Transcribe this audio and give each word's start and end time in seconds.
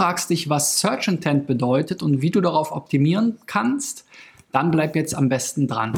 fragst 0.00 0.30
dich, 0.30 0.48
was 0.48 0.80
Search 0.80 1.08
Intent 1.08 1.46
bedeutet 1.46 2.02
und 2.02 2.22
wie 2.22 2.30
du 2.30 2.40
darauf 2.40 2.72
optimieren 2.72 3.36
kannst, 3.44 4.06
dann 4.50 4.70
bleib 4.70 4.96
jetzt 4.96 5.14
am 5.14 5.28
besten 5.28 5.68
dran. 5.68 5.92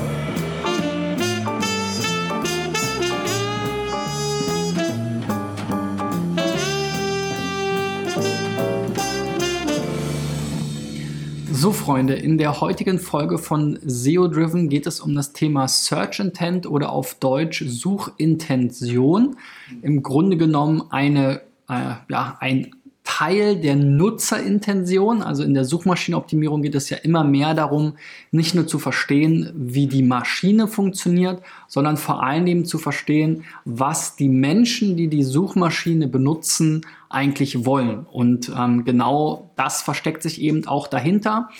So, 11.52 11.70
Freunde, 11.70 12.14
in 12.14 12.38
der 12.38 12.60
heutigen 12.60 12.98
Folge 12.98 13.38
von 13.38 13.78
SEO 13.84 14.26
Driven 14.26 14.68
geht 14.68 14.88
es 14.88 14.98
um 14.98 15.14
das 15.14 15.32
Thema 15.32 15.68
Search 15.68 16.18
Intent 16.18 16.66
oder 16.66 16.90
auf 16.90 17.14
Deutsch 17.20 17.64
Suchintention. 17.64 19.36
Im 19.80 20.02
Grunde 20.02 20.36
genommen 20.36 20.82
eine, 20.90 21.42
äh, 21.68 21.94
ja, 22.08 22.36
ein 22.40 22.72
Teil 23.18 23.56
der 23.56 23.76
Nutzerintention. 23.76 25.22
Also 25.22 25.42
in 25.42 25.52
der 25.52 25.66
Suchmaschinenoptimierung 25.66 26.62
geht 26.62 26.74
es 26.74 26.88
ja 26.88 26.96
immer 26.96 27.24
mehr 27.24 27.52
darum, 27.52 27.94
nicht 28.30 28.54
nur 28.54 28.66
zu 28.66 28.78
verstehen, 28.78 29.52
wie 29.54 29.86
die 29.86 30.02
Maschine 30.02 30.66
funktioniert, 30.66 31.42
sondern 31.68 31.98
vor 31.98 32.22
allen 32.22 32.46
Dingen 32.46 32.64
zu 32.64 32.78
verstehen, 32.78 33.44
was 33.66 34.16
die 34.16 34.30
Menschen, 34.30 34.96
die 34.96 35.08
die 35.08 35.24
Suchmaschine 35.24 36.08
benutzen, 36.08 36.86
eigentlich 37.10 37.66
wollen. 37.66 38.06
Und 38.10 38.50
ähm, 38.56 38.84
genau 38.84 39.50
das 39.56 39.82
versteckt 39.82 40.22
sich 40.22 40.40
eben 40.40 40.66
auch 40.66 40.86
dahinter. 40.86 41.50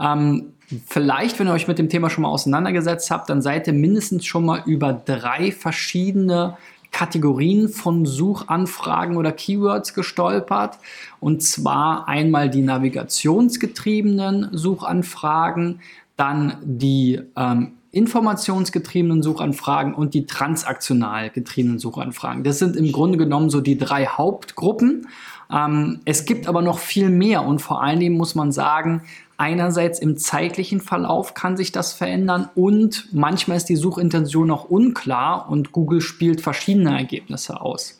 Ähm, 0.00 0.54
vielleicht, 0.86 1.38
wenn 1.38 1.46
ihr 1.46 1.52
euch 1.52 1.68
mit 1.68 1.78
dem 1.78 1.90
Thema 1.90 2.08
schon 2.08 2.22
mal 2.22 2.30
auseinandergesetzt 2.30 3.10
habt, 3.10 3.28
dann 3.28 3.42
seid 3.42 3.66
ihr 3.66 3.74
mindestens 3.74 4.24
schon 4.24 4.46
mal 4.46 4.62
über 4.64 4.94
drei 4.94 5.52
verschiedene 5.52 6.56
Kategorien 6.92 7.68
von 7.68 8.06
Suchanfragen 8.06 9.16
oder 9.16 9.32
Keywords 9.32 9.94
gestolpert. 9.94 10.78
Und 11.20 11.42
zwar 11.42 12.06
einmal 12.06 12.50
die 12.50 12.62
navigationsgetriebenen 12.62 14.50
Suchanfragen, 14.52 15.80
dann 16.16 16.58
die 16.62 17.20
ähm, 17.36 17.72
informationsgetriebenen 17.92 19.22
Suchanfragen 19.22 19.94
und 19.94 20.14
die 20.14 20.26
transaktional 20.26 21.30
getriebenen 21.30 21.78
Suchanfragen. 21.78 22.44
Das 22.44 22.58
sind 22.58 22.76
im 22.76 22.92
Grunde 22.92 23.18
genommen 23.18 23.50
so 23.50 23.60
die 23.60 23.76
drei 23.78 24.06
Hauptgruppen. 24.06 25.08
Ähm, 25.50 26.00
es 26.04 26.24
gibt 26.24 26.46
aber 26.46 26.62
noch 26.62 26.78
viel 26.78 27.10
mehr 27.10 27.44
und 27.44 27.60
vor 27.60 27.82
allen 27.82 28.00
Dingen 28.00 28.16
muss 28.16 28.34
man 28.34 28.52
sagen, 28.52 29.02
Einerseits 29.42 29.98
im 29.98 30.18
zeitlichen 30.18 30.80
Verlauf 30.80 31.34
kann 31.34 31.56
sich 31.56 31.72
das 31.72 31.92
verändern 31.92 32.48
und 32.54 33.08
manchmal 33.12 33.56
ist 33.56 33.68
die 33.68 33.74
Suchintention 33.74 34.46
noch 34.46 34.70
unklar 34.70 35.50
und 35.50 35.72
Google 35.72 36.00
spielt 36.00 36.40
verschiedene 36.40 36.96
Ergebnisse 36.96 37.60
aus. 37.60 37.98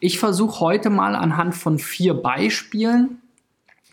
Ich 0.00 0.18
versuche 0.18 0.60
heute 0.60 0.88
mal 0.88 1.14
anhand 1.14 1.54
von 1.54 1.78
vier 1.78 2.14
Beispielen 2.14 3.18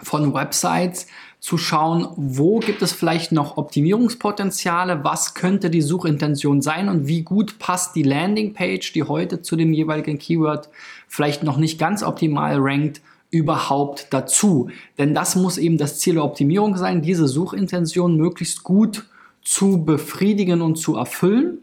von 0.01 0.33
Websites 0.33 1.07
zu 1.41 1.57
schauen, 1.57 2.07
wo 2.15 2.59
gibt 2.59 2.81
es 2.81 2.93
vielleicht 2.93 3.33
noch 3.33 3.57
Optimierungspotenziale, 3.57 5.03
was 5.03 5.33
könnte 5.33 5.69
die 5.69 5.81
Suchintention 5.81 6.61
sein 6.61 6.87
und 6.87 7.07
wie 7.09 7.23
gut 7.23 7.59
passt 7.59 7.97
die 7.97 8.03
Landingpage, 8.03 8.93
die 8.93 9.03
heute 9.03 9.41
zu 9.41 9.57
dem 9.57 9.73
jeweiligen 9.73 10.17
Keyword 10.17 10.69
vielleicht 11.09 11.43
noch 11.43 11.57
nicht 11.57 11.77
ganz 11.77 12.03
optimal 12.03 12.55
rankt, 12.57 13.01
überhaupt 13.35 14.07
dazu? 14.11 14.69
Denn 14.97 15.13
das 15.13 15.35
muss 15.35 15.57
eben 15.57 15.77
das 15.77 15.99
Ziel 15.99 16.15
der 16.15 16.23
Optimierung 16.23 16.77
sein, 16.77 17.01
diese 17.01 17.27
Suchintention 17.27 18.15
möglichst 18.15 18.63
gut 18.63 19.05
zu 19.41 19.83
befriedigen 19.83 20.61
und 20.61 20.77
zu 20.77 20.95
erfüllen. 20.95 21.59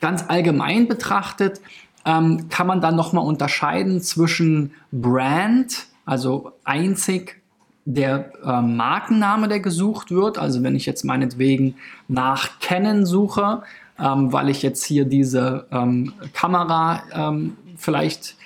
Ganz 0.00 0.24
allgemein 0.28 0.86
betrachtet 0.86 1.60
ähm, 2.04 2.48
kann 2.48 2.66
man 2.66 2.80
dann 2.80 2.94
nochmal 2.94 3.26
unterscheiden 3.26 4.00
zwischen 4.00 4.72
Brand, 4.92 5.86
also 6.04 6.52
einzig 6.64 7.42
der 7.84 8.32
äh, 8.44 8.62
Markenname, 8.62 9.48
der 9.48 9.60
gesucht 9.60 10.10
wird. 10.10 10.38
Also 10.38 10.62
wenn 10.62 10.76
ich 10.76 10.86
jetzt 10.86 11.04
meinetwegen 11.04 11.76
nach 12.08 12.58
Canon 12.60 13.06
suche, 13.06 13.62
ähm, 13.98 14.32
weil 14.32 14.48
ich 14.48 14.62
jetzt 14.62 14.84
hier 14.84 15.04
diese 15.04 15.66
ähm, 15.70 16.12
Kamera 16.32 17.02
ähm, 17.12 17.56
vielleicht 17.76 18.36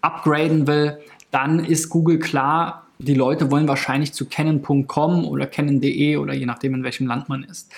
upgraden 0.00 0.66
will, 0.66 0.98
dann 1.30 1.64
ist 1.64 1.88
Google 1.88 2.18
klar, 2.18 2.86
die 2.98 3.14
Leute 3.14 3.50
wollen 3.50 3.68
wahrscheinlich 3.68 4.12
zu 4.12 4.26
canon.com 4.26 5.24
oder 5.24 5.46
canon.de 5.46 6.16
oder 6.16 6.34
je 6.34 6.46
nachdem, 6.46 6.74
in 6.74 6.84
welchem 6.84 7.06
Land 7.06 7.28
man 7.28 7.44
ist. 7.44 7.72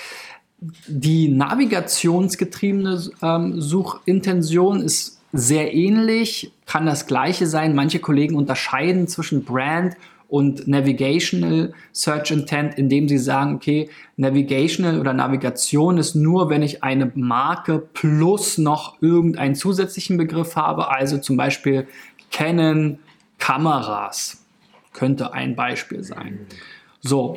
Die 0.87 1.29
navigationsgetriebene 1.29 3.03
ähm, 3.23 3.61
Suchintention 3.61 4.81
ist 4.81 5.21
sehr 5.33 5.75
ähnlich, 5.75 6.53
kann 6.67 6.87
das 6.87 7.07
gleiche 7.07 7.47
sein. 7.47 7.75
Manche 7.75 7.99
Kollegen 7.99 8.35
unterscheiden 8.35 9.09
zwischen 9.09 9.45
Brand 9.45 9.95
und 10.29 10.69
Navigational 10.69 11.73
Search 11.93 12.31
Intent, 12.31 12.79
indem 12.79 13.09
sie 13.09 13.19
sagen, 13.19 13.57
okay, 13.57 13.91
Navigational 14.17 15.01
oder 15.01 15.13
Navigation 15.13 15.99
ist 15.99 16.15
nur, 16.15 16.51
wenn 16.51 16.63
ich 16.63 16.83
eine 16.83 17.11
Marke 17.15 17.79
plus 17.79 18.57
noch 18.57 19.01
irgendeinen 19.03 19.55
zusätzlichen 19.55 20.17
Begriff 20.17 20.57
habe, 20.57 20.89
also 20.89 21.19
zum 21.19 21.37
Beispiel 21.37 21.87
Canon, 22.31 22.99
Kameras 23.41 24.45
könnte 24.93 25.33
ein 25.33 25.57
Beispiel 25.57 26.05
sein. 26.05 26.47
So, 27.01 27.37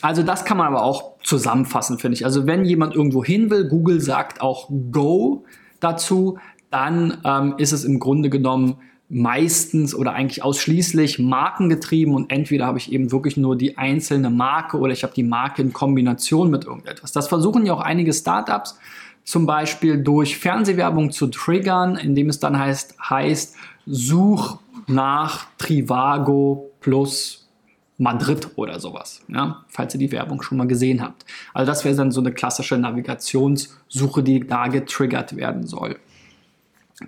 also 0.00 0.22
das 0.22 0.44
kann 0.44 0.56
man 0.56 0.66
aber 0.66 0.82
auch 0.82 1.12
zusammenfassen, 1.22 1.98
finde 1.98 2.16
ich. 2.16 2.24
Also 2.24 2.46
wenn 2.46 2.64
jemand 2.64 2.94
irgendwo 2.94 3.24
hin 3.24 3.50
will, 3.50 3.68
Google 3.68 4.00
sagt 4.00 4.40
auch 4.40 4.68
Go 4.90 5.44
dazu, 5.80 6.38
dann 6.70 7.18
ähm, 7.24 7.54
ist 7.58 7.72
es 7.72 7.84
im 7.84 8.00
Grunde 8.00 8.30
genommen 8.30 8.78
meistens 9.08 9.94
oder 9.94 10.14
eigentlich 10.14 10.42
ausschließlich 10.42 11.18
markengetrieben 11.18 12.14
und 12.14 12.32
entweder 12.32 12.66
habe 12.66 12.78
ich 12.78 12.90
eben 12.90 13.12
wirklich 13.12 13.36
nur 13.36 13.56
die 13.56 13.76
einzelne 13.78 14.30
Marke 14.30 14.78
oder 14.78 14.92
ich 14.92 15.04
habe 15.04 15.14
die 15.14 15.22
Marke 15.22 15.62
in 15.62 15.72
Kombination 15.72 16.50
mit 16.50 16.64
irgendetwas. 16.64 17.12
Das 17.12 17.28
versuchen 17.28 17.66
ja 17.66 17.74
auch 17.74 17.80
einige 17.80 18.12
Startups 18.12 18.78
zum 19.22 19.46
Beispiel 19.46 20.02
durch 20.02 20.38
Fernsehwerbung 20.38 21.12
zu 21.12 21.28
triggern, 21.28 21.96
indem 21.96 22.28
es 22.28 22.40
dann 22.40 22.58
heißt, 22.58 22.96
heißt 23.08 23.56
such 23.86 24.58
nach 24.86 25.46
Trivago 25.58 26.70
plus 26.80 27.48
Madrid 27.96 28.48
oder 28.56 28.80
sowas, 28.80 29.22
ja, 29.28 29.64
falls 29.68 29.94
ihr 29.94 30.00
die 30.00 30.10
Werbung 30.12 30.42
schon 30.42 30.58
mal 30.58 30.66
gesehen 30.66 31.00
habt. 31.00 31.24
Also 31.52 31.70
das 31.70 31.84
wäre 31.84 31.94
dann 31.94 32.10
so 32.10 32.20
eine 32.20 32.32
klassische 32.32 32.76
Navigationssuche, 32.76 34.22
die 34.22 34.46
da 34.46 34.66
getriggert 34.66 35.36
werden 35.36 35.66
soll. 35.66 35.96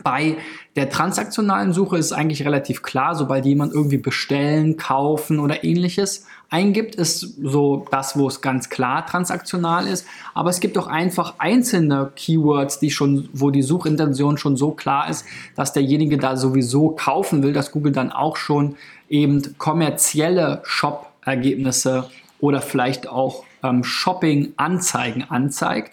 Bei 0.03 0.37
der 0.75 0.91
transaktionalen 0.91 1.73
Suche 1.73 1.97
ist 1.97 2.13
eigentlich 2.13 2.45
relativ 2.45 2.83
klar, 2.83 3.15
sobald 3.15 3.47
jemand 3.47 3.73
irgendwie 3.73 3.99
bestellen, 3.99 4.77
kaufen 4.77 5.39
oder 5.39 5.63
ähnliches 5.65 6.27
eingibt, 6.51 6.95
ist 6.95 7.21
so 7.43 7.87
das, 7.91 8.19
wo 8.19 8.29
es 8.29 8.41
ganz 8.41 8.71
klar 8.71 9.07
transaktional 9.07 9.87
ist. 9.87 10.07
Aber 10.35 10.51
es 10.51 10.61
gibt 10.61 10.79
auch 10.79 10.87
einfach 10.87 11.35
einzelne 11.39 12.13
Keywords, 12.15 12.79
die 12.79 12.91
schon, 12.91 13.29
wo 13.33 13.51
die 13.51 13.63
Suchintention 13.63 14.39
schon 14.39 14.57
so 14.57 14.71
klar 14.71 15.11
ist, 15.11 15.25
dass 15.55 15.73
derjenige 15.73 16.19
da 16.19 16.37
sowieso 16.37 16.91
kaufen 16.91 17.43
will, 17.43 17.53
dass 17.53 17.73
Google 17.73 17.93
dann 17.93 18.13
auch 18.13 18.37
schon 18.37 18.77
eben 19.09 19.57
kommerzielle 19.59 20.61
Shop-Ergebnisse 20.65 22.09
oder 22.39 22.61
vielleicht 22.61 23.09
auch 23.09 23.45
ähm, 23.63 23.83
Shopping-Anzeigen 23.83 25.25
anzeigt. 25.29 25.93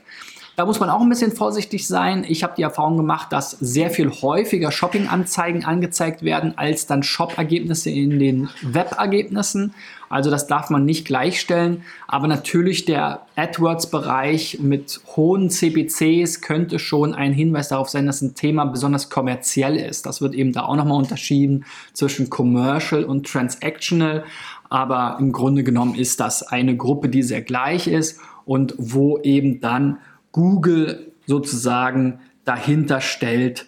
Da 0.55 0.67
muss 0.67 0.79
man 0.79 0.91
auch 0.91 1.01
ein 1.01 1.09
bisschen 1.09 1.31
vorsichtig 1.31 1.87
sein. 1.87 2.23
Ich 2.27 2.43
habe 2.43 2.53
die 2.55 2.61
Erfahrung 2.61 2.95
gemacht, 2.95 3.33
dass 3.33 3.51
sehr 3.51 3.89
viel 3.89 4.11
häufiger 4.11 4.71
Shopping-Anzeigen 4.71 5.65
angezeigt 5.65 6.21
werden 6.21 6.55
als 6.57 6.85
dann 6.85 7.01
Shop-Ergebnisse 7.01 7.89
in 7.89 8.19
den 8.19 8.49
Web-Ergebnissen. 8.61 9.73
Also 10.09 10.29
das 10.29 10.45
darf 10.45 10.69
man 10.69 10.85
nicht 10.85 11.07
gleichstellen. 11.07 11.81
Aber 12.07 12.27
natürlich 12.27 12.85
der 12.85 13.25
AdWords-Bereich 13.35 14.59
mit 14.61 15.01
hohen 15.15 15.49
CPCs 15.49 16.41
könnte 16.41 16.77
schon 16.77 17.15
ein 17.15 17.33
Hinweis 17.33 17.69
darauf 17.69 17.89
sein, 17.89 18.05
dass 18.05 18.21
ein 18.21 18.35
Thema 18.35 18.65
besonders 18.65 19.09
kommerziell 19.09 19.75
ist. 19.75 20.05
Das 20.05 20.21
wird 20.21 20.35
eben 20.35 20.53
da 20.53 20.65
auch 20.65 20.75
nochmal 20.75 20.99
unterschieden 20.99 21.65
zwischen 21.93 22.29
Commercial 22.29 23.05
und 23.05 23.25
Transactional. 23.25 24.23
Aber 24.69 25.17
im 25.19 25.31
Grunde 25.31 25.63
genommen 25.63 25.95
ist 25.95 26.19
das 26.19 26.44
eine 26.44 26.77
Gruppe, 26.77 27.09
die 27.09 27.23
sehr 27.23 27.41
gleich 27.41 27.88
ist 27.88 28.19
und 28.45 28.75
wo 28.77 29.17
eben 29.17 29.59
dann 29.59 29.97
Google 30.33 31.13
sozusagen 31.25 32.19
dahinter 32.44 33.00
stellt, 33.00 33.68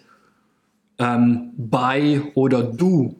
ähm, 0.98 1.52
bei 1.56 2.22
oder 2.34 2.62
du. 2.62 3.16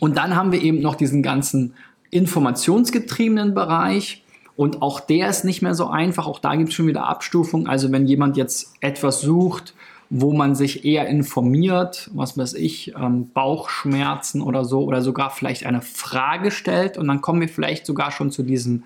Und 0.00 0.16
dann 0.16 0.36
haben 0.36 0.52
wir 0.52 0.62
eben 0.62 0.80
noch 0.80 0.94
diesen 0.94 1.22
ganzen 1.22 1.74
informationsgetriebenen 2.10 3.54
Bereich. 3.54 4.22
Und 4.56 4.82
auch 4.82 5.00
der 5.00 5.28
ist 5.28 5.44
nicht 5.44 5.62
mehr 5.62 5.74
so 5.74 5.88
einfach. 5.88 6.26
Auch 6.26 6.38
da 6.38 6.54
gibt 6.56 6.70
es 6.70 6.74
schon 6.74 6.86
wieder 6.86 7.06
Abstufungen. 7.06 7.66
Also 7.66 7.90
wenn 7.92 8.06
jemand 8.06 8.36
jetzt 8.36 8.74
etwas 8.80 9.20
sucht, 9.20 9.74
wo 10.10 10.34
man 10.34 10.54
sich 10.54 10.84
eher 10.84 11.08
informiert, 11.08 12.10
was 12.12 12.36
weiß 12.36 12.52
ich, 12.54 12.94
ähm, 12.94 13.30
Bauchschmerzen 13.32 14.42
oder 14.42 14.64
so, 14.66 14.84
oder 14.84 15.00
sogar 15.00 15.30
vielleicht 15.30 15.64
eine 15.64 15.80
Frage 15.80 16.50
stellt. 16.50 16.98
Und 16.98 17.08
dann 17.08 17.22
kommen 17.22 17.40
wir 17.40 17.48
vielleicht 17.48 17.86
sogar 17.86 18.10
schon 18.12 18.30
zu 18.30 18.42
diesem 18.42 18.84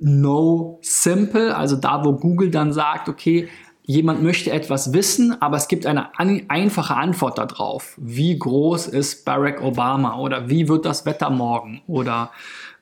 No 0.00 0.78
Simple, 0.82 1.56
also 1.56 1.76
da, 1.76 2.04
wo 2.04 2.12
Google 2.12 2.50
dann 2.50 2.72
sagt, 2.72 3.08
okay, 3.08 3.48
jemand 3.82 4.22
möchte 4.22 4.50
etwas 4.50 4.92
wissen, 4.92 5.40
aber 5.40 5.56
es 5.56 5.66
gibt 5.66 5.86
eine 5.86 6.18
an 6.18 6.42
einfache 6.48 6.94
Antwort 6.94 7.38
darauf. 7.38 7.94
Wie 7.96 8.38
groß 8.38 8.86
ist 8.88 9.24
Barack 9.24 9.62
Obama 9.62 10.18
oder 10.18 10.48
wie 10.48 10.68
wird 10.68 10.84
das 10.84 11.06
Wetter 11.06 11.30
morgen 11.30 11.80
oder 11.86 12.30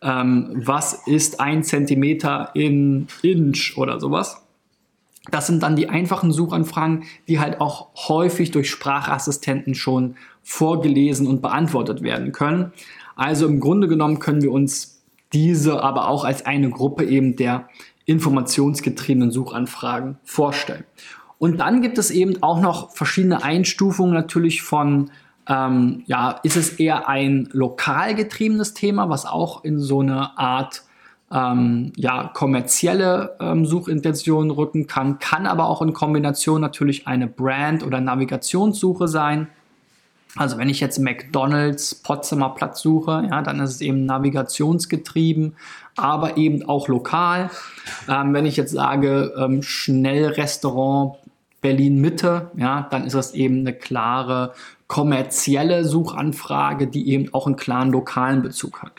ähm, 0.02 0.50
was 0.54 1.06
ist 1.06 1.40
ein 1.40 1.62
Zentimeter 1.62 2.50
in 2.54 3.06
Inch 3.22 3.74
oder 3.76 4.00
sowas. 4.00 4.42
Das 5.30 5.46
sind 5.46 5.62
dann 5.62 5.76
die 5.76 5.88
einfachen 5.88 6.32
Suchanfragen, 6.32 7.04
die 7.28 7.40
halt 7.40 7.60
auch 7.60 7.88
häufig 8.08 8.50
durch 8.50 8.70
Sprachassistenten 8.70 9.74
schon 9.74 10.16
vorgelesen 10.42 11.26
und 11.26 11.42
beantwortet 11.42 12.02
werden 12.02 12.32
können. 12.32 12.72
Also 13.16 13.46
im 13.46 13.60
Grunde 13.60 13.88
genommen 13.88 14.18
können 14.18 14.42
wir 14.42 14.52
uns 14.52 14.95
diese 15.36 15.82
aber 15.82 16.08
auch 16.08 16.24
als 16.24 16.46
eine 16.46 16.70
Gruppe 16.70 17.04
eben 17.04 17.36
der 17.36 17.68
informationsgetriebenen 18.06 19.30
Suchanfragen 19.30 20.16
vorstellen. 20.24 20.84
Und 21.36 21.58
dann 21.60 21.82
gibt 21.82 21.98
es 21.98 22.10
eben 22.10 22.42
auch 22.42 22.58
noch 22.58 22.92
verschiedene 22.96 23.42
Einstufungen 23.42 24.14
natürlich 24.14 24.62
von, 24.62 25.10
ähm, 25.46 26.04
ja, 26.06 26.40
ist 26.42 26.56
es 26.56 26.70
eher 26.78 27.06
ein 27.06 27.50
lokal 27.52 28.14
getriebenes 28.14 28.72
Thema, 28.72 29.10
was 29.10 29.26
auch 29.26 29.62
in 29.62 29.78
so 29.78 30.00
eine 30.00 30.38
Art 30.38 30.84
ähm, 31.30 31.92
ja, 31.96 32.30
kommerzielle 32.32 33.36
ähm, 33.38 33.66
Suchintentionen 33.66 34.50
rücken 34.50 34.86
kann, 34.86 35.18
kann 35.18 35.46
aber 35.46 35.68
auch 35.68 35.82
in 35.82 35.92
Kombination 35.92 36.62
natürlich 36.62 37.06
eine 37.06 37.26
Brand- 37.26 37.84
oder 37.84 38.00
Navigationssuche 38.00 39.06
sein. 39.06 39.48
Also 40.36 40.58
wenn 40.58 40.68
ich 40.68 40.80
jetzt 40.80 40.98
McDonald's 40.98 41.94
Potsdamer 41.94 42.50
Platz 42.50 42.82
suche, 42.82 43.26
ja, 43.30 43.42
dann 43.42 43.60
ist 43.60 43.70
es 43.70 43.80
eben 43.80 44.04
navigationsgetrieben, 44.04 45.56
aber 45.96 46.36
eben 46.36 46.68
auch 46.68 46.88
lokal. 46.88 47.50
Ähm, 48.08 48.34
wenn 48.34 48.46
ich 48.46 48.56
jetzt 48.56 48.72
sage 48.72 49.32
ähm, 49.38 49.62
Schnellrestaurant 49.62 51.16
Berlin 51.62 52.00
Mitte, 52.00 52.50
ja, 52.56 52.86
dann 52.90 53.06
ist 53.06 53.14
das 53.14 53.34
eben 53.34 53.60
eine 53.60 53.72
klare 53.72 54.52
kommerzielle 54.88 55.84
Suchanfrage, 55.84 56.86
die 56.86 57.10
eben 57.10 57.32
auch 57.34 57.46
einen 57.46 57.56
klaren 57.56 57.90
lokalen 57.90 58.42
Bezug 58.42 58.82
hat. 58.82 58.92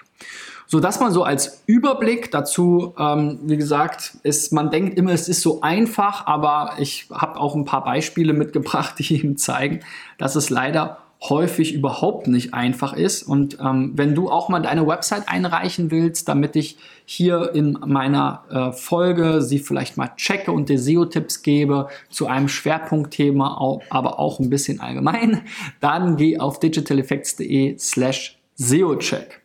So, 0.70 0.82
das 0.82 1.00
mal 1.00 1.12
so 1.12 1.24
als 1.24 1.64
Überblick 1.66 2.30
dazu. 2.30 2.94
Ähm, 3.00 3.40
wie 3.44 3.56
gesagt, 3.56 4.18
ist, 4.24 4.52
man 4.52 4.70
denkt 4.70 4.98
immer, 4.98 5.12
es 5.12 5.30
ist 5.30 5.42
so 5.42 5.62
einfach, 5.62 6.28
aber 6.28 6.74
ich 6.78 7.08
habe 7.10 7.40
auch 7.40 7.56
ein 7.56 7.64
paar 7.64 7.86
Beispiele 7.86 8.34
mitgebracht, 8.34 8.96
die 9.00 9.16
eben 9.16 9.38
zeigen, 9.38 9.80
dass 10.18 10.36
es 10.36 10.50
leider 10.50 10.98
häufig 11.22 11.74
überhaupt 11.74 12.28
nicht 12.28 12.54
einfach 12.54 12.94
ist. 12.94 13.24
Und 13.24 13.58
ähm, 13.60 13.94
wenn 13.96 14.14
du 14.14 14.30
auch 14.30 14.50
mal 14.50 14.60
deine 14.60 14.86
Website 14.86 15.28
einreichen 15.28 15.90
willst, 15.90 16.28
damit 16.28 16.56
ich 16.56 16.78
hier 17.06 17.52
in 17.56 17.78
meiner 17.86 18.44
äh, 18.50 18.72
Folge 18.72 19.42
sie 19.42 19.60
vielleicht 19.60 19.98
mal 19.98 20.12
checke 20.16 20.52
und 20.52 20.70
dir 20.70 20.78
SEO-Tipps 20.78 21.42
gebe 21.42 21.88
zu 22.10 22.28
einem 22.28 22.48
Schwerpunktthema, 22.48 23.80
aber 23.90 24.20
auch 24.20 24.40
ein 24.40 24.50
bisschen 24.50 24.80
allgemein, 24.80 25.42
dann 25.80 26.18
geh 26.18 26.40
auf 26.40 26.60
digitaleffects.de 26.60 27.78
slash 27.80 28.38
SEO-Check. 28.56 29.42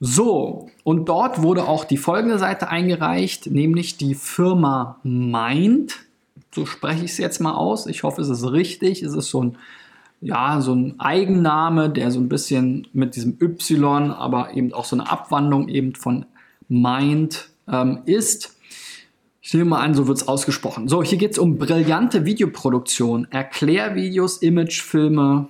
So, 0.00 0.70
und 0.84 1.08
dort 1.08 1.42
wurde 1.42 1.66
auch 1.66 1.84
die 1.84 1.96
folgende 1.96 2.38
Seite 2.38 2.68
eingereicht, 2.68 3.46
nämlich 3.46 3.96
die 3.96 4.14
Firma 4.14 5.00
Mind. 5.02 5.96
So 6.54 6.66
spreche 6.66 7.04
ich 7.04 7.10
es 7.10 7.18
jetzt 7.18 7.40
mal 7.40 7.54
aus. 7.54 7.86
Ich 7.86 8.04
hoffe, 8.04 8.22
es 8.22 8.28
ist 8.28 8.44
richtig. 8.44 9.02
Es 9.02 9.14
ist 9.14 9.28
so 9.28 9.42
ein 9.42 9.58
ja, 10.20 10.60
so 10.60 10.74
ein 10.74 10.98
Eigenname, 10.98 11.90
der 11.90 12.10
so 12.10 12.18
ein 12.18 12.28
bisschen 12.28 12.86
mit 12.92 13.16
diesem 13.16 13.38
Y, 13.40 14.10
aber 14.10 14.54
eben 14.54 14.72
auch 14.72 14.84
so 14.84 14.96
eine 14.96 15.10
Abwandlung 15.10 15.68
eben 15.68 15.94
von 15.94 16.26
Mind 16.68 17.48
ähm, 17.68 18.00
ist. 18.06 18.56
Ich 19.40 19.54
nehme 19.54 19.70
mal 19.70 19.80
an, 19.80 19.94
so 19.94 20.06
wird 20.08 20.18
es 20.18 20.28
ausgesprochen. 20.28 20.88
So, 20.88 21.02
hier 21.02 21.18
geht 21.18 21.32
es 21.32 21.38
um 21.38 21.56
brillante 21.56 22.24
Videoproduktion, 22.24 23.28
Erklärvideos, 23.30 24.38
Imagefilme 24.38 25.48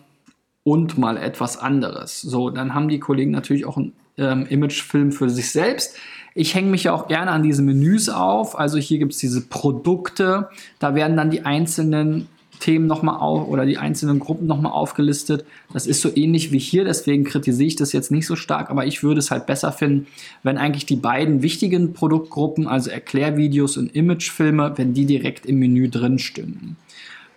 und 0.62 0.98
mal 0.98 1.16
etwas 1.16 1.58
anderes. 1.58 2.20
So, 2.20 2.50
dann 2.50 2.74
haben 2.74 2.88
die 2.88 3.00
Kollegen 3.00 3.30
natürlich 3.30 3.64
auch 3.64 3.76
einen 3.76 3.94
ähm, 4.18 4.46
Imagefilm 4.46 5.12
für 5.12 5.30
sich 5.30 5.50
selbst. 5.50 5.96
Ich 6.34 6.54
hänge 6.54 6.70
mich 6.70 6.84
ja 6.84 6.92
auch 6.92 7.08
gerne 7.08 7.30
an 7.30 7.42
diese 7.42 7.62
Menüs 7.62 8.08
auf. 8.08 8.56
Also 8.56 8.78
hier 8.78 8.98
gibt 8.98 9.14
es 9.14 9.18
diese 9.18 9.40
Produkte. 9.40 10.50
Da 10.78 10.94
werden 10.94 11.16
dann 11.16 11.30
die 11.30 11.44
einzelnen 11.44 12.28
Themen 12.58 12.86
nochmal 12.86 13.20
auf 13.20 13.48
oder 13.48 13.66
die 13.66 13.78
einzelnen 13.78 14.18
Gruppen 14.18 14.46
nochmal 14.46 14.72
aufgelistet. 14.72 15.44
Das 15.72 15.86
ist 15.86 16.00
so 16.00 16.10
ähnlich 16.14 16.52
wie 16.52 16.58
hier, 16.58 16.84
deswegen 16.84 17.24
kritisiere 17.24 17.66
ich 17.66 17.76
das 17.76 17.92
jetzt 17.92 18.10
nicht 18.10 18.26
so 18.26 18.36
stark, 18.36 18.70
aber 18.70 18.86
ich 18.86 19.02
würde 19.02 19.20
es 19.20 19.30
halt 19.30 19.46
besser 19.46 19.72
finden, 19.72 20.06
wenn 20.42 20.58
eigentlich 20.58 20.86
die 20.86 20.96
beiden 20.96 21.42
wichtigen 21.42 21.92
Produktgruppen, 21.92 22.66
also 22.66 22.90
Erklärvideos 22.90 23.76
und 23.76 23.94
Imagefilme, 23.94 24.72
wenn 24.76 24.94
die 24.94 25.06
direkt 25.06 25.46
im 25.46 25.58
Menü 25.58 25.88
drin 25.88 26.18
stünden. 26.18 26.76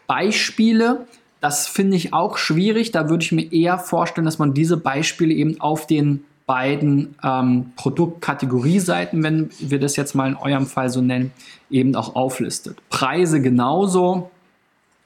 Beispiele, 0.07 1.05
das 1.39 1.67
finde 1.67 1.97
ich 1.97 2.13
auch 2.13 2.37
schwierig, 2.37 2.91
da 2.91 3.09
würde 3.09 3.23
ich 3.23 3.31
mir 3.31 3.51
eher 3.51 3.79
vorstellen, 3.79 4.25
dass 4.25 4.39
man 4.39 4.53
diese 4.53 4.77
Beispiele 4.77 5.33
eben 5.33 5.59
auf 5.61 5.87
den 5.87 6.25
beiden 6.45 7.15
ähm, 7.23 7.71
Produktkategorieseiten, 7.77 9.23
wenn 9.23 9.49
wir 9.59 9.79
das 9.79 9.95
jetzt 9.95 10.15
mal 10.15 10.27
in 10.27 10.35
eurem 10.35 10.65
Fall 10.65 10.89
so 10.89 10.99
nennen, 10.99 11.31
eben 11.69 11.95
auch 11.95 12.15
auflistet. 12.15 12.77
Preise 12.89 13.41
genauso 13.41 14.29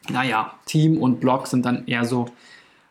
naja, 0.10 0.52
Team 0.66 0.98
und 0.98 1.19
Blog 1.19 1.48
sind 1.48 1.66
dann 1.66 1.86
eher 1.88 2.06
so 2.06 2.28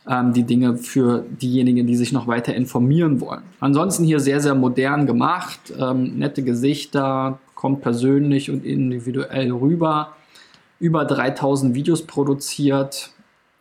ähm, 0.08 0.32
die 0.32 0.44
Dinge 0.44 0.76
für 0.76 1.24
diejenigen, 1.40 1.86
die 1.86 1.96
sich 1.96 2.12
noch 2.12 2.26
weiter 2.26 2.54
informieren 2.54 3.20
wollen. 3.20 3.42
Ansonsten 3.60 4.04
hier 4.04 4.20
sehr, 4.20 4.40
sehr 4.40 4.54
modern 4.54 5.06
gemacht, 5.06 5.72
ähm, 5.78 6.18
nette 6.18 6.42
Gesichter, 6.42 7.38
kommt 7.54 7.80
persönlich 7.80 8.50
und 8.50 8.64
individuell 8.64 9.50
rüber. 9.50 10.14
Über 10.78 11.04
3000 11.04 11.74
Videos 11.74 12.02
produziert. 12.02 13.10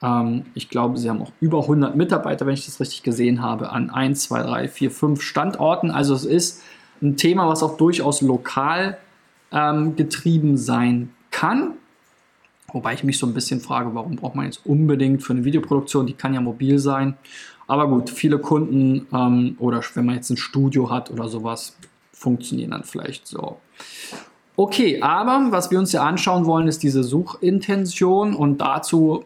Ähm, 0.01 0.45
ich 0.55 0.67
glaube, 0.67 0.97
sie 0.97 1.09
haben 1.09 1.21
auch 1.21 1.31
über 1.39 1.61
100 1.61 1.95
Mitarbeiter, 1.95 2.45
wenn 2.45 2.55
ich 2.55 2.65
das 2.65 2.81
richtig 2.81 3.03
gesehen 3.03 3.41
habe, 3.41 3.71
an 3.71 3.89
1, 3.89 4.23
2, 4.23 4.43
3, 4.43 4.67
4, 4.67 4.91
5 4.91 5.21
Standorten. 5.21 5.91
Also 5.91 6.13
es 6.13 6.25
ist 6.25 6.61
ein 7.01 7.15
Thema, 7.15 7.47
was 7.47 7.63
auch 7.63 7.77
durchaus 7.77 8.21
lokal 8.21 8.97
ähm, 9.53 9.95
getrieben 9.95 10.57
sein 10.57 11.11
kann. 11.31 11.75
Wobei 12.73 12.93
ich 12.93 13.03
mich 13.03 13.17
so 13.17 13.27
ein 13.27 13.33
bisschen 13.33 13.61
frage, 13.61 13.93
warum 13.93 14.15
braucht 14.15 14.35
man 14.35 14.45
jetzt 14.45 14.65
unbedingt 14.65 15.23
für 15.23 15.33
eine 15.33 15.45
Videoproduktion, 15.45 16.07
die 16.07 16.13
kann 16.13 16.33
ja 16.33 16.41
mobil 16.41 16.79
sein. 16.79 17.15
Aber 17.67 17.87
gut, 17.87 18.09
viele 18.09 18.39
Kunden 18.39 19.07
ähm, 19.13 19.55
oder 19.59 19.81
wenn 19.93 20.05
man 20.05 20.15
jetzt 20.15 20.29
ein 20.29 20.37
Studio 20.37 20.89
hat 20.89 21.11
oder 21.11 21.29
sowas, 21.29 21.77
funktionieren 22.11 22.71
dann 22.71 22.83
vielleicht 22.83 23.27
so. 23.27 23.57
Okay, 24.55 25.01
aber 25.01 25.47
was 25.51 25.71
wir 25.71 25.79
uns 25.79 25.91
ja 25.91 26.03
anschauen 26.03 26.45
wollen, 26.45 26.67
ist 26.67 26.83
diese 26.83 27.03
Suchintention 27.03 28.35
und 28.35 28.59
dazu 28.59 29.25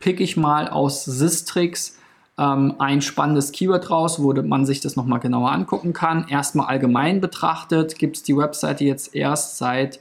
pick 0.00 0.20
ich 0.20 0.36
mal 0.36 0.68
aus 0.68 1.04
Sistrix 1.04 1.98
ähm, 2.38 2.74
ein 2.78 3.00
spannendes 3.00 3.52
Keyword 3.52 3.90
raus, 3.90 4.22
wo 4.22 4.32
man 4.32 4.66
sich 4.66 4.80
das 4.80 4.96
nochmal 4.96 5.20
genauer 5.20 5.52
angucken 5.52 5.92
kann. 5.92 6.26
Erstmal 6.28 6.66
allgemein 6.66 7.20
betrachtet 7.20 7.98
gibt 7.98 8.16
es 8.16 8.22
die 8.22 8.36
Webseite 8.36 8.84
jetzt 8.84 9.14
erst 9.14 9.58
seit 9.58 10.00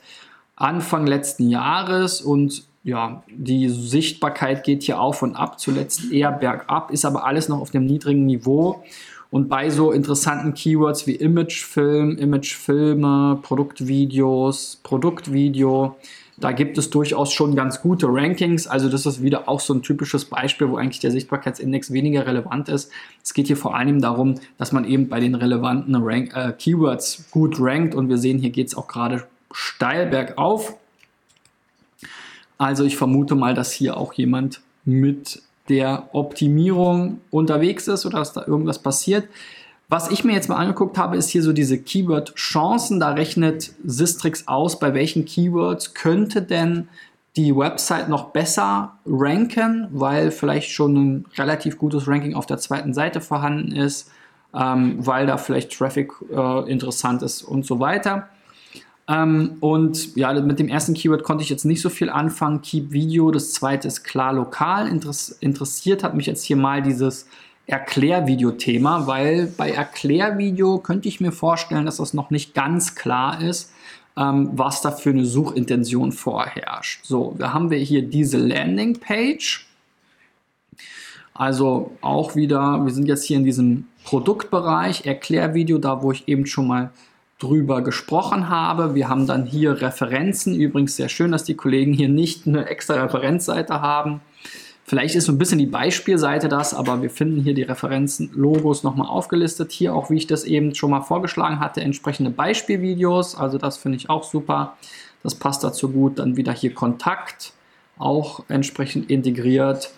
Anfang 0.56 1.06
letzten 1.08 1.50
Jahres 1.50 2.22
und 2.22 2.64
ja, 2.84 3.24
die 3.30 3.70
Sichtbarkeit 3.70 4.64
geht 4.64 4.84
hier 4.84 5.00
auf 5.00 5.22
und 5.22 5.36
ab, 5.36 5.60
zuletzt 5.60 6.12
eher 6.12 6.32
bergab, 6.32 6.92
ist 6.92 7.06
aber 7.06 7.26
alles 7.26 7.48
noch 7.48 7.62
auf 7.62 7.72
dem 7.72 7.86
niedrigen 7.86 8.26
Niveau. 8.26 8.84
Und 9.32 9.50
bei 9.50 9.70
so 9.70 9.92
interessanten 9.92 10.54
Keywords 10.54 11.08
wie 11.08 11.16
Imagefilm, 11.16 12.18
Imagefilme, 12.18 13.40
Produktvideos, 13.42 14.80
Produktvideo, 14.84 15.96
da 16.38 16.52
gibt 16.52 16.78
es 16.78 16.90
durchaus 16.90 17.32
schon 17.32 17.56
ganz 17.56 17.82
gute 17.82 18.08
Rankings. 18.10 18.68
Also 18.68 18.90
das 18.90 19.06
ist 19.06 19.22
wieder 19.22 19.48
auch 19.48 19.60
so 19.60 19.74
ein 19.74 19.82
typisches 19.82 20.26
Beispiel, 20.26 20.70
wo 20.70 20.78
eigentlich 20.78 21.00
der 21.00 21.12
Sichtbarkeitsindex 21.12 21.92
weniger 21.92 22.26
relevant 22.26 22.70
ist. 22.70 22.92
Es 23.24 23.34
geht 23.34 23.48
hier 23.48 23.58
vor 23.58 23.76
allem 23.76 24.02
darum, 24.02 24.36
dass 24.58 24.72
man 24.72 24.86
eben 24.86 25.10
bei 25.10 25.20
den 25.20 25.36
relevanten 25.36 25.96
Rank 25.96 26.36
äh, 26.36 26.52
Keywords 26.52 27.26
gut 27.32 27.56
rankt. 27.60 27.96
Und 27.96 28.10
wir 28.10 28.18
sehen, 28.18 28.40
hier 28.40 28.50
geht 28.50 28.68
es 28.68 28.76
auch 28.76 28.88
gerade 28.88 29.24
steil 29.52 30.08
bergauf. 30.08 30.76
Also 32.58 32.84
ich 32.84 32.98
vermute 32.98 33.36
mal, 33.36 33.54
dass 33.54 33.72
hier 33.72 33.98
auch 33.98 34.14
jemand 34.14 34.62
mit 34.86 35.42
der 35.70 36.10
Optimierung 36.14 37.22
unterwegs 37.32 37.88
ist 37.88 38.06
oder 38.06 38.20
dass 38.20 38.34
da 38.34 38.46
irgendwas 38.46 38.80
passiert. 38.80 39.28
Was 39.90 40.10
ich 40.10 40.24
mir 40.24 40.34
jetzt 40.34 40.50
mal 40.50 40.56
angeguckt 40.56 40.98
habe, 40.98 41.18
ist 41.18 41.30
hier 41.30 41.44
so 41.44 41.54
diese 41.54 41.78
Keyword-Chancen. 41.78 43.00
Da 43.00 43.12
rechnet 43.12 43.74
Sistrix 43.84 44.48
aus, 44.48 44.80
bei 44.80 44.94
welchen 44.94 45.26
Keywords 45.26 45.94
könnte 45.94 46.42
denn 46.42 46.88
die 47.36 47.56
Website 47.56 48.10
noch 48.10 48.30
besser 48.30 48.94
ranken, 49.06 49.88
weil 49.92 50.32
vielleicht 50.32 50.72
schon 50.72 50.96
ein 50.96 51.26
relativ 51.36 51.78
gutes 51.78 52.08
Ranking 52.08 52.36
auf 52.36 52.46
der 52.46 52.58
zweiten 52.58 52.94
Seite 52.94 53.22
vorhanden 53.22 53.72
ist, 53.72 54.12
ähm, 54.54 54.96
weil 55.00 55.26
da 55.26 55.38
vielleicht 55.38 55.76
Traffic 55.78 56.12
äh, 56.32 56.72
interessant 56.72 57.24
ist 57.24 57.42
und 57.42 57.66
so 57.66 57.80
weiter. 57.80 58.30
Ähm, 59.08 59.58
und 59.60 60.16
ja, 60.16 60.34
mit 60.34 60.60
dem 60.60 60.70
ersten 60.70 60.94
Keyword 60.94 61.24
konnte 61.24 61.44
ich 61.44 61.50
jetzt 61.50 61.66
nicht 61.66 61.82
so 61.82 61.90
viel 61.90 62.10
anfangen. 62.10 62.62
Keep 62.62 62.92
Video, 62.92 63.32
das 63.32 63.52
zweite 63.52 63.88
ist 63.88 64.04
klar 64.04 64.34
lokal. 64.34 64.88
Interess 64.88 65.30
interessiert 65.30 66.04
hat 66.04 66.16
mich 66.16 66.26
jetzt 66.26 66.44
hier 66.44 66.56
mal 66.56 66.82
dieses 66.82 67.28
Erklärvideo-Thema, 67.68 69.08
weil 69.08 69.48
bei 69.48 69.72
Erklärvideo 69.72 70.80
könnte 70.80 71.08
ich 71.08 71.22
mir 71.22 71.32
vorstellen, 71.32 71.86
dass 71.86 71.98
das 71.98 72.14
noch 72.14 72.30
nicht 72.30 72.54
ganz 72.54 72.96
klar 72.96 73.42
ist, 73.42 73.72
ähm, 74.18 74.52
was 74.54 74.82
da 74.82 74.92
für 74.92 75.10
eine 75.10 75.26
Suchintention 75.26 76.12
vorherrscht. 76.12 77.06
So, 77.06 77.36
da 77.38 77.54
haben 77.54 77.72
wir 77.72 77.80
hier 77.80 78.04
diese 78.04 78.38
Landingpage. 78.38 79.68
Also 81.34 81.98
auch 82.02 82.36
wieder, 82.36 82.86
wir 82.86 82.94
sind 82.94 83.08
jetzt 83.08 83.26
hier 83.26 83.38
in 83.38 83.44
diesem 83.44 83.88
Produktbereich, 84.04 85.06
Erklärvideo, 85.06 85.78
da 85.80 86.04
wo 86.04 86.12
ich 86.12 86.28
eben 86.28 86.46
schon 86.46 86.68
mal 86.68 86.92
drüber 87.44 87.82
gesprochen 87.82 88.50
habe. 88.50 88.96
Wir 88.96 89.10
haben 89.10 89.28
dann 89.28 89.46
hier 89.46 89.82
Referenzen. 89.82 90.56
Übrigens 90.56 90.96
sehr 90.96 91.10
schön, 91.10 91.32
dass 91.32 91.44
die 91.44 91.56
Kollegen 91.56 91.94
hier 91.94 92.10
nicht 92.10 92.48
eine 92.48 92.68
extra 92.68 92.96
Referenzseite 92.96 93.82
haben. 93.82 94.22
Vielleicht 94.86 95.16
ist 95.16 95.26
so 95.26 95.32
ein 95.32 95.38
bisschen 95.38 95.60
die 95.60 95.66
Beispielseite 95.66 96.50
das, 96.50 96.74
aber 96.74 97.02
wir 97.02 97.10
finden 97.10 97.42
hier 97.42 97.54
die 97.54 97.64
Referenzen, 97.64 98.32
Logos 98.34 98.84
nochmal 98.84 99.08
aufgelistet. 99.08 99.72
Hier 99.72 99.94
auch, 99.94 100.10
wie 100.10 100.18
ich 100.18 100.28
das 100.28 100.44
eben 100.44 100.76
schon 100.76 100.92
mal 100.92 101.02
vorgeschlagen 101.02 101.60
hatte, 101.60 101.82
entsprechende 101.82 102.32
Beispielvideos. 102.32 103.36
Also 103.36 103.58
das 103.58 103.78
finde 103.78 103.98
ich 103.98 104.10
auch 104.10 104.24
super. 104.24 104.78
Das 105.22 105.36
passt 105.36 105.64
dazu 105.64 105.90
gut. 105.90 106.20
Dann 106.20 106.36
wieder 106.38 106.52
hier 106.52 106.74
Kontakt, 106.74 107.54
auch 107.98 108.44
entsprechend 108.50 109.10
integriert. 109.10 109.92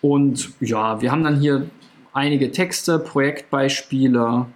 Und 0.00 0.52
ja, 0.60 1.00
wir 1.02 1.10
haben 1.10 1.24
dann 1.24 1.40
hier 1.40 1.68
einige 2.12 2.52
Texte, 2.52 2.98
Projektbeispiele, 2.98 4.46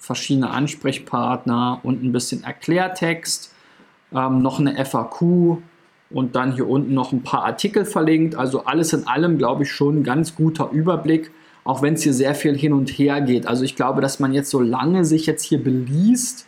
verschiedene 0.00 0.50
Ansprechpartner 0.50 1.78
und 1.84 2.02
ein 2.02 2.10
bisschen 2.10 2.42
Erklärtext. 2.42 3.54
Ähm, 4.12 4.42
noch 4.42 4.58
eine 4.58 4.84
FAQ, 4.84 5.60
und 6.10 6.34
dann 6.34 6.52
hier 6.52 6.68
unten 6.68 6.92
noch 6.92 7.12
ein 7.12 7.22
paar 7.22 7.44
Artikel 7.44 7.84
verlinkt. 7.84 8.34
Also 8.34 8.64
alles 8.64 8.92
in 8.92 9.06
allem, 9.06 9.38
glaube 9.38 9.62
ich, 9.62 9.72
schon 9.72 10.00
ein 10.00 10.04
ganz 10.04 10.34
guter 10.34 10.70
Überblick, 10.70 11.30
auch 11.64 11.82
wenn 11.82 11.94
es 11.94 12.02
hier 12.02 12.12
sehr 12.12 12.34
viel 12.34 12.56
hin 12.56 12.72
und 12.72 12.90
her 12.90 13.20
geht. 13.20 13.46
Also 13.46 13.64
ich 13.64 13.76
glaube, 13.76 14.00
dass 14.00 14.18
man 14.18 14.32
jetzt 14.32 14.50
so 14.50 14.60
lange 14.60 15.04
sich 15.04 15.26
jetzt 15.26 15.44
hier 15.44 15.62
beliest, 15.62 16.46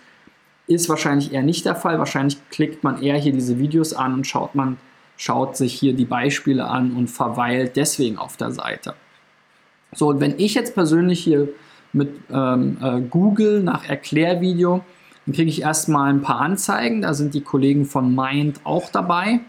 ist 0.66 0.88
wahrscheinlich 0.88 1.32
eher 1.32 1.42
nicht 1.42 1.64
der 1.64 1.76
Fall. 1.76 1.99
Wahrscheinlich 1.99 2.38
klickt 2.50 2.82
man 2.82 3.02
eher 3.02 3.16
hier 3.16 3.32
diese 3.32 3.59
Videos 3.59 3.94
an 3.94 4.14
und 4.14 4.26
schaut 4.26 4.54
man 4.54 4.78
schaut 5.18 5.56
sich 5.56 5.75
hier 5.75 5.92
die 5.92 6.06
Beispiele 6.06 6.66
an 6.66 6.97
und 6.97 7.09
verweilt 7.09 7.76
deswegen 7.76 8.18
auf 8.18 8.37
der 8.37 8.50
Seite. 8.50 8.94
So, 9.92 10.09
und 10.09 10.21
wenn 10.21 10.37
ich 10.38 10.54
jetzt 10.54 10.75
persönlich 10.75 11.23
hier 11.23 11.49
mit 11.92 12.11
ähm, 12.32 12.78
äh, 12.82 13.00
Google 13.00 13.62
nach 13.62 13.88
Erklärvideo, 13.88 14.82
dann 15.26 15.34
kriege 15.34 15.50
ich 15.50 15.62
erstmal 15.62 16.11
ein 16.11 16.22
paar 16.22 16.40
Anzeigen. 16.40 17.02
Da 17.02 17.14
sind 17.14 17.34
die 17.34 17.42
Kollegen 17.42 17.84
von 17.84 18.14
Mind 18.14 18.61
auch 18.64 18.90
dabei. 18.90 19.40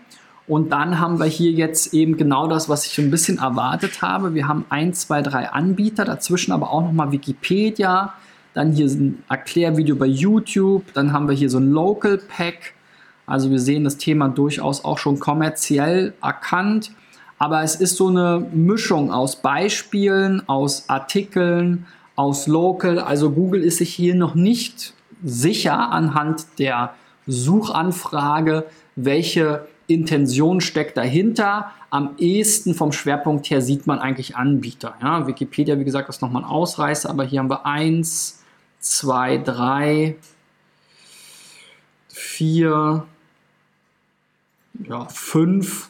Und 0.46 0.72
dann 0.72 1.00
haben 1.00 1.20
wir 1.20 1.26
hier 1.26 1.52
jetzt 1.52 1.94
eben 1.94 2.18
genau 2.18 2.48
das, 2.48 2.68
was 2.68 2.86
ich 2.86 2.98
ein 3.00 3.10
bisschen 3.10 3.38
erwartet 3.38 4.02
habe. 4.02 4.34
Wir 4.34 4.48
haben 4.48 4.66
ein, 4.70 4.94
zwei, 4.94 5.22
drei 5.22 5.50
Anbieter, 5.50 6.04
dazwischen 6.04 6.52
aber 6.52 6.72
auch 6.72 6.82
nochmal 6.82 7.12
Wikipedia. 7.12 8.14
Dann 8.54 8.74
hier 8.74 8.88
ein 8.88 9.24
Erklärvideo 9.30 9.96
bei 9.96 10.06
YouTube. 10.06 10.94
Dann 10.94 11.14
haben 11.14 11.28
wir 11.28 11.36
hier 11.36 11.50
so 11.50 11.60
ein 11.60 11.72
Local 11.72 12.18
Pack. 12.18 12.74
Also 13.26 13.50
wir 13.50 13.60
sehen 13.60 13.86
das 13.86 13.98
Thema 13.98 14.28
durchaus 14.28 14.84
auch 14.84 14.98
schon 14.98 15.20
kommerziell 15.20 16.14
erkannt. 16.22 16.92
Aber 17.40 17.64
es 17.64 17.76
ist 17.76 17.96
so 17.96 18.10
eine 18.10 18.46
Mischung 18.54 19.12
aus 19.12 19.38
Beispielen, 19.38 20.48
aus 20.48 20.90
Artikeln, 20.90 21.86
aus 22.16 22.48
Local. 22.48 23.00
Also 23.00 23.32
Google 23.32 23.64
ist 23.64 23.78
sich 23.78 23.94
hier 23.94 24.16
noch 24.16 24.36
nicht 24.36 24.94
sicher 25.24 25.92
anhand 25.92 26.46
der 26.60 26.94
Suchanfrage, 27.28 28.66
welche 28.96 29.68
Intention 29.88 30.62
steckt 30.62 30.98
dahinter. 30.98 31.72
Am 31.90 32.16
ehesten 32.18 32.74
vom 32.74 32.92
Schwerpunkt 32.92 33.50
her 33.50 33.62
sieht 33.62 33.88
man 33.88 34.00
eigentlich 34.00 34.36
Anbieter. 34.36 34.96
Ja, 35.02 35.28
Wikipedia, 35.28 35.80
wie 35.80 35.84
gesagt, 35.84 36.10
ist 36.10 36.22
nochmal 36.22 36.44
ein 36.44 36.50
Ausreißer, 36.50 37.10
aber 37.10 37.24
hier 37.24 37.40
haben 37.40 37.50
wir 37.50 37.66
eins, 37.66 38.44
zwei, 38.80 39.38
drei, 39.38 40.16
vier, 42.10 43.06
ja, 44.88 45.06
fünf, 45.06 45.90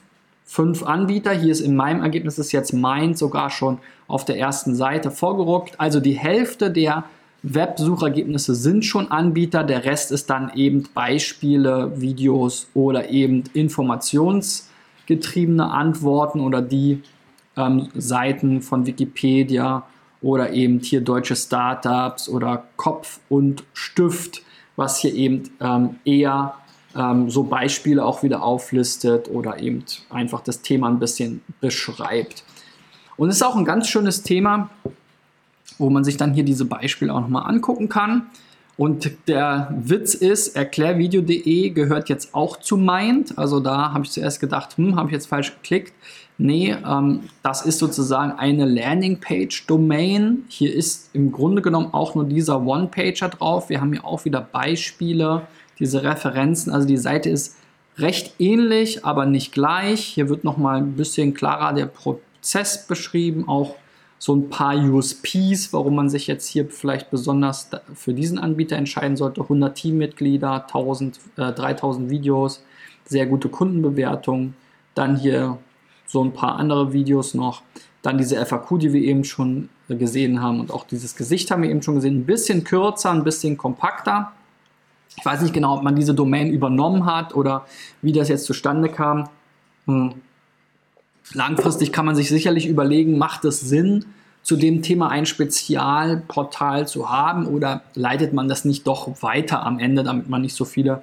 fünf 0.53 0.83
Anbieter. 0.83 1.31
Hier 1.31 1.51
ist 1.51 1.62
in 1.62 1.75
meinem 1.75 2.03
Ergebnis 2.03 2.38
ist 2.38 2.51
jetzt 2.51 2.74
Mind 2.74 3.17
sogar 3.17 3.50
schon 3.50 3.79
auf 4.07 4.24
der 4.24 4.38
ersten 4.38 4.75
Seite 4.75 5.10
vorgerückt. 5.10 5.79
Also 5.79 6.00
die 6.00 6.13
Hälfte 6.13 6.69
der 6.69 7.05
Websuchergebnisse 7.41 8.53
sind 8.53 8.86
schon 8.86 9.10
Anbieter, 9.10 9.63
der 9.63 9.83
Rest 9.83 10.12
ist 10.12 10.29
dann 10.29 10.51
eben 10.53 10.83
Beispiele, 10.93 12.00
Videos 12.00 12.67
oder 12.75 13.10
eben 13.10 13.45
informationsgetriebene 13.53 15.72
Antworten 15.72 16.39
oder 16.39 16.62
die 16.62 17.01
ähm, 17.57 17.89
Seiten 17.95 18.62
von 18.62 18.86
Wikipedia 18.86 19.88
oder 20.22 20.53
eben 20.53 20.81
hier 20.81 21.01
deutsche 21.01 21.36
Startups 21.36 22.29
oder 22.29 22.65
Kopf 22.77 23.22
und 23.27 23.63
Stift, 23.74 24.43
was 24.75 25.00
hier 25.00 25.15
eben 25.15 25.50
ähm, 25.60 25.95
eher 26.05 26.53
ähm, 26.96 27.30
so 27.30 27.44
Beispiele 27.44 28.04
auch 28.04 28.24
wieder 28.24 28.44
auflistet 28.44 29.30
oder 29.30 29.60
eben 29.60 29.84
einfach 30.10 30.42
das 30.42 30.62
Thema 30.62 30.88
ein 30.88 31.00
bisschen 31.00 31.42
beschreibt. 31.62 32.44
Und 33.18 33.30
es 33.30 33.36
ist 33.38 33.44
auch 33.44 33.56
ein 33.56 33.66
ganz 33.66 33.88
schönes 33.88 34.24
Thema, 34.24 34.70
wo 35.78 35.90
man 35.90 36.04
sich 36.04 36.18
dann 36.18 36.34
hier 36.34 36.44
diese 36.44 36.66
Beispiele 36.66 37.14
auch 37.14 37.22
nochmal 37.22 37.50
angucken 37.50 37.90
kann. 37.90 38.28
Und 38.76 39.12
der 39.28 39.72
Witz 39.78 40.16
ist, 40.16 40.56
erklärvideo.de 40.56 41.70
gehört 41.70 42.10
jetzt 42.10 42.34
auch 42.34 42.58
zu 42.58 42.76
Mind. 42.76 43.38
Also 43.38 43.60
da 43.60 43.94
habe 43.94 44.04
ich 44.04 44.12
zuerst 44.12 44.40
gedacht, 44.40 44.78
hm, 44.78 44.96
habe 44.96 45.10
ich 45.10 45.14
jetzt 45.14 45.28
falsch 45.28 45.54
geklickt. 45.54 45.94
Nee, 46.40 46.76
ähm, 46.86 47.22
das 47.44 47.64
ist 47.64 47.78
sozusagen 47.78 48.32
eine 48.32 48.66
Landingpage-Domain. 48.66 50.46
Hier 50.48 50.74
ist 50.74 51.12
im 51.14 51.32
Grunde 51.32 51.62
genommen 51.62 51.94
auch 51.94 52.16
nur 52.16 52.24
dieser 52.24 52.66
One-Pager 52.66 53.30
drauf. 53.30 53.70
Wir 53.70 53.80
haben 53.80 53.94
hier 53.94 54.04
auch 54.04 54.26
wieder 54.26 54.42
Beispiele, 54.42 55.44
diese 55.80 56.03
Referenzen. 56.03 56.72
Also 56.72 56.88
die 56.88 56.98
Seite 56.98 57.30
ist 57.30 57.56
recht 57.98 58.36
ähnlich, 58.39 59.06
aber 59.06 59.25
nicht 59.25 59.51
gleich. 59.51 60.01
Hier 60.01 60.30
wird 60.30 60.44
nochmal 60.44 60.77
ein 60.77 60.94
bisschen 60.94 61.34
klarer 61.34 61.74
der 61.74 61.86
Prozess 61.86 62.88
beschrieben, 62.88 63.48
auch 63.48 63.75
so 64.20 64.34
ein 64.36 64.50
paar 64.50 64.75
USPs, 64.77 65.74
warum 65.74 65.96
man 65.96 66.10
sich 66.10 66.27
jetzt 66.27 66.48
hier 66.48 66.70
vielleicht 66.70 67.12
besonders 67.12 67.70
für 67.94 68.13
diesen 68.13 68.39
Anbieter 68.39 68.77
entscheiden 68.77 69.18
sollte. 69.18 69.42
100 69.42 69.75
Teammitglieder, 69.75 70.65
1000, 70.65 71.20
äh, 71.36 71.51
3000 71.51 72.10
Videos, 72.10 72.63
sehr 73.03 73.25
gute 73.25 73.50
Kundenbewertung. 73.50 74.53
Dann 74.96 75.18
hier 75.18 75.58
so 76.08 76.24
ein 76.24 76.32
paar 76.32 76.56
andere 76.56 76.94
Videos 76.94 77.34
noch. 77.34 77.63
Dann 78.01 78.18
diese 78.18 78.38
FAQ, 78.46 78.80
die 78.80 78.94
wir 78.94 79.01
eben 79.01 79.25
schon 79.25 79.68
gesehen 79.89 80.42
haben 80.42 80.62
und 80.62 80.72
auch 80.72 80.86
dieses 80.86 81.15
Gesicht 81.15 81.51
haben 81.51 81.63
wir 81.63 81.70
eben 81.70 81.82
schon 81.82 81.96
gesehen. 81.96 82.20
Ein 82.20 82.25
bisschen 82.25 82.63
kürzer, 82.63 83.12
ein 83.12 83.25
bisschen 83.25 83.58
kompakter. 83.58 84.32
Ich 85.17 85.25
weiß 85.25 85.41
nicht 85.41 85.53
genau, 85.53 85.75
ob 85.75 85.84
man 85.84 85.96
diese 85.96 86.13
Domain 86.13 86.51
übernommen 86.51 87.05
hat 87.05 87.36
oder 87.36 87.65
wie 88.01 88.12
das 88.12 88.29
jetzt 88.29 88.46
zustande 88.46 88.89
kam. 88.89 89.29
Hm. 89.86 90.13
Langfristig 91.34 91.91
kann 91.91 92.05
man 92.05 92.15
sich 92.15 92.29
sicherlich 92.29 92.67
überlegen, 92.67 93.17
macht 93.17 93.46
es 93.46 93.62
Sinn, 93.62 94.05
zu 94.43 94.58
dem 94.58 94.82
Thema 94.82 95.10
ein 95.10 95.25
Spezialportal 95.25 96.86
zu 96.88 97.10
haben 97.10 97.48
oder 97.48 97.84
leitet 97.96 98.34
man 98.34 98.50
das 98.50 98.65
nicht 98.65 98.86
doch 98.86 99.24
weiter 99.24 99.65
am 99.65 99.79
Ende, 99.79 100.03
damit 100.03 100.29
man 100.29 100.41
nicht 100.41 100.55
so 100.55 100.65
viele 100.65 101.01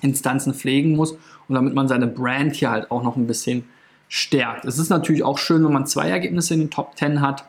Instanzen 0.00 0.52
pflegen 0.52 0.96
muss 0.96 1.12
und 1.12 1.54
damit 1.54 1.74
man 1.74 1.86
seine 1.86 2.08
Brand 2.08 2.56
hier 2.56 2.70
halt 2.70 2.90
auch 2.90 3.04
noch 3.04 3.16
ein 3.16 3.28
bisschen 3.28 3.64
stärkt. 4.08 4.64
Es 4.64 4.78
ist 4.78 4.90
natürlich 4.90 5.22
auch 5.22 5.38
schön, 5.38 5.64
wenn 5.64 5.72
man 5.72 5.86
zwei 5.86 6.08
Ergebnisse 6.10 6.54
in 6.54 6.60
den 6.60 6.70
Top 6.70 6.98
10 6.98 7.20
hat, 7.20 7.44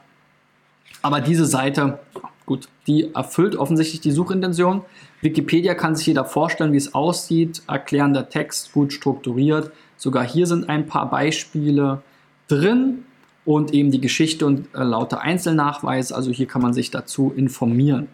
aber 1.01 1.19
diese 1.19 1.45
Seite, 1.45 1.99
gut, 2.45 2.67
die 2.87 3.13
erfüllt 3.13 3.55
offensichtlich 3.55 4.01
die 4.01 4.11
Suchintention. 4.11 4.83
Wikipedia 5.21 5.73
kann 5.73 5.95
sich 5.95 6.07
jeder 6.07 6.25
vorstellen, 6.25 6.73
wie 6.73 6.77
es 6.77 6.93
aussieht, 6.93 7.61
erklärender 7.67 8.29
Text, 8.29 8.73
gut 8.73 8.91
strukturiert, 8.93 9.71
Sogar 10.03 10.27
hier 10.27 10.47
sind 10.47 10.67
ein 10.67 10.87
paar 10.87 11.09
Beispiele 11.09 12.01
drin 12.49 13.05
und 13.45 13.73
eben 13.73 13.89
die 13.89 14.01
Geschichte 14.01 14.45
und 14.45 14.67
äh, 14.75 14.83
lauter 14.83 15.21
Einzelnachweise. 15.21 16.13
Also 16.13 16.29
hier 16.29 16.45
kann 16.45 16.61
man 16.61 16.73
sich 16.73 16.91
dazu 16.91 17.31
informieren. 17.33 18.09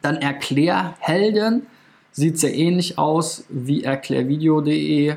Dann 0.00 0.14
Erklärhelden 0.14 1.66
sieht 2.12 2.38
sehr 2.38 2.54
ähnlich 2.54 2.98
aus 2.98 3.46
wie 3.48 3.82
erklärvideo.de. 3.82 5.16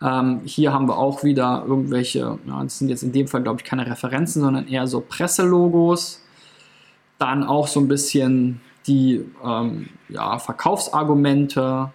Ähm, 0.00 0.40
hier 0.46 0.72
haben 0.72 0.88
wir 0.88 0.96
auch 0.96 1.24
wieder 1.24 1.62
irgendwelche, 1.68 2.38
ja, 2.46 2.62
das 2.62 2.78
sind 2.78 2.88
jetzt 2.88 3.02
in 3.02 3.12
dem 3.12 3.28
Fall 3.28 3.42
glaube 3.42 3.60
ich 3.60 3.66
keine 3.66 3.86
Referenzen, 3.86 4.40
sondern 4.40 4.66
eher 4.66 4.86
so 4.86 5.00
Presselogos. 5.00 6.22
Dann 7.18 7.44
auch 7.44 7.66
so 7.66 7.80
ein 7.80 7.88
bisschen 7.88 8.60
die 8.86 9.24
ähm, 9.44 9.88
ja, 10.08 10.38
Verkaufsargumente, 10.38 11.90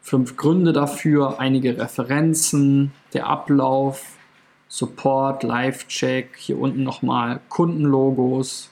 fünf 0.00 0.36
Gründe 0.36 0.72
dafür, 0.72 1.40
einige 1.40 1.78
Referenzen, 1.78 2.92
der 3.14 3.26
Ablauf, 3.26 4.16
Support, 4.68 5.42
Live-Check, 5.42 6.36
hier 6.36 6.58
unten 6.58 6.82
nochmal 6.82 7.40
Kundenlogos. 7.48 8.70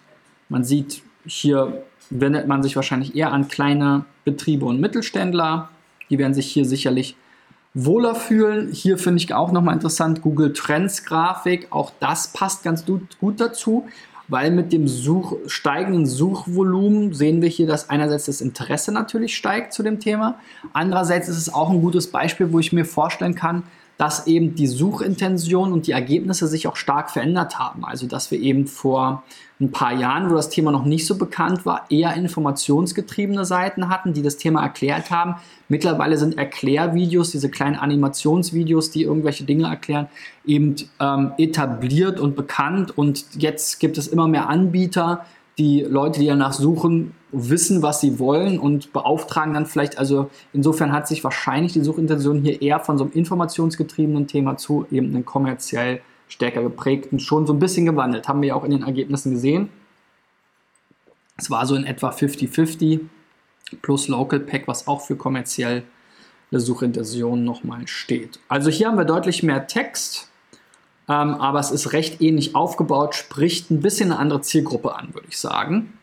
Man 0.49 0.65
sieht, 0.65 1.03
hier 1.27 1.85
wendet 2.11 2.49
man 2.49 2.63
sich 2.63 2.75
wahrscheinlich 2.75 3.15
eher 3.15 3.33
an 3.33 3.49
kleine 3.49 4.05
Betriebe 4.25 4.67
und 4.67 4.81
Mittelständler. 4.81 5.69
Die 6.09 6.19
werden 6.19 6.35
sich 6.35 6.51
hier 6.51 6.65
sicherlich 6.65 7.17
wohler 7.75 8.15
fühlen. 8.15 8.73
Hier 8.73 8.99
finde 8.99 9.23
ich 9.23 9.33
auch 9.33 9.53
nochmal 9.53 9.75
interessant, 9.75 10.23
Google 10.23 10.53
Trends 10.53 11.05
Grafik. 11.05 11.69
Auch 11.71 11.93
das 12.01 12.33
passt 12.33 12.65
ganz 12.65 12.85
gut, 12.85 13.19
gut 13.21 13.41
dazu, 13.41 13.87
weil 14.31 14.51
mit 14.53 14.73
dem 14.73 14.89
Such, 14.89 15.37
steigenden 15.47 16.07
Suchvolumen 16.07 17.13
sehen 17.13 17.43
wir 17.43 17.49
hier, 17.49 17.67
dass 17.67 17.91
einerseits 17.91 18.27
das 18.27 18.41
Interesse 18.41 18.93
natürlich 18.93 19.37
steigt 19.37 19.73
zu 19.73 19.83
dem 19.83 20.01
Thema, 20.01 20.39
andererseits 20.73 21.29
ist 21.29 21.37
es 21.37 21.53
auch 21.53 21.69
ein 21.69 21.83
gutes 21.83 22.07
Beispiel, 22.07 22.53
wo 22.53 22.61
ich 22.61 22.73
mir 22.73 22.85
vorstellen 22.85 23.35
kann, 23.35 23.65
dass 24.01 24.27
eben 24.27 24.55
die 24.55 24.67
Suchintention 24.67 25.75
und 25.75 25.87
die 25.87 25.93
Ergebnisse 25.93 26.47
sich 26.47 26.67
auch 26.67 26.77
stark 26.77 27.11
verändert 27.11 27.59
haben. 27.59 27.85
Also 27.85 28.07
dass 28.07 28.31
wir 28.31 28.41
eben 28.41 28.67
vor 28.67 29.25
ein 29.61 29.73
paar 29.73 29.93
Jahren, 29.93 30.31
wo 30.31 30.35
das 30.37 30.49
Thema 30.49 30.73
noch 30.73 30.87
nicht 30.87 31.07
so 31.07 31.19
bekannt 31.19 31.67
war, 31.67 31.85
eher 31.91 32.15
informationsgetriebene 32.15 33.45
Seiten 33.45 33.91
hatten, 33.91 34.15
die 34.15 34.23
das 34.23 34.39
Thema 34.39 34.63
erklärt 34.63 35.11
haben. 35.11 35.35
Mittlerweile 35.69 36.17
sind 36.17 36.39
Erklärvideos, 36.39 37.31
diese 37.31 37.51
kleinen 37.51 37.77
Animationsvideos, 37.77 38.91
die 38.91 39.03
irgendwelche 39.03 39.45
Dinge 39.45 39.65
erklären, 39.65 40.09
eben 40.47 40.77
ähm, 40.99 41.33
etabliert 41.37 42.21
und 42.21 42.37
bekannt. 42.37 42.97
Und 42.97 43.27
jetzt 43.37 43.81
gibt 43.81 43.99
es 43.99 44.09
immer 44.09 44.29
mehr 44.29 44.49
Anbieter, 44.49 45.27
die 45.61 45.83
Leute, 45.83 46.21
die 46.21 46.27
danach 46.27 46.55
suchen, 46.55 47.15
wissen, 47.33 47.83
was 47.83 48.01
sie 48.01 48.19
wollen 48.19 48.59
und 48.59 48.93
beauftragen 48.93 49.53
dann 49.53 49.67
vielleicht, 49.67 49.99
also 49.99 50.31
insofern 50.55 50.91
hat 50.91 51.07
sich 51.07 51.23
wahrscheinlich 51.23 51.75
die 51.75 51.83
Suchintention 51.83 52.41
hier 52.41 52.63
eher 52.63 52.81
von 52.81 52.97
so 52.97 53.05
einem 53.05 53.13
informationsgetriebenen 53.13 54.27
Thema 54.27 54.57
zu 54.57 54.87
eben 54.91 55.09
einem 55.09 55.25
kommerziell 55.25 56.01
stärker 56.29 56.63
geprägten 56.63 57.21
schon 57.21 57.47
so 57.47 57.53
ein 57.53 57.59
bisschen 57.59 57.85
gewandelt. 57.85 58.27
Haben 58.27 58.41
wir 58.41 58.57
auch 58.57 58.65
in 58.65 58.71
den 58.71 58.85
Ergebnissen 58.85 59.33
gesehen. 59.33 59.69
Es 61.37 61.51
war 61.51 61.67
so 61.67 61.75
in 61.75 61.85
etwa 61.85 62.11
50-50 62.11 63.01
plus 63.83 64.09
Local 64.09 64.41
Pack, 64.41 64.67
was 64.67 64.89
auch 64.89 65.03
für 65.03 65.17
kommerzielle 65.17 65.83
Suchintention 66.51 67.45
nochmal 67.45 67.87
steht. 67.87 68.39
Also 68.49 68.71
hier 68.71 68.89
haben 68.89 68.97
wir 68.97 69.05
deutlich 69.05 69.43
mehr 69.43 69.67
Text, 69.67 70.30
ähm, 71.11 71.35
aber 71.35 71.59
es 71.59 71.73
ist 71.73 71.93
recht 71.93 72.23
ähnlich 72.23 72.55
aufgebaut, 72.55 73.17
spricht 73.17 73.69
ein 73.73 73.81
bisschen 73.81 74.13
eine 74.13 74.21
andere 74.21 74.43
Zielgruppe 74.43 74.95
an, 74.95 75.13
würde 75.13 75.27
ich 75.29 75.39
sagen. 75.39 75.99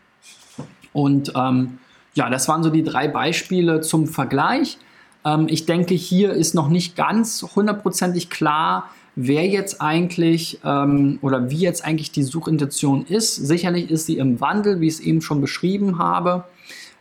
Und 0.92 1.32
ähm, 1.34 1.78
ja, 2.12 2.28
das 2.28 2.46
waren 2.46 2.62
so 2.62 2.68
die 2.68 2.82
drei 2.82 3.08
Beispiele 3.08 3.80
zum 3.80 4.06
Vergleich. 4.06 4.76
Ähm, 5.24 5.46
ich 5.48 5.64
denke, 5.64 5.94
hier 5.94 6.32
ist 6.32 6.54
noch 6.54 6.68
nicht 6.68 6.94
ganz 6.94 7.42
hundertprozentig 7.56 8.28
klar, 8.28 8.90
wer 9.16 9.46
jetzt 9.46 9.80
eigentlich 9.80 10.60
ähm, 10.62 11.18
oder 11.22 11.48
wie 11.48 11.60
jetzt 11.60 11.86
eigentlich 11.86 12.12
die 12.12 12.22
Suchintention 12.22 13.06
ist. 13.06 13.34
Sicherlich 13.34 13.90
ist 13.90 14.04
sie 14.04 14.18
im 14.18 14.42
Wandel, 14.42 14.82
wie 14.82 14.88
ich 14.88 14.94
es 14.94 15.00
eben 15.00 15.22
schon 15.22 15.40
beschrieben 15.40 15.98
habe. 15.98 16.44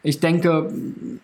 Ich 0.08 0.20
denke, 0.22 0.72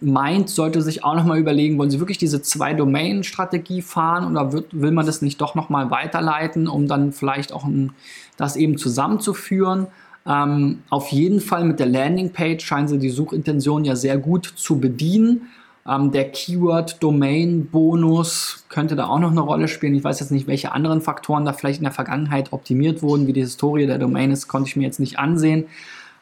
Mind 0.02 0.50
sollte 0.50 0.82
sich 0.82 1.06
auch 1.06 1.16
nochmal 1.16 1.40
überlegen, 1.40 1.78
wollen 1.78 1.90
Sie 1.90 2.00
wirklich 2.00 2.18
diese 2.18 2.42
Zwei-Domain-Strategie 2.42 3.82
fahren 3.82 4.30
oder 4.30 4.52
wird, 4.52 4.66
will 4.74 4.92
man 4.92 5.06
das 5.06 5.22
nicht 5.22 5.40
doch 5.40 5.56
nochmal 5.56 5.90
weiterleiten, 5.90 6.68
um 6.68 6.86
dann 6.86 7.14
vielleicht 7.14 7.54
auch 7.54 7.64
ein, 7.64 7.94
das 8.36 8.58
eben 8.58 8.78
zusammenzuführen? 8.78 9.88
Ähm, 10.28 10.80
auf 10.90 11.14
jeden 11.14 11.40
Fall 11.40 11.64
mit 11.64 11.80
der 11.80 11.86
Landingpage 11.86 12.62
scheinen 12.62 12.90
Sie 12.90 13.00
die 13.00 13.10
Suchintention 13.10 13.86
ja 13.86 13.96
sehr 13.96 14.18
gut 14.18 14.52
zu 14.54 14.82
bedienen. 14.82 15.44
Ähm, 15.88 16.12
der 16.12 16.30
Keyword-Domain-Bonus 16.32 18.66
könnte 18.68 18.98
da 18.98 19.08
auch 19.08 19.20
noch 19.20 19.32
eine 19.32 19.40
Rolle 19.40 19.70
spielen. 19.70 19.96
Ich 19.96 20.04
weiß 20.04 20.20
jetzt 20.20 20.32
nicht, 20.32 20.48
welche 20.48 20.74
anderen 20.74 21.00
Faktoren 21.00 21.46
da 21.46 21.54
vielleicht 21.54 21.80
in 21.80 21.86
der 21.86 21.94
Vergangenheit 21.94 22.52
optimiert 22.52 23.02
wurden, 23.02 23.28
wie 23.28 23.34
die 23.34 23.40
Historie 23.40 23.88
der 23.88 23.98
Domain 23.98 24.30
ist, 24.30 24.50
konnte 24.50 24.68
ich 24.68 24.76
mir 24.76 24.84
jetzt 24.84 25.00
nicht 25.00 25.20
ansehen. 25.20 25.68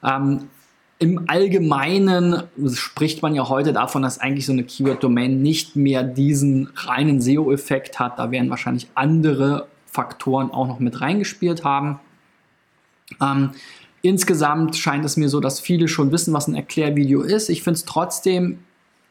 Ähm, 0.03 0.41
Im 1.01 1.23
Allgemeinen 1.25 2.43
spricht 2.75 3.23
man 3.23 3.33
ja 3.33 3.49
heute 3.49 3.73
davon, 3.73 4.03
dass 4.03 4.19
eigentlich 4.19 4.45
so 4.45 4.51
eine 4.51 4.63
Keyword-Domain 4.63 5.41
nicht 5.41 5.75
mehr 5.75 6.03
diesen 6.03 6.69
reinen 6.75 7.19
SEO-Effekt 7.19 7.97
hat. 7.97 8.19
Da 8.19 8.29
werden 8.29 8.51
wahrscheinlich 8.51 8.87
andere 8.93 9.67
Faktoren 9.87 10.51
auch 10.51 10.67
noch 10.67 10.77
mit 10.77 11.01
reingespielt 11.01 11.63
haben. 11.63 11.99
Ähm, 13.19 13.49
insgesamt 14.03 14.77
scheint 14.77 15.03
es 15.03 15.17
mir 15.17 15.27
so, 15.27 15.39
dass 15.39 15.59
viele 15.59 15.87
schon 15.87 16.11
wissen, 16.11 16.35
was 16.35 16.47
ein 16.47 16.53
Erklärvideo 16.53 17.21
ist. 17.21 17.49
Ich 17.49 17.63
finde 17.63 17.77
es 17.77 17.85
trotzdem 17.85 18.59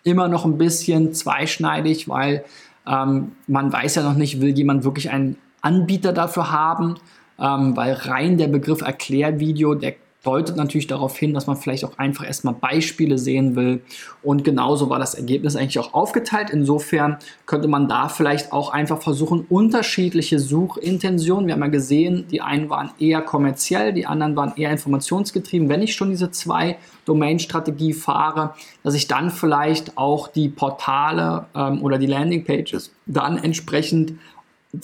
immer 0.05 0.29
noch 0.29 0.45
ein 0.45 0.59
bisschen 0.59 1.13
zweischneidig, 1.13 2.09
weil 2.09 2.45
ähm, 2.87 3.33
man 3.49 3.73
weiß 3.73 3.97
ja 3.97 4.05
noch 4.05 4.15
nicht, 4.15 4.41
will 4.41 4.57
jemand 4.57 4.85
wirklich 4.85 5.11
einen 5.11 5.39
Anbieter 5.61 6.13
dafür 6.13 6.53
haben, 6.53 6.99
ähm, 7.41 7.77
weil 7.77 7.95
rein 7.95 8.39
der 8.39 8.47
Begriff 8.47 8.81
Erklärvideo, 8.81 9.75
der 9.75 9.97
deutet 10.23 10.57
natürlich 10.57 10.87
darauf 10.87 11.17
hin, 11.17 11.33
dass 11.33 11.47
man 11.47 11.57
vielleicht 11.57 11.85
auch 11.85 11.97
einfach 11.99 12.27
erstmal 12.27 12.55
Beispiele 12.55 13.17
sehen 13.17 13.57
will. 13.57 13.83
Und 14.23 14.45
genauso 14.45 14.91
war 14.91 14.99
das 14.99 15.15
Ergebnis 15.15 15.57
eigentlich 15.57 15.79
auch 15.79 15.95
aufgeteilt. 15.95 16.51
Insofern 16.51 17.19
könnte 17.47 17.69
man 17.69 17.89
da 17.89 18.09
vielleicht 18.09 18.53
auch 18.53 18.71
einfach 18.71 19.01
versuchen, 19.01 19.47
unterschiedliche 19.49 20.39
Suchintentionen. 20.39 21.47
Wir 21.47 21.55
haben 21.55 21.63
ja 21.63 21.69
gesehen, 21.69 22.27
die 22.31 22.43
einen 22.43 22.69
waren 22.69 22.91
eher 22.99 23.23
kommerziell, 23.23 23.93
die 23.93 24.07
anderen 24.07 24.37
waren 24.37 24.53
eher 24.57 24.71
informationsgetrieben. 24.71 25.69
Wenn 25.69 25.83
ich 25.83 25.95
schon 25.95 26.11
diese 26.11 26.31
zwei 26.31 26.77
Domain-Strategie 27.07 27.95
fahre, 27.95 28.55
dass 28.83 28.95
ich 28.95 29.09
dann 29.09 29.31
vielleicht 29.31 29.97
auch 29.97 30.29
die 30.29 30.49
Portale 30.49 31.47
ähm, 31.55 31.83
oder 31.83 31.99
die 31.99 32.07
Landingpages 32.07 32.93
dann 33.07 33.39
entsprechend 33.39 34.15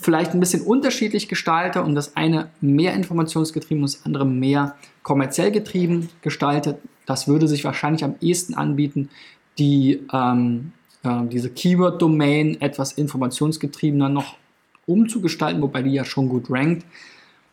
vielleicht 0.01 0.35
ein 0.35 0.41
bisschen 0.41 0.63
unterschiedlich 0.63 1.29
gestalte 1.29 1.83
und 1.83 1.95
das 1.95 2.17
eine 2.17 2.51
mehr 2.61 2.95
informationsgetrieben 2.95 3.85
und 3.85 3.93
das 3.93 4.05
andere 4.05 4.25
mehr 4.25 4.75
kommerziell 5.07 5.53
getrieben 5.53 6.09
gestaltet. 6.21 6.79
Das 7.07 7.29
würde 7.29 7.47
sich 7.47 7.63
wahrscheinlich 7.63 8.03
am 8.03 8.17
ehesten 8.21 8.55
anbieten, 8.55 9.09
die, 9.57 10.01
ähm, 10.13 10.73
äh, 11.05 11.29
diese 11.31 11.49
Keyword-Domain 11.49 12.61
etwas 12.61 12.91
informationsgetriebener 12.91 14.09
noch 14.09 14.35
umzugestalten, 14.85 15.63
wobei 15.63 15.83
die 15.83 15.93
ja 15.93 16.05
schon 16.05 16.29
gut 16.29 16.51
rankt. 16.51 16.85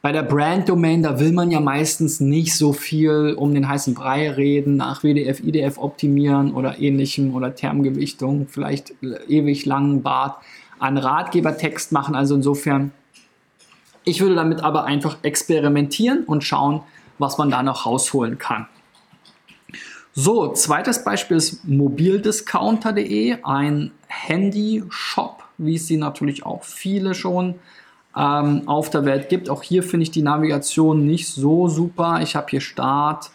Bei 0.01 0.11
der 0.11 0.23
Brand-Domain, 0.23 1.03
da 1.03 1.19
will 1.19 1.31
man 1.31 1.51
ja 1.51 1.59
meistens 1.59 2.19
nicht 2.19 2.55
so 2.55 2.73
viel 2.73 3.35
um 3.37 3.53
den 3.53 3.69
heißen 3.69 3.93
Brei 3.93 4.31
reden, 4.31 4.75
nach 4.75 5.03
WDF, 5.03 5.39
IDF 5.39 5.77
optimieren 5.77 6.55
oder 6.55 6.79
ähnlichem 6.79 7.35
oder 7.35 7.53
Termgewichtung, 7.53 8.47
vielleicht 8.49 8.95
ewig 9.27 9.67
langen 9.67 10.01
Bart 10.01 10.37
an 10.79 10.97
Ratgebertext 10.97 11.91
machen. 11.91 12.15
Also 12.15 12.33
insofern, 12.33 12.93
ich 14.05 14.21
würde 14.21 14.33
damit 14.33 14.63
aber 14.63 14.85
einfach 14.85 15.17
experimentieren 15.21 16.23
und 16.23 16.43
schauen, 16.43 16.81
was 17.19 17.38
man 17.38 17.49
da 17.49 17.63
noch 17.63 17.86
rausholen 17.86 18.38
kann. 18.38 18.67
So, 20.15 20.54
zweites 20.54 21.04
Beispiel 21.04 21.38
ist 21.38 21.65
mobildiscounter.de, 21.65 23.38
ein 23.43 23.91
Handy-Shop, 24.08 25.43
wie 25.58 25.76
es 25.76 25.88
sie 25.88 25.97
natürlich 25.97 26.45
auch 26.45 26.63
viele 26.63 27.15
schon 27.15 27.56
ähm, 28.15 28.67
auf 28.67 28.91
der 28.91 29.06
Welt 29.06 29.30
gibt. 29.30 29.49
Auch 29.49 29.63
hier 29.63 29.82
finde 29.82 30.04
ich 30.04 30.12
die 30.12 30.21
Navigation 30.21 31.06
nicht 31.06 31.28
so 31.30 31.67
super. 31.67 32.21
Ich 32.21 32.36
habe 32.36 32.47
hier 32.49 32.62
Start, 32.62 33.32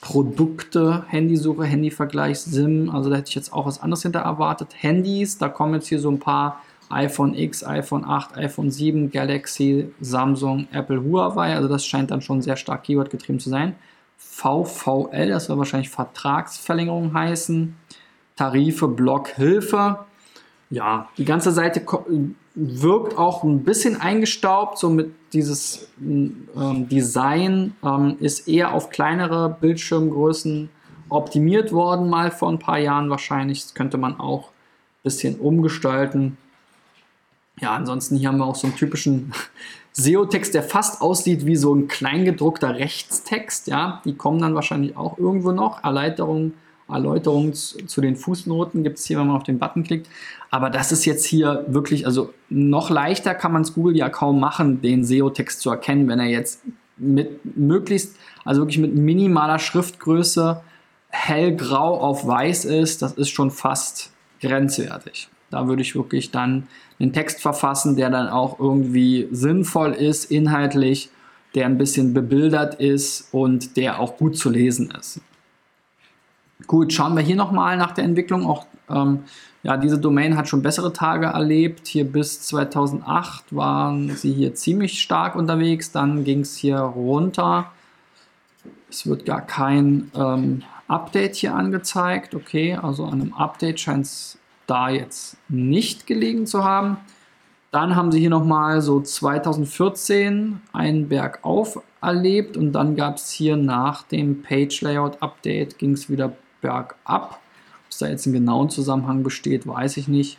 Produkte, 0.00 1.04
Handysuche, 1.08 1.64
Handyvergleich, 1.64 2.38
SIM. 2.38 2.90
Also 2.90 3.10
da 3.10 3.16
hätte 3.16 3.28
ich 3.28 3.34
jetzt 3.34 3.52
auch 3.52 3.66
was 3.66 3.80
anderes 3.80 4.02
hinter 4.02 4.20
erwartet. 4.20 4.68
Handys, 4.78 5.36
da 5.36 5.48
kommen 5.48 5.74
jetzt 5.74 5.88
hier 5.88 6.00
so 6.00 6.10
ein 6.10 6.18
paar 6.18 6.62
iPhone 6.90 7.34
X, 7.34 7.64
iPhone 7.64 8.04
8, 8.04 8.36
iPhone 8.36 8.70
7, 8.70 9.10
Galaxy, 9.10 9.92
Samsung, 10.00 10.68
Apple, 10.72 11.02
Huawei. 11.02 11.54
Also 11.54 11.68
das 11.68 11.84
scheint 11.86 12.10
dann 12.10 12.22
schon 12.22 12.42
sehr 12.42 12.56
stark 12.56 12.84
Keyword 12.84 13.10
getrieben 13.10 13.40
zu 13.40 13.50
sein. 13.50 13.74
VVL, 14.18 15.28
das 15.28 15.48
wird 15.48 15.58
wahrscheinlich 15.58 15.90
Vertragsverlängerung 15.90 17.14
heißen. 17.14 17.76
Tarife, 18.36 18.88
Block, 18.88 19.28
Hilfe. 19.28 20.00
Ja, 20.70 21.08
die 21.16 21.24
ganze 21.24 21.52
Seite 21.52 21.82
wirkt 22.54 23.16
auch 23.16 23.44
ein 23.44 23.62
bisschen 23.62 24.00
eingestaubt, 24.00 24.78
so 24.78 24.90
mit 24.90 25.12
dieses 25.32 25.88
ähm, 26.00 26.88
Design 26.88 27.74
ähm, 27.84 28.16
ist 28.18 28.48
eher 28.48 28.74
auf 28.74 28.90
kleinere 28.90 29.56
Bildschirmgrößen 29.60 30.70
optimiert 31.08 31.72
worden, 31.72 32.08
mal 32.08 32.30
vor 32.30 32.50
ein 32.50 32.58
paar 32.58 32.78
Jahren 32.78 33.10
wahrscheinlich. 33.10 33.62
Das 33.62 33.74
könnte 33.74 33.96
man 33.98 34.18
auch 34.18 34.48
ein 34.48 35.02
bisschen 35.04 35.36
umgestalten. 35.36 36.36
Ja, 37.60 37.74
ansonsten 37.74 38.16
hier 38.16 38.28
haben 38.28 38.38
wir 38.38 38.46
auch 38.46 38.54
so 38.54 38.66
einen 38.66 38.76
typischen 38.76 39.32
SEO-Text, 39.92 40.52
der 40.54 40.62
fast 40.62 41.00
aussieht 41.00 41.46
wie 41.46 41.56
so 41.56 41.74
ein 41.74 41.88
kleingedruckter 41.88 42.76
Rechtstext. 42.76 43.66
Ja, 43.68 44.02
die 44.04 44.14
kommen 44.14 44.40
dann 44.40 44.54
wahrscheinlich 44.54 44.96
auch 44.96 45.16
irgendwo 45.18 45.52
noch. 45.52 45.82
Erläuterung, 45.82 46.52
Erläuterung 46.86 47.54
zu 47.54 48.00
den 48.00 48.16
Fußnoten 48.16 48.82
gibt 48.82 48.98
es 48.98 49.06
hier, 49.06 49.18
wenn 49.18 49.28
man 49.28 49.36
auf 49.36 49.42
den 49.42 49.58
Button 49.58 49.84
klickt. 49.84 50.08
Aber 50.50 50.68
das 50.68 50.92
ist 50.92 51.06
jetzt 51.06 51.24
hier 51.24 51.64
wirklich, 51.68 52.04
also 52.04 52.34
noch 52.50 52.90
leichter 52.90 53.34
kann 53.34 53.52
man 53.52 53.62
es 53.62 53.72
Google 53.72 53.96
ja 53.96 54.10
kaum 54.10 54.38
machen, 54.38 54.82
den 54.82 55.02
SEO-Text 55.02 55.60
zu 55.60 55.70
erkennen, 55.70 56.08
wenn 56.08 56.20
er 56.20 56.26
jetzt 56.26 56.60
mit 56.98 57.56
möglichst, 57.56 58.16
also 58.44 58.60
wirklich 58.60 58.78
mit 58.78 58.94
minimaler 58.94 59.58
Schriftgröße 59.58 60.60
hellgrau 61.08 62.00
auf 62.00 62.26
weiß 62.26 62.66
ist. 62.66 63.00
Das 63.00 63.12
ist 63.12 63.30
schon 63.30 63.50
fast 63.50 64.10
grenzwertig. 64.42 65.28
Da 65.50 65.68
würde 65.68 65.82
ich 65.82 65.94
wirklich 65.94 66.30
dann 66.30 66.66
einen 66.98 67.12
Text 67.12 67.42
verfassen, 67.42 67.96
der 67.96 68.10
dann 68.10 68.28
auch 68.28 68.58
irgendwie 68.58 69.28
sinnvoll 69.30 69.92
ist, 69.92 70.30
inhaltlich, 70.30 71.10
der 71.54 71.66
ein 71.66 71.78
bisschen 71.78 72.14
bebildert 72.14 72.76
ist 72.76 73.28
und 73.32 73.76
der 73.76 74.00
auch 74.00 74.16
gut 74.16 74.36
zu 74.36 74.50
lesen 74.50 74.92
ist. 74.98 75.20
Gut, 76.66 76.92
schauen 76.92 77.14
wir 77.14 77.22
hier 77.22 77.36
nochmal 77.36 77.76
nach 77.76 77.92
der 77.92 78.04
Entwicklung. 78.04 78.46
Auch 78.46 78.66
ähm, 78.88 79.24
ja, 79.62 79.76
diese 79.76 79.98
Domain 79.98 80.36
hat 80.36 80.48
schon 80.48 80.62
bessere 80.62 80.92
Tage 80.92 81.26
erlebt. 81.26 81.86
Hier 81.86 82.04
bis 82.04 82.42
2008 82.42 83.54
waren 83.54 84.14
sie 84.16 84.32
hier 84.32 84.54
ziemlich 84.54 85.00
stark 85.02 85.36
unterwegs. 85.36 85.92
Dann 85.92 86.24
ging 86.24 86.40
es 86.40 86.56
hier 86.56 86.78
runter. 86.78 87.72
Es 88.88 89.06
wird 89.06 89.26
gar 89.26 89.42
kein 89.42 90.10
ähm, 90.14 90.62
Update 90.88 91.36
hier 91.36 91.54
angezeigt. 91.54 92.34
Okay, 92.34 92.74
also 92.80 93.04
an 93.04 93.20
einem 93.20 93.34
Update 93.34 93.80
scheint 93.80 94.06
es 94.06 94.38
da 94.66 94.88
jetzt 94.88 95.36
nicht 95.48 96.06
gelegen 96.06 96.46
zu 96.46 96.64
haben. 96.64 96.98
Dann 97.70 97.94
haben 97.94 98.12
sie 98.12 98.20
hier 98.20 98.30
nochmal 98.30 98.80
so 98.80 99.00
2014 99.00 100.60
einen 100.72 101.08
Bergauf 101.08 101.82
erlebt 102.00 102.56
und 102.56 102.72
dann 102.72 102.96
gab 102.96 103.16
es 103.16 103.30
hier 103.30 103.56
nach 103.56 104.02
dem 104.04 104.42
Page 104.42 104.80
Layout 104.80 105.20
Update 105.20 105.78
ging 105.78 105.92
es 105.92 106.08
wieder 106.08 106.32
bergab. 106.60 107.40
Ob 107.84 107.90
es 107.90 107.98
da 107.98 108.08
jetzt 108.08 108.26
einen 108.26 108.34
genauen 108.34 108.70
Zusammenhang 108.70 109.22
besteht, 109.22 109.66
weiß 109.66 109.96
ich 109.96 110.08
nicht. 110.08 110.38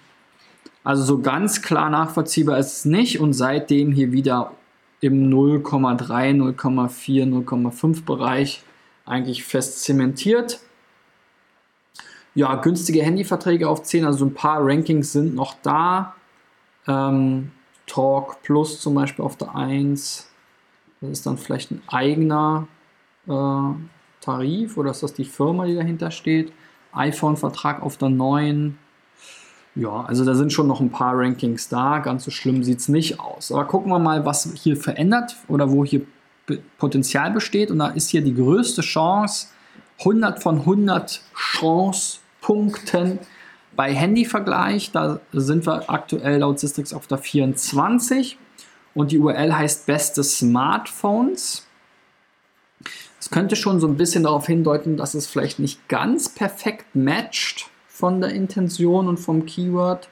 Also 0.84 1.04
so 1.04 1.22
ganz 1.22 1.62
klar 1.62 1.90
nachvollziehbar 1.90 2.58
ist 2.58 2.78
es 2.78 2.86
nicht 2.86 3.20
und 3.20 3.34
seitdem 3.34 3.92
hier 3.92 4.14
wieder 4.14 4.52
im 5.02 5.30
0,3, 5.30 6.34
0,4, 6.56 7.46
0,5 7.46 8.06
Bereich 8.06 8.64
eigentlich 9.06 9.44
fest 9.44 9.84
zementiert. 9.84 10.60
Ja, 12.38 12.54
günstige 12.54 13.02
Handyverträge 13.02 13.68
auf 13.68 13.82
10, 13.82 14.06
also 14.06 14.24
ein 14.24 14.36
paar 14.36 14.60
Rankings 14.62 15.12
sind 15.12 15.34
noch 15.34 15.56
da. 15.64 16.14
Ähm, 16.88 17.50
Talk 17.88 18.44
Plus 18.44 18.80
zum 18.80 18.94
Beispiel 18.94 19.26
auf 19.26 19.38
der 19.38 19.56
1. 19.56 20.30
Das 21.02 21.10
ist 21.10 21.26
dann 21.26 21.40
vielleicht 21.40 21.72
ein 21.72 21.82
eigener 21.88 22.68
äh, 23.28 23.72
Tarif 24.22 24.78
oder 24.78 24.92
ist 24.92 25.02
das 25.02 25.16
die 25.16 25.26
Firma, 25.26 25.66
die 25.66 25.74
dahinter 25.74 26.12
steht? 26.12 26.54
iPhone-Vertrag 26.94 27.82
auf 27.82 27.98
der 27.98 28.10
9. 28.10 28.78
Ja, 29.74 30.02
also 30.02 30.24
da 30.24 30.36
sind 30.36 30.54
schon 30.54 30.68
noch 30.68 30.80
ein 30.80 30.92
paar 30.92 31.18
Rankings 31.18 31.70
da. 31.70 31.98
Ganz 31.98 32.24
so 32.24 32.30
schlimm 32.30 32.64
sieht 32.64 32.82
es 32.82 32.88
nicht 32.88 33.20
aus. 33.20 33.52
Aber 33.52 33.66
gucken 33.66 33.92
wir 33.92 33.98
mal, 33.98 34.28
was 34.28 34.54
hier 34.54 34.78
verändert 34.78 35.36
oder 35.48 35.72
wo 35.72 35.84
hier 35.84 36.04
Potenzial 36.78 37.32
besteht. 37.32 37.72
Und 37.72 37.80
da 37.80 37.88
ist 37.88 38.10
hier 38.12 38.22
die 38.22 38.36
größte 38.36 38.82
Chance, 38.84 39.48
100 40.02 40.44
von 40.44 40.60
100 40.60 41.24
Chance-Punkten 42.42 43.20
bei 43.76 43.94
Handyvergleich. 43.94 44.92
Da 44.92 45.20
sind 45.34 45.66
wir 45.66 45.90
aktuell 45.90 46.40
laut 46.40 46.60
Systrix 46.60 46.94
auf 46.94 47.08
der 47.08 47.18
24. 47.18 48.38
Und 48.94 49.12
die 49.12 49.20
URL 49.20 49.56
heißt 49.56 49.86
beste 49.86 50.24
Smartphones. 50.24 51.68
Es 53.20 53.30
könnte 53.30 53.56
schon 53.56 53.80
so 53.80 53.88
ein 53.88 53.96
bisschen 53.98 54.24
darauf 54.24 54.48
hindeuten, 54.48 54.98
dass 54.98 55.14
es 55.14 55.28
vielleicht 55.28 55.60
nicht 55.60 55.88
ganz 55.88 56.30
perfekt 56.30 56.96
matcht 56.96 57.70
von 57.88 58.20
der 58.22 58.32
Intention 58.32 59.08
und 59.08 59.18
vom 59.18 59.46
Keyword 59.46 60.10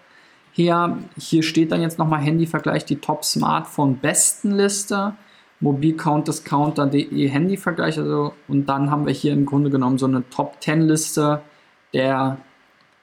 her. 0.51 0.99
Hier 1.17 1.41
steht 1.43 1.71
dann 1.71 1.81
jetzt 1.81 1.97
nochmal 1.97 2.21
Handyvergleich, 2.21 2.85
die 2.85 2.97
Top-Smartphone-Bestenliste, 2.97 5.13
mobilcountdiscounter.de 5.59 7.27
Handyvergleich. 7.27 7.97
Also, 7.97 8.33
und 8.47 8.67
dann 8.67 8.91
haben 8.91 9.05
wir 9.05 9.13
hier 9.13 9.33
im 9.33 9.45
Grunde 9.45 9.69
genommen 9.69 9.97
so 9.97 10.07
eine 10.07 10.29
Top-10-Liste 10.29 11.41
der 11.95 12.37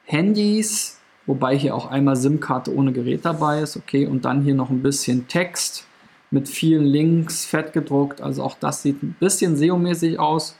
Handys, 0.05 1.01
wobei 1.27 1.57
hier 1.57 1.75
auch 1.75 1.87
einmal 1.87 2.15
SIM-Karte 2.15 2.75
ohne 2.75 2.93
Gerät 2.93 3.25
dabei 3.25 3.61
ist. 3.61 3.77
Okay, 3.77 4.07
und 4.07 4.25
dann 4.25 4.43
hier 4.43 4.55
noch 4.55 4.71
ein 4.71 4.83
bisschen 4.83 5.27
Text 5.27 5.87
mit 6.31 6.49
vielen 6.49 6.85
Links, 6.85 7.47
fett 7.47 7.73
gedruckt. 7.73 8.21
Also 8.21 8.43
auch 8.43 8.57
das 8.61 8.83
sieht 8.83 9.03
ein 9.03 9.17
bisschen 9.19 9.57
SEO-mäßig 9.57 10.19
aus. 10.19 10.57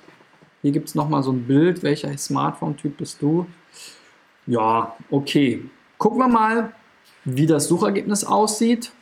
Hier 0.63 0.73
gibt 0.73 0.89
es 0.89 0.95
nochmal 0.95 1.23
so 1.23 1.33
ein 1.33 1.47
Bild. 1.47 1.83
Welcher 1.83 2.17
Smartphone-Typ 2.17 2.97
bist 2.97 3.21
du? 3.21 3.47
Ja, 4.47 4.97
okay. 5.11 5.63
Gucken 5.99 6.19
wir 6.19 6.29
mal, 6.29 6.73
wie 7.25 7.47
das 7.47 7.69
Suchergebnis 7.69 8.25
aussieht. 8.25 8.93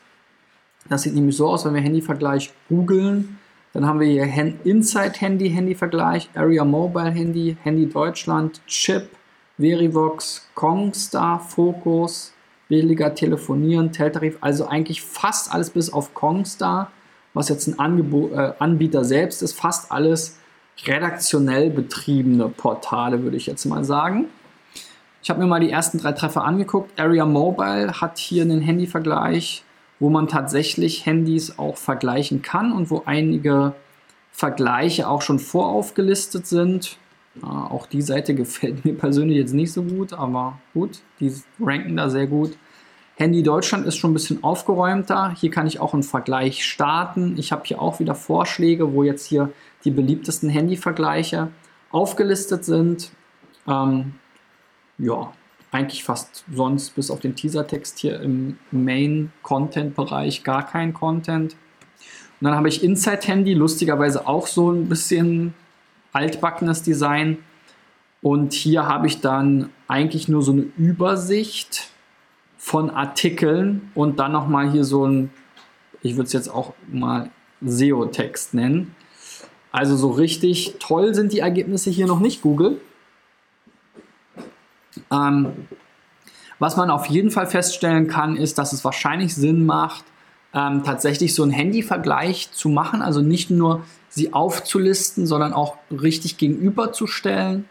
Das 0.88 1.02
sieht 1.02 1.14
nämlich 1.14 1.36
so 1.36 1.48
aus, 1.48 1.64
wenn 1.64 1.74
wir 1.74 1.82
Handyvergleich 1.82 2.52
googeln. 2.68 3.38
Dann 3.72 3.86
haben 3.86 4.00
wir 4.00 4.08
hier 4.08 4.24
Inside 4.64 5.12
Handy, 5.18 5.50
Handyvergleich, 5.50 6.30
Area 6.34 6.64
Mobile 6.64 7.10
Handy, 7.10 7.56
Handy 7.62 7.88
Deutschland, 7.88 8.60
Chip, 8.66 9.10
Verivox, 9.60 10.48
Kongstar, 10.54 11.40
Focus, 11.40 12.32
billiger 12.68 13.14
Telefonieren, 13.14 13.92
Teltarif, 13.92 14.38
also 14.40 14.66
eigentlich 14.66 15.02
fast 15.02 15.52
alles 15.52 15.70
bis 15.70 15.92
auf 15.92 16.14
Kongstar, 16.14 16.90
was 17.34 17.48
jetzt 17.48 17.66
ein 17.66 17.78
Angebot, 17.78 18.32
äh, 18.32 18.52
Anbieter 18.58 19.04
selbst 19.04 19.42
ist, 19.42 19.52
fast 19.58 19.92
alles 19.92 20.38
redaktionell 20.86 21.70
betriebene 21.70 22.48
Portale, 22.48 23.22
würde 23.22 23.36
ich 23.36 23.46
jetzt 23.46 23.64
mal 23.66 23.84
sagen. 23.84 24.26
Ich 25.22 25.28
habe 25.28 25.40
mir 25.40 25.46
mal 25.46 25.60
die 25.60 25.70
ersten 25.70 25.98
drei 25.98 26.12
Treffer 26.12 26.44
angeguckt. 26.44 26.98
Area 26.98 27.26
Mobile 27.26 28.00
hat 28.00 28.18
hier 28.18 28.42
einen 28.42 28.62
Handyvergleich, 28.62 29.64
wo 29.98 30.08
man 30.08 30.28
tatsächlich 30.28 31.04
Handys 31.04 31.58
auch 31.58 31.76
vergleichen 31.76 32.40
kann 32.40 32.72
und 32.72 32.90
wo 32.90 33.02
einige 33.04 33.74
Vergleiche 34.32 35.08
auch 35.08 35.20
schon 35.20 35.38
voraufgelistet 35.38 36.46
sind. 36.46 36.96
Auch 37.42 37.86
die 37.86 38.02
Seite 38.02 38.34
gefällt 38.34 38.84
mir 38.84 38.94
persönlich 38.94 39.38
jetzt 39.38 39.54
nicht 39.54 39.72
so 39.72 39.82
gut, 39.82 40.12
aber 40.12 40.58
gut, 40.74 40.98
die 41.20 41.32
ranken 41.60 41.96
da 41.96 42.10
sehr 42.10 42.26
gut. 42.26 42.56
Handy 43.14 43.42
Deutschland 43.42 43.86
ist 43.86 43.96
schon 43.96 44.10
ein 44.10 44.14
bisschen 44.14 44.42
aufgeräumter. 44.42 45.34
Hier 45.38 45.50
kann 45.50 45.66
ich 45.66 45.78
auch 45.78 45.92
einen 45.92 46.02
Vergleich 46.02 46.64
starten. 46.64 47.36
Ich 47.36 47.52
habe 47.52 47.62
hier 47.66 47.80
auch 47.80 48.00
wieder 48.00 48.14
Vorschläge, 48.14 48.94
wo 48.94 49.02
jetzt 49.02 49.26
hier 49.26 49.52
die 49.84 49.90
beliebtesten 49.90 50.48
Handyvergleiche 50.48 51.48
aufgelistet 51.90 52.64
sind. 52.64 53.10
Ähm, 53.68 54.14
ja, 54.96 55.32
eigentlich 55.70 56.02
fast 56.02 56.44
sonst 56.52 56.94
bis 56.94 57.10
auf 57.10 57.20
den 57.20 57.36
Teasertext 57.36 57.98
hier 57.98 58.20
im 58.20 58.58
Main-Content-Bereich 58.70 60.42
gar 60.42 60.66
kein 60.66 60.94
Content. 60.94 61.52
Und 62.40 62.46
dann 62.46 62.54
habe 62.54 62.68
ich 62.68 62.82
Inside 62.82 63.20
Handy, 63.22 63.52
lustigerweise 63.52 64.26
auch 64.26 64.46
so 64.46 64.72
ein 64.72 64.88
bisschen 64.88 65.54
altbackenes 66.12 66.82
Design. 66.82 67.38
Und 68.22 68.52
hier 68.52 68.86
habe 68.86 69.06
ich 69.06 69.20
dann 69.20 69.70
eigentlich 69.88 70.28
nur 70.28 70.42
so 70.42 70.52
eine 70.52 70.62
Übersicht 70.76 71.90
von 72.58 72.90
Artikeln 72.90 73.90
und 73.94 74.18
dann 74.18 74.32
nochmal 74.32 74.70
hier 74.70 74.84
so 74.84 75.06
ein, 75.06 75.30
ich 76.02 76.16
würde 76.16 76.26
es 76.26 76.32
jetzt 76.32 76.48
auch 76.48 76.74
mal 76.88 77.30
SEO-Text 77.62 78.54
nennen. 78.54 78.94
Also 79.72 79.96
so 79.96 80.10
richtig 80.10 80.76
toll 80.78 81.14
sind 81.14 81.32
die 81.32 81.38
Ergebnisse 81.38 81.90
hier 81.90 82.06
noch 82.06 82.20
nicht, 82.20 82.42
Google. 82.42 82.80
Ähm, 85.10 85.66
was 86.58 86.76
man 86.76 86.90
auf 86.90 87.06
jeden 87.06 87.30
Fall 87.30 87.46
feststellen 87.46 88.06
kann, 88.08 88.36
ist, 88.36 88.58
dass 88.58 88.72
es 88.72 88.84
wahrscheinlich 88.84 89.34
Sinn 89.34 89.64
macht, 89.64 90.04
ähm, 90.54 90.82
tatsächlich 90.84 91.34
so 91.34 91.42
einen 91.42 91.52
Handyvergleich 91.52 92.50
zu 92.52 92.68
machen. 92.68 93.02
Also 93.02 93.20
nicht 93.20 93.50
nur 93.50 93.84
sie 94.08 94.32
aufzulisten, 94.32 95.26
sondern 95.26 95.52
auch 95.52 95.76
richtig 95.90 96.36
gegenüberzustellen, 96.36 97.66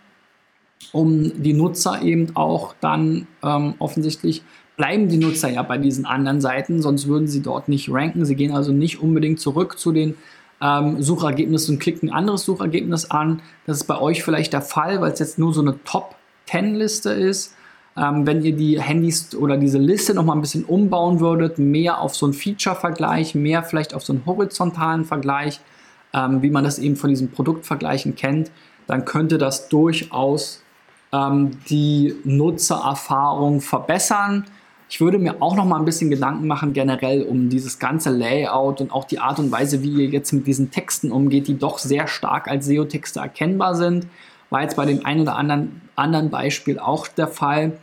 um 0.91 1.43
die 1.43 1.53
Nutzer 1.53 2.01
eben 2.01 2.35
auch 2.35 2.73
dann 2.79 3.27
ähm, 3.43 3.75
offensichtlich 3.79 4.43
bleiben 4.77 5.09
die 5.09 5.17
Nutzer 5.17 5.49
ja 5.49 5.61
bei 5.61 5.77
diesen 5.77 6.05
anderen 6.05 6.39
Seiten, 6.39 6.81
sonst 6.81 7.05
würden 7.07 7.27
sie 7.27 7.41
dort 7.41 7.67
nicht 7.67 7.89
ranken. 7.91 8.23
Sie 8.23 8.35
gehen 8.35 8.53
also 8.53 8.71
nicht 8.71 9.01
unbedingt 9.01 9.41
zurück 9.41 9.77
zu 9.77 9.91
den 9.91 10.15
ähm, 10.61 11.01
Suchergebnissen 11.01 11.75
und 11.75 11.79
klicken 11.79 12.09
ein 12.09 12.15
anderes 12.15 12.45
Suchergebnis 12.45 13.11
an. 13.11 13.41
Das 13.65 13.75
ist 13.75 13.83
bei 13.83 13.99
euch 13.99 14.23
vielleicht 14.23 14.53
der 14.53 14.61
Fall, 14.61 15.01
weil 15.01 15.11
es 15.11 15.19
jetzt 15.19 15.37
nur 15.37 15.53
so 15.53 15.59
eine 15.59 15.83
Top-10-Liste 15.83 17.11
ist. 17.11 17.55
Ähm, 17.99 18.25
wenn 18.25 18.41
ihr 18.43 18.55
die 18.55 18.81
Handys 18.81 19.35
oder 19.35 19.57
diese 19.57 19.77
Liste 19.77 20.13
noch 20.13 20.23
mal 20.23 20.33
ein 20.33 20.41
bisschen 20.41 20.63
umbauen 20.63 21.19
würdet, 21.19 21.59
mehr 21.59 21.99
auf 21.99 22.15
so 22.15 22.25
einen 22.25 22.33
Feature-Vergleich, 22.33 23.35
mehr 23.35 23.61
vielleicht 23.63 23.93
auf 23.93 24.03
so 24.03 24.13
einen 24.13 24.25
horizontalen 24.25 25.03
Vergleich, 25.03 25.59
ähm, 26.13 26.41
wie 26.41 26.49
man 26.49 26.63
das 26.63 26.79
eben 26.79 26.95
von 26.95 27.09
diesen 27.09 27.31
Produktvergleichen 27.31 28.15
kennt, 28.15 28.51
dann 28.87 29.03
könnte 29.03 29.37
das 29.37 29.67
durchaus 29.67 30.63
ähm, 31.11 31.51
die 31.69 32.15
Nutzererfahrung 32.23 33.59
verbessern. 33.59 34.45
Ich 34.89 35.01
würde 35.01 35.19
mir 35.19 35.41
auch 35.41 35.55
noch 35.55 35.65
mal 35.65 35.77
ein 35.77 35.85
bisschen 35.85 36.09
Gedanken 36.09 36.47
machen 36.47 36.71
generell 36.71 37.23
um 37.23 37.49
dieses 37.49 37.79
ganze 37.79 38.11
Layout 38.11 38.79
und 38.79 38.93
auch 38.93 39.03
die 39.03 39.19
Art 39.19 39.39
und 39.39 39.51
Weise, 39.51 39.83
wie 39.83 40.05
ihr 40.05 40.07
jetzt 40.07 40.31
mit 40.31 40.47
diesen 40.47 40.71
Texten 40.71 41.11
umgeht, 41.11 41.47
die 41.47 41.57
doch 41.57 41.77
sehr 41.77 42.07
stark 42.07 42.47
als 42.47 42.65
SEO-Texte 42.65 43.19
erkennbar 43.19 43.75
sind. 43.75 44.07
War 44.49 44.61
jetzt 44.63 44.77
bei 44.77 44.85
dem 44.85 45.05
einen 45.05 45.21
oder 45.21 45.35
anderen, 45.35 45.81
anderen 45.95 46.29
Beispiel 46.29 46.79
auch 46.79 47.07
der 47.07 47.27
Fall. 47.27 47.73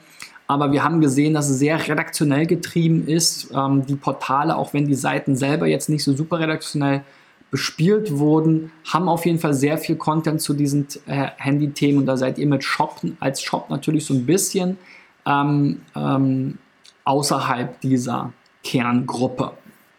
Aber 0.49 0.71
wir 0.73 0.85
haben 0.85 1.01
gesehen, 1.01 1.35
dass 1.35 1.49
es 1.49 1.59
sehr 1.59 1.89
redaktionell 1.89 2.47
getrieben 2.47 3.07
ist. 3.09 3.51
Ähm, 3.55 3.85
die 3.87 3.97
Portale, 3.97 4.57
auch 4.57 4.75
wenn 4.75 4.87
die 4.87 4.95
Seiten 4.95 5.37
selber 5.37 5.67
jetzt 5.67 5.89
nicht 5.89 6.05
so 6.05 6.15
super 6.15 6.39
redaktionell 6.39 7.03
bespielt 7.51 8.19
wurden, 8.19 8.73
haben 8.85 9.09
auf 9.09 9.25
jeden 9.25 9.39
Fall 9.39 9.55
sehr 9.55 9.79
viel 9.79 9.97
Content 9.97 10.41
zu 10.41 10.53
diesen 10.53 10.87
äh, 11.07 11.29
Handy-Themen 11.37 11.99
und 11.99 12.07
da 12.07 12.17
seid 12.17 12.39
ihr 12.39 12.47
mit 12.47 12.65
Shop 12.65 13.01
als 13.21 13.41
Shop 13.41 13.71
natürlich 13.71 14.05
so 14.05 14.15
ein 14.15 14.27
bisschen 14.27 14.79
ähm, 15.25 15.81
ähm, 15.95 16.59
außerhalb 17.05 17.81
dieser 17.81 18.33
Kerngruppe. 18.65 19.53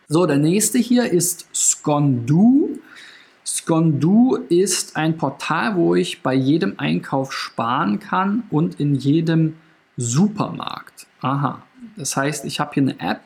So, 0.09 0.25
der 0.25 0.37
nächste 0.37 0.77
hier 0.77 1.11
ist 1.11 1.47
Skondu. 1.53 2.79
Skondu 3.45 4.35
ist 4.49 4.95
ein 4.97 5.17
Portal, 5.17 5.75
wo 5.77 5.95
ich 5.95 6.21
bei 6.21 6.33
jedem 6.33 6.75
Einkauf 6.77 7.31
sparen 7.31 7.99
kann 7.99 8.43
und 8.49 8.79
in 8.79 8.95
jedem 8.95 9.55
Supermarkt. 9.97 11.07
Aha. 11.21 11.63
Das 11.95 12.15
heißt, 12.15 12.45
ich 12.45 12.59
habe 12.59 12.73
hier 12.75 12.83
eine 12.83 12.99
App, 12.99 13.21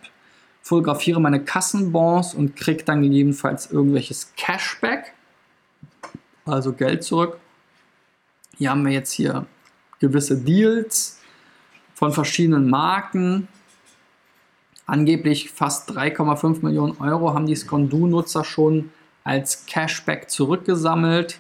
fotografiere 0.62 1.20
meine 1.20 1.44
Kassenbons 1.44 2.34
und 2.34 2.56
kriege 2.56 2.84
dann 2.84 3.02
gegebenenfalls 3.02 3.72
irgendwelches 3.72 4.34
Cashback. 4.38 5.14
also 6.46 6.74
Geld 6.74 7.04
zurück. 7.04 7.38
Hier 8.58 8.72
haben 8.72 8.86
wir 8.86 8.94
jetzt 8.94 9.12
hier 9.12 9.46
gewisse 10.00 10.38
Deals 10.38 11.20
von 11.94 12.12
verschiedenen 12.12 12.70
Marken. 12.70 13.48
Angeblich 14.86 15.52
fast 15.52 15.92
3,5 15.92 16.64
Millionen 16.64 16.98
Euro 17.00 17.34
haben 17.34 17.46
die 17.46 17.56
Skondu-Nutzer 17.56 18.44
schon 18.44 18.92
als 19.24 19.66
Cashback 19.66 20.30
zurückgesammelt. 20.30 21.40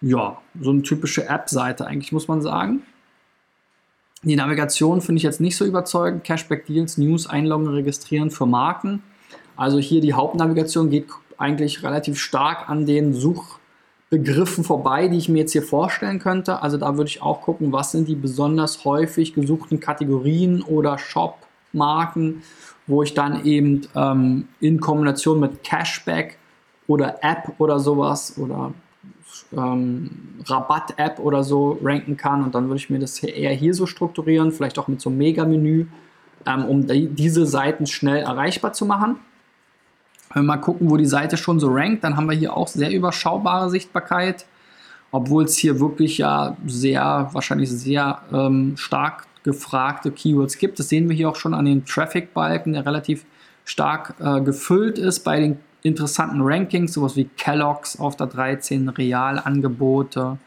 Ja, 0.00 0.40
so 0.58 0.70
eine 0.70 0.82
typische 0.82 1.28
App-Seite 1.28 1.86
eigentlich, 1.86 2.12
muss 2.12 2.28
man 2.28 2.40
sagen. 2.40 2.82
Die 4.22 4.36
Navigation 4.36 5.00
finde 5.00 5.16
ich 5.16 5.22
jetzt 5.22 5.40
nicht 5.40 5.56
so 5.56 5.64
überzeugend. 5.64 6.24
Cashback 6.24 6.66
Deals, 6.66 6.98
News, 6.98 7.26
Einloggen, 7.26 7.68
Registrieren 7.68 8.30
für 8.30 8.44
Marken. 8.44 9.02
Also 9.56 9.78
hier 9.78 10.02
die 10.02 10.12
Hauptnavigation 10.12 10.90
geht 10.90 11.06
eigentlich 11.38 11.82
relativ 11.82 12.18
stark 12.18 12.68
an 12.68 12.84
den 12.84 13.14
Suchbegriffen 13.14 14.62
vorbei, 14.62 15.08
die 15.08 15.16
ich 15.16 15.30
mir 15.30 15.38
jetzt 15.38 15.52
hier 15.52 15.62
vorstellen 15.62 16.18
könnte. 16.18 16.62
Also 16.62 16.76
da 16.76 16.98
würde 16.98 17.08
ich 17.08 17.22
auch 17.22 17.40
gucken, 17.40 17.72
was 17.72 17.92
sind 17.92 18.08
die 18.08 18.14
besonders 18.14 18.84
häufig 18.84 19.32
gesuchten 19.32 19.80
Kategorien 19.80 20.62
oder 20.62 20.98
Shop-Marken, 20.98 22.42
wo 22.86 23.02
ich 23.02 23.14
dann 23.14 23.46
eben 23.46 23.88
ähm, 23.94 24.48
in 24.60 24.80
Kombination 24.80 25.40
mit 25.40 25.64
Cashback 25.64 26.36
oder 26.86 27.20
App 27.22 27.54
oder 27.56 27.78
sowas 27.78 28.36
oder 28.36 28.74
ähm, 29.52 30.10
Rabatt-App 30.46 31.18
oder 31.18 31.42
so 31.44 31.78
ranken 31.82 32.16
kann. 32.16 32.44
Und 32.44 32.54
dann 32.54 32.68
würde 32.68 32.76
ich 32.76 32.90
mir 32.90 32.98
das 32.98 33.22
eher 33.22 33.52
hier 33.52 33.74
so 33.74 33.86
strukturieren, 33.86 34.52
vielleicht 34.52 34.78
auch 34.78 34.88
mit 34.88 35.00
so 35.00 35.10
einem 35.10 35.18
Mega-Menü, 35.18 35.86
ähm, 36.46 36.64
um 36.64 36.86
die, 36.86 37.08
diese 37.08 37.46
Seiten 37.46 37.86
schnell 37.86 38.22
erreichbar 38.22 38.72
zu 38.72 38.86
machen. 38.86 39.16
Wenn 40.32 40.42
wir 40.42 40.46
mal 40.46 40.56
gucken, 40.58 40.90
wo 40.90 40.96
die 40.96 41.06
Seite 41.06 41.36
schon 41.36 41.58
so 41.58 41.68
rankt, 41.70 42.04
dann 42.04 42.16
haben 42.16 42.30
wir 42.30 42.36
hier 42.36 42.56
auch 42.56 42.68
sehr 42.68 42.90
überschaubare 42.90 43.68
Sichtbarkeit, 43.68 44.46
obwohl 45.10 45.44
es 45.44 45.56
hier 45.56 45.80
wirklich 45.80 46.18
ja 46.18 46.56
sehr, 46.66 47.30
wahrscheinlich 47.32 47.70
sehr 47.70 48.22
ähm, 48.32 48.76
stark 48.76 49.26
gefragte 49.42 50.12
Keywords 50.12 50.58
gibt. 50.58 50.78
Das 50.78 50.88
sehen 50.88 51.08
wir 51.08 51.16
hier 51.16 51.28
auch 51.28 51.36
schon 51.36 51.54
an 51.54 51.64
den 51.64 51.84
Traffic-Balken, 51.84 52.74
der 52.74 52.86
relativ 52.86 53.24
stark 53.64 54.14
äh, 54.20 54.40
gefüllt 54.40 54.98
ist 54.98 55.20
bei 55.20 55.40
den 55.40 55.58
interessanten 55.82 56.40
Rankings, 56.42 56.92
sowas 56.92 57.16
wie 57.16 57.24
Kellogg's 57.36 57.98
auf 57.98 58.16
der 58.16 58.26
13, 58.26 58.88
Realangebote, 58.88 60.38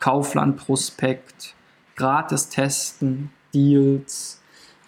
Kaufland 0.00 0.56
Prospekt, 0.56 1.54
gratis 1.96 2.48
testen, 2.48 3.30
Deals, 3.54 4.40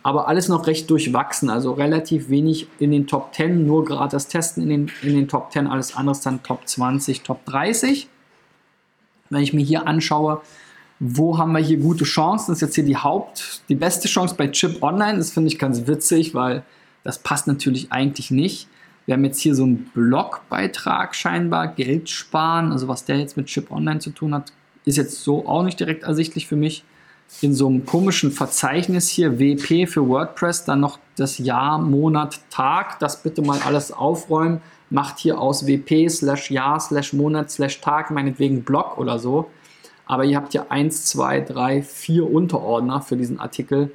aber 0.02 0.28
alles 0.28 0.48
noch 0.48 0.66
recht 0.66 0.90
durchwachsen, 0.90 1.48
also 1.48 1.72
relativ 1.72 2.28
wenig 2.28 2.68
in 2.78 2.90
den 2.90 3.06
Top 3.06 3.34
10, 3.34 3.66
nur 3.66 3.84
gratis 3.84 4.28
testen 4.28 4.62
in 4.62 4.68
den, 4.68 4.92
in 5.02 5.14
den 5.14 5.28
Top 5.28 5.50
10, 5.50 5.66
alles 5.66 5.96
andere 5.96 6.18
dann 6.22 6.42
Top 6.42 6.68
20, 6.68 7.22
Top 7.22 7.44
30. 7.46 8.08
Wenn 9.30 9.42
ich 9.42 9.54
mir 9.54 9.64
hier 9.64 9.86
anschaue, 9.86 10.42
wo 11.00 11.38
haben 11.38 11.52
wir 11.52 11.60
hier 11.60 11.78
gute 11.78 12.04
Chancen, 12.04 12.52
das 12.52 12.58
ist 12.58 12.68
jetzt 12.68 12.74
hier 12.74 12.84
die 12.84 12.98
Haupt, 12.98 13.62
die 13.70 13.74
beste 13.74 14.06
Chance 14.06 14.34
bei 14.36 14.48
Chip 14.48 14.82
Online, 14.82 15.16
das 15.16 15.30
finde 15.30 15.48
ich 15.48 15.58
ganz 15.58 15.86
witzig, 15.86 16.34
weil 16.34 16.64
das 17.02 17.18
passt 17.18 17.46
natürlich 17.46 17.90
eigentlich 17.90 18.30
nicht. 18.30 18.68
Wir 19.06 19.14
haben 19.14 19.24
jetzt 19.24 19.40
hier 19.40 19.54
so 19.54 19.64
einen 19.64 19.90
Blogbeitrag 19.94 21.14
scheinbar, 21.14 21.68
Geld 21.68 22.08
sparen, 22.08 22.72
also 22.72 22.88
was 22.88 23.04
der 23.04 23.18
jetzt 23.18 23.36
mit 23.36 23.46
Chip 23.46 23.70
Online 23.70 24.00
zu 24.00 24.10
tun 24.10 24.34
hat, 24.34 24.52
ist 24.84 24.96
jetzt 24.96 25.22
so 25.22 25.46
auch 25.46 25.62
nicht 25.62 25.78
direkt 25.78 26.04
ersichtlich 26.04 26.46
für 26.46 26.56
mich. 26.56 26.84
In 27.40 27.54
so 27.54 27.66
einem 27.66 27.84
komischen 27.84 28.30
Verzeichnis 28.30 29.08
hier, 29.08 29.38
WP 29.38 29.86
für 29.88 30.08
WordPress, 30.08 30.64
dann 30.64 30.80
noch 30.80 30.98
das 31.16 31.38
Jahr, 31.38 31.78
Monat, 31.78 32.38
Tag, 32.50 32.98
das 32.98 33.22
bitte 33.22 33.42
mal 33.42 33.58
alles 33.64 33.92
aufräumen, 33.92 34.60
macht 34.90 35.18
hier 35.18 35.40
aus 35.40 35.66
WP 35.66 36.08
slash 36.08 36.50
Jahr 36.50 36.78
slash 36.80 37.12
Monat 37.12 37.50
slash 37.50 37.80
Tag 37.80 38.10
meinetwegen 38.10 38.62
Blog 38.62 38.98
oder 38.98 39.18
so. 39.18 39.50
Aber 40.06 40.24
ihr 40.24 40.36
habt 40.36 40.52
ja 40.54 40.66
1, 40.68 41.06
2, 41.06 41.40
3, 41.40 41.82
4 41.82 42.30
Unterordner 42.30 43.00
für 43.00 43.16
diesen 43.16 43.40
Artikel. 43.40 43.90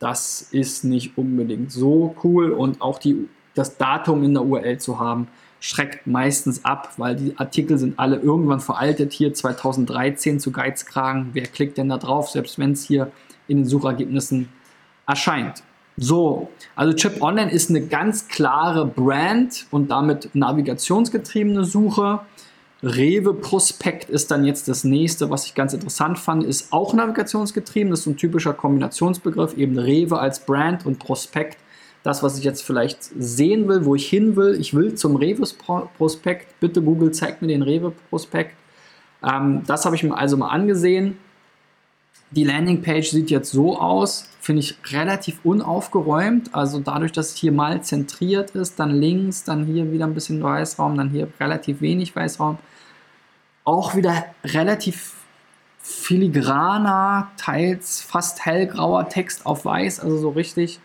Das 0.00 0.42
ist 0.50 0.82
nicht 0.84 1.16
unbedingt 1.16 1.70
so 1.70 2.16
cool 2.24 2.50
und 2.50 2.82
auch 2.82 2.98
die 2.98 3.28
das 3.54 3.76
Datum 3.76 4.22
in 4.24 4.34
der 4.34 4.44
URL 4.44 4.78
zu 4.78 4.98
haben, 4.98 5.28
schreckt 5.60 6.06
meistens 6.06 6.64
ab, 6.64 6.92
weil 6.96 7.14
die 7.14 7.38
Artikel 7.38 7.78
sind 7.78 7.98
alle 7.98 8.16
irgendwann 8.16 8.60
veraltet. 8.60 9.12
Hier 9.12 9.32
2013 9.32 10.40
zu 10.40 10.50
Geizkragen. 10.50 11.30
Wer 11.34 11.46
klickt 11.46 11.78
denn 11.78 11.88
da 11.88 11.98
drauf, 11.98 12.30
selbst 12.30 12.58
wenn 12.58 12.72
es 12.72 12.84
hier 12.84 13.12
in 13.46 13.58
den 13.58 13.66
Suchergebnissen 13.66 14.48
erscheint? 15.06 15.62
So, 15.96 16.48
also 16.74 16.94
Chip 16.94 17.22
Online 17.22 17.50
ist 17.50 17.70
eine 17.70 17.86
ganz 17.86 18.26
klare 18.26 18.86
Brand 18.86 19.66
und 19.70 19.90
damit 19.90 20.34
navigationsgetriebene 20.34 21.64
Suche. 21.64 22.20
Rewe 22.82 23.34
Prospekt 23.34 24.10
ist 24.10 24.32
dann 24.32 24.44
jetzt 24.44 24.66
das 24.66 24.82
nächste, 24.82 25.30
was 25.30 25.46
ich 25.46 25.54
ganz 25.54 25.74
interessant 25.74 26.18
fand, 26.18 26.42
ist 26.42 26.72
auch 26.72 26.94
navigationsgetrieben. 26.94 27.90
Das 27.90 28.00
ist 28.00 28.04
so 28.06 28.10
ein 28.10 28.16
typischer 28.16 28.54
Kombinationsbegriff, 28.54 29.56
eben 29.56 29.78
Rewe 29.78 30.18
als 30.18 30.44
Brand 30.44 30.86
und 30.86 30.98
Prospekt 30.98 31.58
das, 32.02 32.22
was 32.22 32.38
ich 32.38 32.44
jetzt 32.44 32.62
vielleicht 32.62 33.02
sehen 33.02 33.68
will, 33.68 33.84
wo 33.84 33.94
ich 33.94 34.08
hin 34.08 34.36
will. 34.36 34.60
Ich 34.60 34.74
will 34.74 34.94
zum 34.94 35.16
Rewe-Prospekt. 35.16 36.58
Bitte 36.60 36.82
Google, 36.82 37.12
zeigt 37.12 37.42
mir 37.42 37.48
den 37.48 37.62
Rewe-Prospekt. 37.62 38.56
Ähm, 39.22 39.62
das 39.66 39.84
habe 39.84 39.94
ich 39.94 40.02
mir 40.02 40.16
also 40.16 40.36
mal 40.36 40.48
angesehen. 40.48 41.16
Die 42.32 42.44
Landingpage 42.44 43.10
sieht 43.10 43.30
jetzt 43.30 43.52
so 43.52 43.78
aus, 43.78 44.30
finde 44.40 44.60
ich 44.60 44.76
relativ 44.90 45.40
unaufgeräumt. 45.44 46.54
Also 46.54 46.80
dadurch, 46.80 47.12
dass 47.12 47.30
es 47.30 47.36
hier 47.36 47.52
mal 47.52 47.82
zentriert 47.82 48.52
ist, 48.52 48.80
dann 48.80 48.90
links, 48.90 49.44
dann 49.44 49.66
hier 49.66 49.92
wieder 49.92 50.06
ein 50.06 50.14
bisschen 50.14 50.42
Weißraum, 50.42 50.96
dann 50.96 51.10
hier 51.10 51.28
relativ 51.38 51.82
wenig 51.82 52.16
Weißraum. 52.16 52.58
Auch 53.64 53.94
wieder 53.94 54.24
relativ 54.44 55.12
filigraner, 55.82 57.30
teils 57.36 58.00
fast 58.00 58.44
hellgrauer 58.46 59.08
Text 59.08 59.46
auf 59.46 59.64
weiß, 59.64 60.00
also 60.00 60.16
so 60.16 60.30
richtig 60.30 60.80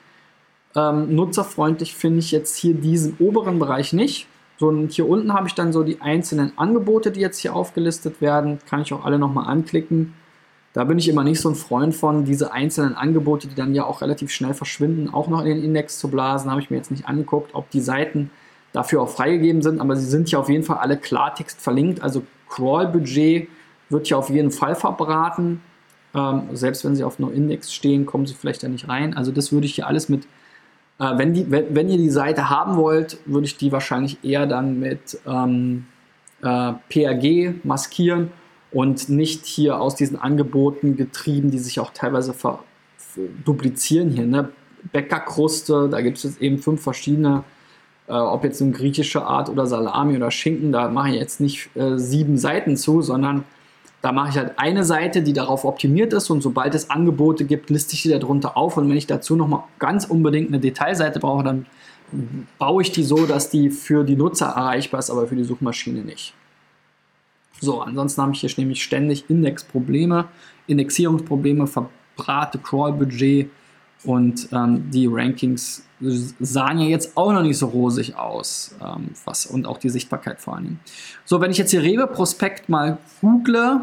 ähm, 0.75 1.15
nutzerfreundlich 1.15 1.95
finde 1.95 2.19
ich 2.19 2.31
jetzt 2.31 2.55
hier 2.57 2.73
diesen 2.73 3.15
oberen 3.19 3.59
Bereich 3.59 3.93
nicht. 3.93 4.27
So, 4.59 4.67
und 4.67 4.91
hier 4.91 5.07
unten 5.07 5.33
habe 5.33 5.47
ich 5.47 5.53
dann 5.53 5.71
so 5.71 5.83
die 5.83 6.01
einzelnen 6.01 6.57
Angebote, 6.57 7.11
die 7.11 7.19
jetzt 7.19 7.39
hier 7.39 7.55
aufgelistet 7.55 8.21
werden. 8.21 8.59
Kann 8.67 8.81
ich 8.81 8.93
auch 8.93 9.05
alle 9.05 9.19
nochmal 9.19 9.47
anklicken. 9.47 10.13
Da 10.73 10.83
bin 10.83 10.99
ich 10.99 11.07
immer 11.07 11.23
nicht 11.23 11.41
so 11.41 11.49
ein 11.49 11.55
Freund 11.55 11.95
von, 11.95 12.25
diese 12.25 12.51
einzelnen 12.51 12.95
Angebote, 12.95 13.47
die 13.47 13.55
dann 13.55 13.73
ja 13.73 13.85
auch 13.85 14.01
relativ 14.01 14.31
schnell 14.31 14.53
verschwinden, 14.53 15.09
auch 15.11 15.27
noch 15.27 15.41
in 15.41 15.47
den 15.47 15.63
Index 15.63 15.99
zu 15.99 16.07
blasen. 16.07 16.51
Habe 16.51 16.61
ich 16.61 16.69
mir 16.69 16.77
jetzt 16.77 16.91
nicht 16.91 17.07
angeguckt, 17.07 17.51
ob 17.53 17.69
die 17.71 17.81
Seiten 17.81 18.29
dafür 18.73 19.01
auch 19.01 19.09
freigegeben 19.09 19.61
sind, 19.61 19.79
aber 19.79 19.95
sie 19.95 20.05
sind 20.05 20.29
hier 20.29 20.39
auf 20.39 20.49
jeden 20.49 20.63
Fall 20.63 20.77
alle 20.77 20.97
Klartext 20.97 21.59
verlinkt. 21.61 22.01
Also 22.03 22.23
Crawl-Budget 22.49 23.49
wird 23.89 24.07
hier 24.07 24.17
auf 24.17 24.29
jeden 24.29 24.51
Fall 24.51 24.75
verbraten. 24.75 25.61
Ähm, 26.13 26.43
selbst 26.53 26.85
wenn 26.85 26.95
sie 26.95 27.03
auf 27.03 27.19
No-Index 27.19 27.73
stehen, 27.73 28.05
kommen 28.05 28.25
sie 28.25 28.33
vielleicht 28.33 28.63
da 28.63 28.67
nicht 28.67 28.87
rein. 28.87 29.15
Also 29.15 29.31
das 29.31 29.51
würde 29.51 29.65
ich 29.65 29.75
hier 29.75 29.87
alles 29.87 30.09
mit 30.09 30.27
äh, 30.99 31.17
wenn, 31.17 31.33
die, 31.33 31.49
wenn, 31.51 31.75
wenn, 31.75 31.89
ihr 31.89 31.97
die 31.97 32.09
Seite 32.09 32.49
haben 32.49 32.75
wollt, 32.77 33.17
würde 33.25 33.45
ich 33.45 33.57
die 33.57 33.71
wahrscheinlich 33.71 34.23
eher 34.23 34.45
dann 34.45 34.79
mit 34.79 35.19
ähm, 35.27 35.85
äh, 36.41 36.73
PRG 36.89 37.63
maskieren 37.63 38.31
und 38.71 39.09
nicht 39.09 39.45
hier 39.45 39.79
aus 39.79 39.95
diesen 39.95 40.19
Angeboten 40.19 40.97
getrieben, 40.97 41.51
die 41.51 41.59
sich 41.59 41.79
auch 41.79 41.91
teilweise 41.93 42.33
duplizieren 43.45 44.09
hier. 44.09 44.25
Ne? 44.25 44.49
Bäckerkruste, 44.91 45.89
da 45.89 46.01
gibt 46.01 46.17
es 46.17 46.23
jetzt 46.23 46.41
eben 46.41 46.59
fünf 46.59 46.81
verschiedene, 46.81 47.43
äh, 48.07 48.13
ob 48.13 48.43
jetzt 48.43 48.61
eine 48.61 48.71
griechische 48.71 49.25
Art 49.25 49.49
oder 49.49 49.65
Salami 49.65 50.15
oder 50.15 50.31
Schinken, 50.31 50.71
da 50.71 50.89
mache 50.89 51.09
ich 51.09 51.15
jetzt 51.15 51.39
nicht 51.39 51.75
äh, 51.75 51.97
sieben 51.97 52.37
Seiten 52.37 52.77
zu, 52.77 53.01
sondern 53.01 53.43
da 54.07 54.13
mache 54.13 54.29
ich 54.29 54.37
halt 54.37 54.57
eine 54.57 54.85
Seite, 54.85 55.21
die 55.21 55.33
darauf 55.33 55.65
optimiert 55.65 56.13
ist 56.13 56.29
und 56.29 56.41
sobald 56.41 56.73
es 56.73 56.89
Angebote 56.89 57.43
gibt, 57.43 57.69
liste 57.69 57.93
ich 57.93 58.03
die 58.03 58.09
darunter 58.09 58.55
auf 58.55 58.77
und 58.77 58.89
wenn 58.89 58.95
ich 58.95 59.05
dazu 59.05 59.35
nochmal 59.35 59.63
ganz 59.79 60.05
unbedingt 60.05 60.47
eine 60.47 60.61
Detailseite 60.61 61.19
brauche, 61.19 61.43
dann 61.43 61.65
baue 62.57 62.83
ich 62.83 62.93
die 62.93 63.03
so, 63.03 63.25
dass 63.25 63.49
die 63.49 63.69
für 63.69 64.05
die 64.05 64.15
Nutzer 64.15 64.45
erreichbar 64.45 65.01
ist, 65.01 65.09
aber 65.09 65.27
für 65.27 65.35
die 65.35 65.43
Suchmaschine 65.43 66.03
nicht. 66.05 66.33
So, 67.59 67.81
ansonsten 67.81 68.21
habe 68.21 68.31
ich 68.31 68.39
hier 68.39 68.49
nämlich 68.55 68.81
ständig 68.81 69.29
Indexprobleme, 69.29 70.29
Indexierungsprobleme, 70.67 71.67
verbrate 71.67 72.59
Crawl-Budget 72.59 73.49
und 74.05 74.47
ähm, 74.53 74.89
die 74.89 75.09
Rankings 75.11 75.83
sahen 75.99 76.79
ja 76.79 76.85
jetzt 76.85 77.17
auch 77.17 77.33
noch 77.33 77.41
nicht 77.41 77.57
so 77.57 77.65
rosig 77.65 78.15
aus. 78.15 78.73
Ähm, 78.81 79.09
was, 79.25 79.45
und 79.47 79.65
auch 79.65 79.79
die 79.79 79.89
Sichtbarkeit 79.89 80.39
vor 80.39 80.55
allem. 80.55 80.79
So, 81.25 81.41
wenn 81.41 81.51
ich 81.51 81.57
jetzt 81.57 81.71
hier 81.71 81.81
Rewe-Prospekt 81.81 82.69
mal 82.69 82.99
google, 83.19 83.81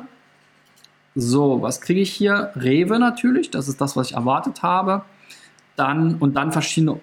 so, 1.14 1.62
was 1.62 1.80
kriege 1.80 2.00
ich 2.00 2.12
hier? 2.12 2.50
Rewe 2.56 2.98
natürlich, 2.98 3.50
das 3.50 3.68
ist 3.68 3.80
das, 3.80 3.96
was 3.96 4.10
ich 4.10 4.16
erwartet 4.16 4.62
habe. 4.62 5.02
Dann 5.76 6.16
und 6.16 6.34
dann 6.34 6.52
verschiedene 6.52 7.00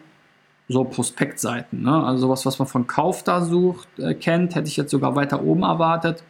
so 0.67 0.83
Prospektseiten. 0.85 1.81
Ne? 1.83 2.03
Also 2.05 2.27
sowas, 2.27 2.45
was 2.45 2.59
man 2.59 2.67
von 2.67 2.87
Kauf 2.87 3.23
da 3.23 3.41
sucht, 3.41 3.87
äh, 3.99 4.13
kennt, 4.13 4.55
hätte 4.55 4.67
ich 4.67 4.77
jetzt 4.77 4.91
sogar 4.91 5.15
weiter 5.15 5.43
oben 5.43 5.63
erwartet. 5.63 6.23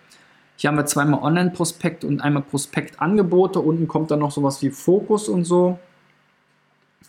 Hier 0.58 0.70
haben 0.70 0.78
wir 0.78 0.86
zweimal 0.86 1.22
Online-Prospekt 1.22 2.04
und 2.04 2.22
einmal 2.22 2.44
Prospektangebote. 2.44 3.60
Unten 3.60 3.88
kommt 3.88 4.12
dann 4.12 4.20
noch 4.20 4.32
sowas 4.32 4.62
wie 4.62 4.70
Fokus 4.70 5.28
und 5.28 5.44
so. 5.44 5.80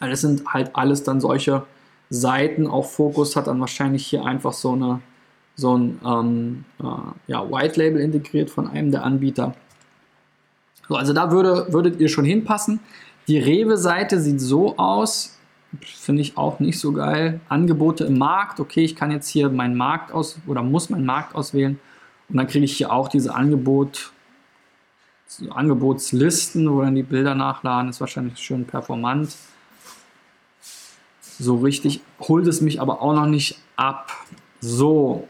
Das 0.00 0.20
sind 0.20 0.46
halt 0.46 0.74
alles 0.74 1.04
dann 1.04 1.20
solche 1.20 1.64
Seiten. 2.08 2.66
Auch 2.66 2.87
Fokus 2.87 3.37
hat 3.37 3.46
dann 3.46 3.61
wahrscheinlich 3.61 4.06
hier 4.06 4.24
einfach 4.24 4.52
so 4.52 4.72
eine 4.72 5.00
so 5.54 5.76
ein 5.76 6.00
ähm, 6.04 6.64
äh, 6.80 6.85
ja, 7.26 7.50
White 7.50 7.78
Label 7.78 8.00
integriert 8.00 8.50
von 8.50 8.68
einem 8.68 8.90
der 8.90 9.04
Anbieter. 9.04 9.54
So, 10.88 10.96
also 10.96 11.12
da 11.12 11.30
würde, 11.30 11.72
würdet 11.72 12.00
ihr 12.00 12.08
schon 12.08 12.24
hinpassen. 12.24 12.80
Die 13.28 13.38
Rewe-Seite 13.38 14.20
sieht 14.20 14.40
so 14.40 14.76
aus, 14.78 15.38
finde 15.80 16.22
ich 16.22 16.36
auch 16.36 16.60
nicht 16.60 16.78
so 16.78 16.92
geil. 16.92 17.40
Angebote 17.48 18.04
im 18.04 18.18
Markt, 18.18 18.60
okay, 18.60 18.84
ich 18.84 18.96
kann 18.96 19.10
jetzt 19.10 19.28
hier 19.28 19.48
meinen 19.48 19.76
Markt 19.76 20.12
aus 20.12 20.38
oder 20.46 20.62
muss 20.62 20.90
meinen 20.90 21.06
Markt 21.06 21.34
auswählen 21.34 21.78
und 22.28 22.36
dann 22.36 22.46
kriege 22.46 22.64
ich 22.64 22.76
hier 22.76 22.92
auch 22.92 23.08
diese 23.08 23.34
Angebot, 23.34 24.12
Angebotslisten, 25.50 26.70
wo 26.70 26.82
dann 26.82 26.94
die 26.94 27.02
Bilder 27.02 27.34
nachladen, 27.34 27.88
ist 27.88 28.00
wahrscheinlich 28.00 28.38
schön 28.38 28.66
performant. 28.66 29.34
So 31.38 31.56
richtig 31.56 32.02
holt 32.20 32.46
es 32.46 32.60
mich 32.60 32.80
aber 32.80 33.00
auch 33.00 33.14
noch 33.14 33.26
nicht 33.26 33.58
ab. 33.76 34.12
So, 34.60 35.26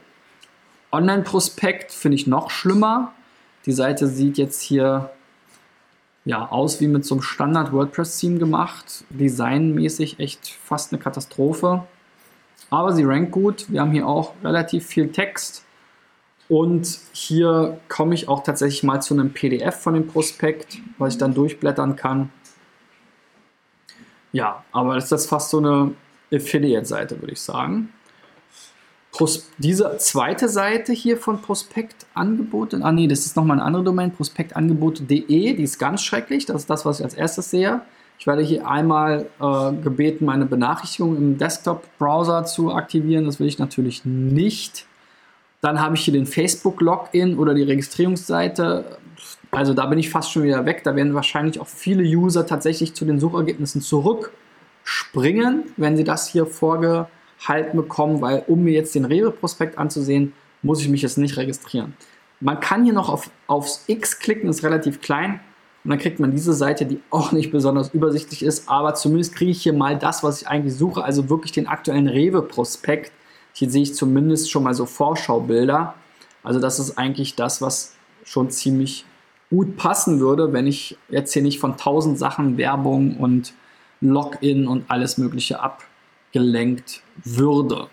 Online-Prospekt 0.91 1.93
finde 1.93 2.17
ich 2.17 2.27
noch 2.27 2.51
schlimmer. 2.51 3.13
Die 3.65 3.73
Seite 3.73 4.09
sieht 4.09 4.39
jetzt 4.39 4.61
hier 4.61 5.11
ja, 6.25 6.49
aus 6.49 6.81
wie 6.81 6.87
mit 6.87 7.05
so 7.05 7.17
einem 7.17 7.23
Standard-WordPress-Theme 7.23 8.39
gemacht. 8.39 9.05
Designmäßig 9.11 10.21
echt 10.21 10.49
fast 10.49 10.93
eine 10.93 11.03
Katastrophe. 11.03 11.85
Aber 12.71 12.93
sie 12.93 13.05
rankt 13.05 13.33
gut. 13.33 13.71
Wir 13.71 13.81
haben 13.81 13.91
hier 13.91 14.07
auch 14.07 14.33
relativ 14.43 14.87
viel 14.87 15.11
Text. 15.11 15.65
Und 16.49 16.99
hier 17.13 17.81
komme 17.89 18.15
ich 18.15 18.29
auch 18.29 18.43
tatsächlich 18.43 18.83
mal 18.83 19.01
zu 19.01 19.15
einem 19.15 19.33
PDF 19.33 19.81
von 19.81 19.95
dem 19.95 20.07
Prospekt, 20.07 20.79
was 20.99 21.15
ich 21.15 21.19
dann 21.19 21.35
durchblättern 21.35 21.97
kann. 21.97 22.31
Ja, 24.33 24.65
aber 24.73 24.95
das 24.95 25.13
ist 25.13 25.27
fast 25.27 25.51
so 25.51 25.59
eine 25.59 25.93
Affiliate-Seite, 26.33 27.21
würde 27.21 27.33
ich 27.33 27.41
sagen. 27.41 27.93
Pros 29.13 29.47
diese 29.59 29.99
zweite 29.99 30.49
Seite 30.49 30.93
hier 30.93 31.19
von 31.19 31.43
Prospektangebote, 31.43 32.81
ah 32.83 32.93
nee, 32.93 33.07
das 33.07 33.27
ist 33.27 33.37
nochmal 33.37 33.59
eine 33.59 33.67
andere 33.67 33.85
Domain, 33.85 34.11
prospektangebote.de, 34.11 35.55
die 35.55 35.63
ist 35.63 35.79
ganz 35.79 36.03
schrecklich, 36.03 36.47
das 36.47 36.63
ist 36.63 36.71
das, 36.71 36.87
was 36.87 36.99
ich 36.99 37.05
als 37.05 37.15
erstes 37.15 37.51
sehe. 37.51 37.83
Ich 38.19 38.27
werde 38.27 38.43
hier 38.43 38.67
einmal 38.67 39.27
äh, 39.41 39.73
gebeten, 39.83 40.25
meine 40.25 40.47
Benachrichtigung 40.47 41.17
im 41.17 41.39
Desktop-Browser 41.39 42.45
zu 42.45 42.73
aktivieren, 42.73 43.27
das 43.27 43.39
will 43.39 43.49
ich 43.49 43.59
natürlich 43.59 44.05
nicht. 44.05 44.87
Dann 45.61 45.81
habe 45.81 45.95
ich 45.95 46.05
hier 46.05 46.15
den 46.15 46.27
Facebook-Login 46.27 47.39
oder 47.39 47.55
die 47.55 47.63
Registrierungsseite. 47.63 48.99
Also 49.53 49.75
da 49.75 49.87
bin 49.87 49.99
ich 49.99 50.11
fast 50.11 50.33
schon 50.33 50.43
wieder 50.43 50.65
weg. 50.67 50.83
Da 50.83 50.97
werden 50.97 51.15
wahrscheinlich 51.15 51.61
auch 51.61 51.69
viele 51.69 52.03
User 52.03 52.47
tatsächlich 52.47 52.95
zu 52.95 53.05
den 53.05 53.21
Suchergebnissen 53.21 53.81
zurückspringen, 53.81 55.65
wenn 55.77 55.97
sie 55.97 56.03
das 56.03 56.27
hier 56.27 56.47
vorge 56.47 57.07
halten 57.47 57.77
bekommen, 57.77 58.21
weil 58.21 58.45
um 58.47 58.65
mir 58.65 58.73
jetzt 58.73 58.95
den 58.95 59.05
Rewe-Prospekt 59.05 59.79
anzusehen, 59.79 60.33
muss 60.63 60.81
ich 60.81 60.89
mich 60.89 61.03
jetzt 61.03 61.19
nicht 61.19 61.37
registrieren. 61.37 61.95
Man 62.41 62.61
kann 62.61 62.85
hier 62.85 62.93
noch 62.93 63.09
auf, 63.09 63.31
aufs 63.47 63.85
X 63.87 64.19
klicken, 64.19 64.49
ist 64.49 64.63
relativ 64.63 65.01
klein. 65.01 65.41
Und 65.85 65.91
dann 65.91 65.99
kriegt 65.99 66.21
man 66.21 66.31
diese 66.31 66.53
Seite, 66.53 66.87
die 66.87 67.01
auch 67.11 67.33
nicht 67.33 67.51
besonders 67.51 67.93
übersichtlich 67.93 68.45
ist, 68.45 68.69
aber 68.69 68.95
zumindest 68.95 69.35
kriege 69.35 69.51
ich 69.51 69.63
hier 69.63 69.73
mal 69.73 69.99
das, 69.99 70.23
was 70.23 70.43
ich 70.43 70.49
eigentlich 70.49 70.77
suche, 70.77 71.03
also 71.03 71.29
wirklich 71.29 71.51
den 71.51 71.67
aktuellen 71.67 72.07
Rewe-Prospekt. 72.07 73.11
Hier 73.53 73.69
sehe 73.69 73.83
ich 73.83 73.95
zumindest 73.95 74.51
schon 74.51 74.63
mal 74.63 74.75
so 74.75 74.87
Vorschaubilder. 74.87 75.95
Also 76.45 76.61
das 76.61 76.79
ist 76.79 76.99
eigentlich 76.99 77.35
das, 77.35 77.61
was 77.61 77.95
schon 78.25 78.51
ziemlich 78.51 79.05
gut 79.51 79.77
passen 79.77 80.21
würde, 80.21 80.53
wenn 80.53 80.69
ich 80.69 80.97
jetzt 81.09 81.33
hier 81.33 81.43
nicht 81.43 81.59
von 81.59 81.77
tausend 81.77 82.19
Sachen 82.19 82.57
Werbung 82.57 83.17
und 83.17 83.53
Login 84.01 84.67
und 84.69 84.85
alles 84.89 85.19
Mögliche 85.19 85.61
ab 85.61 85.83
gelenkt 86.33 87.03
würde. 87.25 87.89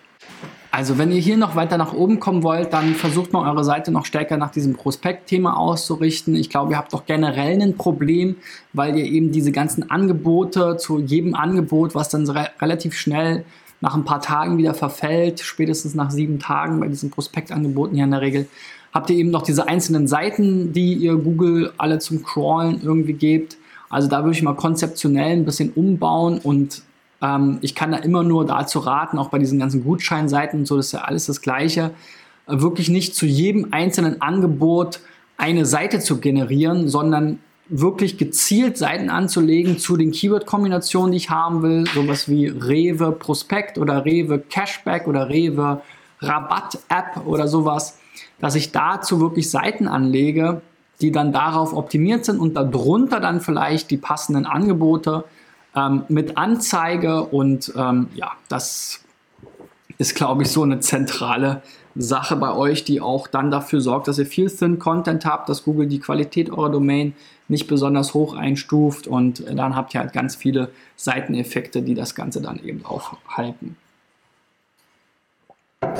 Also 0.71 0.99
wenn 0.99 1.11
ihr 1.11 1.19
hier 1.19 1.35
noch 1.35 1.55
weiter 1.55 1.77
nach 1.77 1.93
oben 1.93 2.19
kommen 2.19 2.43
wollt, 2.43 2.73
dann 2.73 2.93
versucht 2.93 3.33
mal 3.33 3.49
eure 3.49 3.63
Seite 3.63 3.91
noch 3.91 4.05
stärker 4.05 4.37
nach 4.37 4.51
diesem 4.51 4.75
Prospekt-Thema 4.75 5.57
auszurichten. 5.57 6.35
Ich 6.35 6.49
glaube, 6.49 6.73
ihr 6.73 6.77
habt 6.77 6.93
doch 6.93 7.05
generell 7.05 7.59
ein 7.59 7.75
Problem, 7.75 8.35
weil 8.73 8.95
ihr 8.95 9.05
eben 9.05 9.31
diese 9.31 9.51
ganzen 9.51 9.89
Angebote 9.89 10.77
zu 10.77 10.99
jedem 10.99 11.33
Angebot, 11.33 11.95
was 11.95 12.09
dann 12.09 12.29
re 12.29 12.49
relativ 12.61 12.93
schnell 12.95 13.45
nach 13.81 13.95
ein 13.95 14.05
paar 14.05 14.21
Tagen 14.21 14.57
wieder 14.57 14.75
verfällt, 14.75 15.39
spätestens 15.39 15.95
nach 15.95 16.11
sieben 16.11 16.37
Tagen 16.37 16.79
bei 16.79 16.87
diesen 16.87 17.09
Prospektangeboten 17.09 17.97
ja 17.97 18.03
in 18.03 18.11
der 18.11 18.21
Regel, 18.21 18.47
habt 18.93 19.09
ihr 19.09 19.17
eben 19.17 19.31
noch 19.31 19.41
diese 19.41 19.67
einzelnen 19.67 20.07
Seiten, 20.07 20.71
die 20.73 20.93
ihr 20.93 21.15
Google 21.15 21.73
alle 21.77 21.99
zum 21.99 22.23
Crawlen 22.23 22.81
irgendwie 22.83 23.13
gebt. 23.13 23.57
Also 23.89 24.07
da 24.07 24.23
würde 24.23 24.35
ich 24.35 24.43
mal 24.43 24.55
konzeptionell 24.55 25.31
ein 25.31 25.45
bisschen 25.45 25.71
umbauen 25.71 26.39
und 26.39 26.83
ähm, 27.21 27.59
ich 27.61 27.75
kann 27.75 27.91
da 27.91 27.97
immer 27.97 28.23
nur 28.23 28.45
dazu 28.45 28.79
raten, 28.79 29.17
auch 29.17 29.29
bei 29.29 29.39
diesen 29.39 29.59
ganzen 29.59 29.83
Gutscheinseiten 29.83 30.59
und 30.59 30.65
so, 30.65 30.77
das 30.77 30.87
ist 30.87 30.91
ja 30.93 31.01
alles 31.01 31.25
das 31.25 31.41
Gleiche, 31.41 31.91
äh, 32.47 32.61
wirklich 32.61 32.89
nicht 32.89 33.15
zu 33.15 33.25
jedem 33.25 33.69
einzelnen 33.71 34.21
Angebot 34.21 35.01
eine 35.37 35.65
Seite 35.65 35.99
zu 35.99 36.19
generieren, 36.19 36.87
sondern 36.89 37.39
wirklich 37.69 38.17
gezielt 38.17 38.77
Seiten 38.77 39.09
anzulegen 39.09 39.77
zu 39.77 39.95
den 39.95 40.11
Keyword-Kombinationen, 40.11 41.11
die 41.11 41.17
ich 41.17 41.29
haben 41.29 41.61
will, 41.61 41.85
sowas 41.93 42.27
wie 42.27 42.47
Rewe 42.47 43.11
Prospekt 43.11 43.77
oder 43.77 44.05
Rewe 44.05 44.39
Cashback 44.39 45.07
oder 45.07 45.29
Rewe 45.29 45.81
Rabatt-App 46.19 47.25
oder 47.25 47.47
sowas, 47.47 47.99
dass 48.39 48.55
ich 48.55 48.71
dazu 48.71 49.21
wirklich 49.21 49.49
Seiten 49.49 49.87
anlege, 49.87 50.61
die 50.99 51.11
dann 51.11 51.31
darauf 51.31 51.73
optimiert 51.73 52.25
sind 52.25 52.39
und 52.39 52.55
darunter 52.55 53.19
dann 53.19 53.39
vielleicht 53.39 53.91
die 53.91 53.97
passenden 53.97 54.45
Angebote 54.45 55.23
ähm, 55.75 56.03
mit 56.09 56.37
Anzeige 56.37 57.23
und 57.23 57.73
ähm, 57.75 58.07
ja, 58.15 58.31
das 58.47 59.01
ist, 59.97 60.15
glaube 60.15 60.43
ich, 60.43 60.49
so 60.49 60.63
eine 60.63 60.79
zentrale 60.79 61.61
Sache 61.95 62.35
bei 62.37 62.53
euch, 62.53 62.85
die 62.85 63.01
auch 63.01 63.27
dann 63.27 63.51
dafür 63.51 63.81
sorgt, 63.81 64.07
dass 64.07 64.17
ihr 64.17 64.25
viel 64.25 64.49
Thin 64.49 64.79
Content 64.79 65.25
habt, 65.25 65.49
dass 65.49 65.63
Google 65.63 65.87
die 65.87 65.99
Qualität 65.99 66.49
eurer 66.49 66.69
Domain 66.69 67.13
nicht 67.49 67.67
besonders 67.67 68.13
hoch 68.13 68.35
einstuft 68.35 69.07
und 69.07 69.43
dann 69.47 69.75
habt 69.75 69.93
ihr 69.93 69.99
halt 69.99 70.13
ganz 70.13 70.35
viele 70.35 70.71
Seiteneffekte, 70.95 71.81
die 71.81 71.95
das 71.95 72.15
Ganze 72.15 72.41
dann 72.41 72.59
eben 72.63 72.85
aufhalten. 72.85 73.75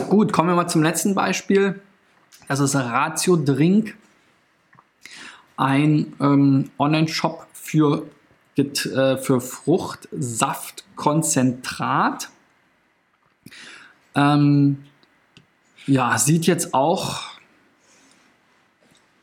Gut, 0.09 0.31
kommen 0.31 0.49
wir 0.49 0.55
mal 0.55 0.67
zum 0.67 0.83
letzten 0.83 1.15
Beispiel. 1.15 1.81
Das 2.47 2.59
ist 2.59 2.75
Ratio 2.75 3.35
Drink, 3.35 3.95
ein 5.57 6.13
ähm, 6.21 6.71
Online-Shop 6.77 7.47
für 7.53 8.03
äh, 8.61 9.17
für 9.17 9.41
Fruchtsaftkonzentrat. 9.41 12.29
Ähm, 14.15 14.77
ja, 15.85 16.17
sieht 16.17 16.45
jetzt 16.45 16.73
auch, 16.73 17.23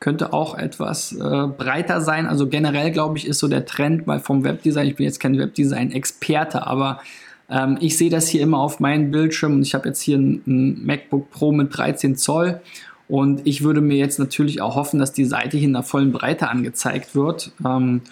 könnte 0.01 0.33
auch 0.33 0.57
etwas 0.57 1.13
äh, 1.13 1.47
breiter 1.47 2.01
sein. 2.01 2.27
Also 2.27 2.49
generell 2.49 2.91
glaube 2.91 3.19
ich, 3.19 3.27
ist 3.27 3.39
so 3.39 3.49
der 3.49 3.67
Trend 3.67 4.07
mal 4.07 4.21
vom 4.21 4.45
Webdesign. 4.45 4.89
Ich 4.89 4.97
bin 4.97 5.05
jetzt 5.05 5.21
kein 5.21 5.39
Webdesign-Experte, 5.39 6.67
aber 6.67 7.01
ähm, 7.49 7.79
ich 7.81 7.97
sehe 7.97 8.11
das 8.11 8.29
hier 8.29 8.43
immer 8.43 8.59
auf 8.59 8.81
meinem 8.81 9.11
Bildschirm 9.11 9.55
und 9.55 9.63
ich 9.63 9.75
habe 9.75 9.89
jetzt 9.89 10.01
hier 10.01 10.19
ein, 10.19 10.43
ein 10.47 10.85
MacBook 10.85 11.31
Pro 11.31 11.53
mit 11.53 11.77
13 11.77 12.17
Zoll 12.17 12.61
und 13.09 13.47
ich 13.47 13.63
würde 13.63 13.81
mir 13.81 13.97
jetzt 13.97 14.19
natürlich 14.19 14.61
auch 14.61 14.75
hoffen, 14.75 14.99
dass 14.99 15.13
die 15.13 15.25
Seite 15.25 15.57
hier 15.57 15.69
in 15.69 15.73
der 15.73 15.85
vollen 15.85 16.13
Breite 16.13 16.49
angezeigt 16.49 17.15
wird. 17.15 17.53
Ähm, 17.65 18.03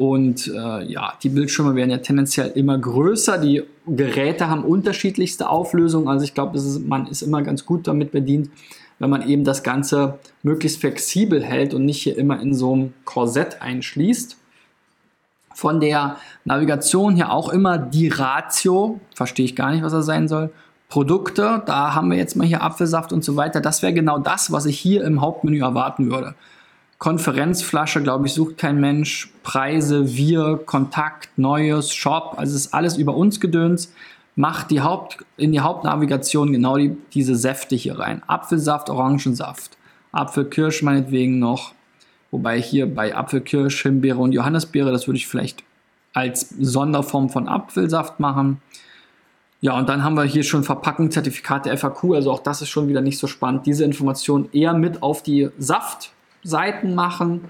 und 0.00 0.46
äh, 0.48 0.82
ja, 0.84 1.12
die 1.22 1.28
Bildschirme 1.28 1.74
werden 1.74 1.90
ja 1.90 1.98
tendenziell 1.98 2.52
immer 2.54 2.78
größer. 2.78 3.36
Die 3.36 3.64
Geräte 3.86 4.48
haben 4.48 4.64
unterschiedlichste 4.64 5.50
Auflösungen. 5.50 6.08
Also 6.08 6.24
ich 6.24 6.32
glaube, 6.32 6.58
man 6.86 7.06
ist 7.06 7.20
immer 7.20 7.42
ganz 7.42 7.66
gut 7.66 7.86
damit 7.86 8.10
bedient, 8.10 8.48
wenn 8.98 9.10
man 9.10 9.28
eben 9.28 9.44
das 9.44 9.62
Ganze 9.62 10.18
möglichst 10.42 10.80
flexibel 10.80 11.44
hält 11.44 11.74
und 11.74 11.84
nicht 11.84 12.00
hier 12.00 12.16
immer 12.16 12.40
in 12.40 12.54
so 12.54 12.72
einem 12.72 12.94
Korsett 13.04 13.60
einschließt. 13.60 14.38
Von 15.52 15.80
der 15.80 16.16
Navigation 16.46 17.14
hier 17.14 17.30
auch 17.30 17.50
immer 17.50 17.76
die 17.76 18.08
Ratio, 18.08 19.00
verstehe 19.14 19.44
ich 19.44 19.54
gar 19.54 19.70
nicht, 19.70 19.82
was 19.82 19.92
das 19.92 20.06
sein 20.06 20.28
soll. 20.28 20.50
Produkte, 20.88 21.62
da 21.66 21.94
haben 21.94 22.10
wir 22.10 22.16
jetzt 22.16 22.36
mal 22.36 22.46
hier 22.46 22.62
Apfelsaft 22.62 23.12
und 23.12 23.22
so 23.22 23.36
weiter. 23.36 23.60
Das 23.60 23.82
wäre 23.82 23.92
genau 23.92 24.18
das, 24.18 24.50
was 24.50 24.64
ich 24.64 24.80
hier 24.80 25.04
im 25.04 25.20
Hauptmenü 25.20 25.60
erwarten 25.60 26.10
würde. 26.10 26.36
Konferenzflasche, 27.00 28.02
glaube 28.02 28.26
ich, 28.26 28.34
sucht 28.34 28.58
kein 28.58 28.78
Mensch. 28.78 29.32
Preise, 29.42 30.14
wir, 30.14 30.60
Kontakt, 30.66 31.30
Neues, 31.38 31.94
Shop, 31.94 32.34
also 32.36 32.54
es 32.54 32.66
ist 32.66 32.74
alles 32.74 32.98
über 32.98 33.16
uns 33.16 33.40
gedöns. 33.40 33.94
Macht 34.36 34.70
die 34.70 34.82
Haupt, 34.82 35.24
in 35.38 35.50
die 35.50 35.60
Hauptnavigation 35.60 36.52
genau 36.52 36.76
die, 36.76 36.94
diese 37.14 37.36
Säfte 37.36 37.74
hier 37.74 37.98
rein. 37.98 38.22
Apfelsaft, 38.26 38.90
Orangensaft, 38.90 39.78
Apfelkirsch 40.12 40.82
meinetwegen 40.82 41.38
noch. 41.38 41.72
Wobei 42.30 42.60
hier 42.60 42.94
bei 42.94 43.16
Apfelkirsch, 43.16 43.80
Himbeere 43.80 44.18
und 44.18 44.32
Johannisbeere, 44.32 44.92
das 44.92 45.08
würde 45.08 45.16
ich 45.16 45.26
vielleicht 45.26 45.64
als 46.12 46.50
Sonderform 46.50 47.30
von 47.30 47.48
Apfelsaft 47.48 48.20
machen. 48.20 48.60
Ja, 49.62 49.78
und 49.78 49.88
dann 49.88 50.04
haben 50.04 50.16
wir 50.16 50.24
hier 50.24 50.44
schon 50.44 50.64
Verpackungszertifikate 50.64 51.74
FAQ, 51.74 52.14
also 52.14 52.30
auch 52.30 52.42
das 52.42 52.60
ist 52.60 52.68
schon 52.68 52.88
wieder 52.88 53.00
nicht 53.00 53.18
so 53.18 53.26
spannend. 53.26 53.64
Diese 53.64 53.84
Information 53.84 54.50
eher 54.52 54.74
mit 54.74 55.02
auf 55.02 55.22
die 55.22 55.48
Saft 55.58 56.12
Seiten 56.42 56.94
machen, 56.94 57.44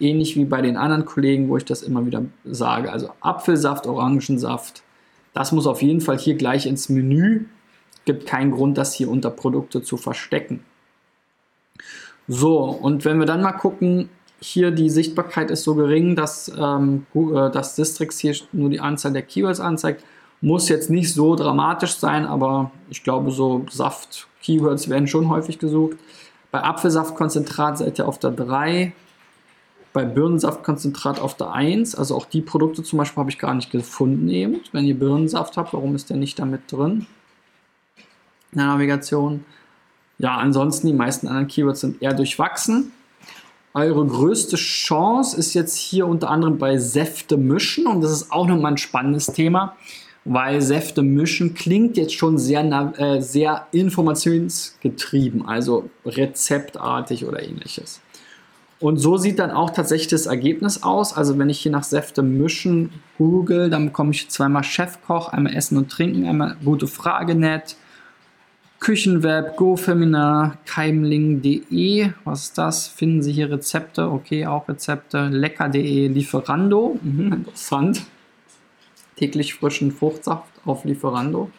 ähnlich 0.00 0.36
wie 0.36 0.44
bei 0.44 0.60
den 0.60 0.76
anderen 0.76 1.04
Kollegen, 1.04 1.48
wo 1.48 1.56
ich 1.56 1.64
das 1.64 1.82
immer 1.82 2.06
wieder 2.06 2.24
sage. 2.44 2.92
Also 2.92 3.10
Apfelsaft, 3.20 3.86
Orangensaft, 3.86 4.82
das 5.32 5.52
muss 5.52 5.66
auf 5.66 5.82
jeden 5.82 6.00
Fall 6.00 6.18
hier 6.18 6.34
gleich 6.34 6.66
ins 6.66 6.88
Menü 6.88 7.46
gibt 8.04 8.26
keinen 8.26 8.50
Grund, 8.50 8.78
das 8.78 8.94
hier 8.94 9.08
unter 9.10 9.30
Produkte 9.30 9.82
zu 9.82 9.96
verstecken. 9.96 10.64
So, 12.28 12.58
und 12.64 13.04
wenn 13.04 13.18
wir 13.18 13.26
dann 13.26 13.42
mal 13.42 13.52
gucken, 13.52 14.08
hier 14.40 14.70
die 14.70 14.90
Sichtbarkeit 14.90 15.50
ist 15.50 15.64
so 15.64 15.74
gering, 15.74 16.16
dass 16.16 16.52
ähm, 16.58 17.06
äh, 17.14 17.50
das 17.50 17.76
Districts 17.76 18.18
hier 18.18 18.34
nur 18.52 18.70
die 18.70 18.80
Anzahl 18.80 19.12
der 19.12 19.22
Keywords 19.22 19.60
anzeigt. 19.60 20.04
Muss 20.40 20.68
jetzt 20.68 20.90
nicht 20.90 21.12
so 21.14 21.36
dramatisch 21.36 21.94
sein, 21.94 22.26
aber 22.26 22.70
ich 22.90 23.02
glaube, 23.02 23.30
so 23.30 23.64
Saft-Keywords 23.70 24.90
werden 24.90 25.06
schon 25.06 25.30
häufig 25.30 25.58
gesucht. 25.58 25.96
Bei 26.54 26.62
Apfelsaftkonzentrat 26.62 27.78
seid 27.78 27.98
ihr 27.98 28.06
auf 28.06 28.20
der 28.20 28.30
3, 28.30 28.92
bei 29.92 30.04
Birnensaftkonzentrat 30.04 31.18
auf 31.18 31.36
der 31.36 31.50
1. 31.50 31.96
Also 31.96 32.14
auch 32.14 32.26
die 32.26 32.42
Produkte 32.42 32.84
zum 32.84 33.00
Beispiel 33.00 33.18
habe 33.18 33.30
ich 33.30 33.40
gar 33.40 33.54
nicht 33.54 33.72
gefunden 33.72 34.28
eben. 34.28 34.60
Wenn 34.70 34.84
ihr 34.84 34.96
Birnensaft 34.96 35.56
habt, 35.56 35.72
warum 35.72 35.96
ist 35.96 36.10
der 36.10 36.16
nicht 36.16 36.38
damit 36.38 36.70
drin? 36.70 37.08
In 38.52 38.58
der 38.58 38.66
Navigation. 38.68 39.44
Ja, 40.18 40.36
ansonsten 40.36 40.86
die 40.86 40.92
meisten 40.92 41.26
anderen 41.26 41.48
Keywords 41.48 41.80
sind 41.80 42.00
eher 42.00 42.14
durchwachsen. 42.14 42.92
Eure 43.72 44.06
größte 44.06 44.54
Chance 44.54 45.36
ist 45.36 45.54
jetzt 45.54 45.76
hier 45.76 46.06
unter 46.06 46.30
anderem 46.30 46.58
bei 46.58 46.78
Säfte 46.78 47.36
mischen 47.36 47.88
und 47.88 48.00
das 48.00 48.12
ist 48.12 48.30
auch 48.30 48.46
nochmal 48.46 48.74
ein 48.74 48.78
spannendes 48.78 49.26
Thema, 49.26 49.74
weil 50.24 50.62
Säfte 50.62 51.02
mischen 51.02 51.54
klingt 51.54 51.96
jetzt 51.96 52.14
schon 52.14 52.38
sehr, 52.38 52.64
äh, 52.98 53.20
sehr 53.20 53.66
informationsgetrieben, 53.72 55.46
also 55.46 55.90
rezeptartig 56.06 57.26
oder 57.26 57.42
ähnliches. 57.42 58.00
Und 58.80 58.98
so 58.98 59.16
sieht 59.16 59.38
dann 59.38 59.50
auch 59.50 59.70
tatsächlich 59.70 60.08
das 60.08 60.26
Ergebnis 60.26 60.82
aus. 60.82 61.16
Also 61.16 61.38
wenn 61.38 61.48
ich 61.48 61.60
hier 61.60 61.72
nach 61.72 61.84
Säfte 61.84 62.22
mischen 62.22 62.90
google, 63.18 63.70
dann 63.70 63.86
bekomme 63.86 64.10
ich 64.10 64.28
zweimal 64.28 64.64
Chefkoch, 64.64 65.28
einmal 65.28 65.54
Essen 65.54 65.78
und 65.78 65.90
Trinken, 65.90 66.26
einmal 66.26 66.56
gute 66.64 66.86
Frage 66.86 67.34
net, 67.34 67.76
Küchenweb, 68.80 69.56
GoFeminar, 69.56 70.58
Keimling.de, 70.66 72.10
was 72.24 72.42
ist 72.42 72.58
das? 72.58 72.86
Finden 72.86 73.22
Sie 73.22 73.32
hier 73.32 73.50
Rezepte? 73.50 74.10
Okay, 74.10 74.46
auch 74.46 74.68
Rezepte. 74.68 75.28
Lecker.de, 75.28 76.08
Lieferando, 76.08 76.98
mhm, 77.02 77.32
interessant. 77.32 78.02
Täglich 79.16 79.54
frischen 79.54 79.92
Fruchtsaft 79.92 80.50
auf 80.64 80.84
Lieferando. 80.84 81.50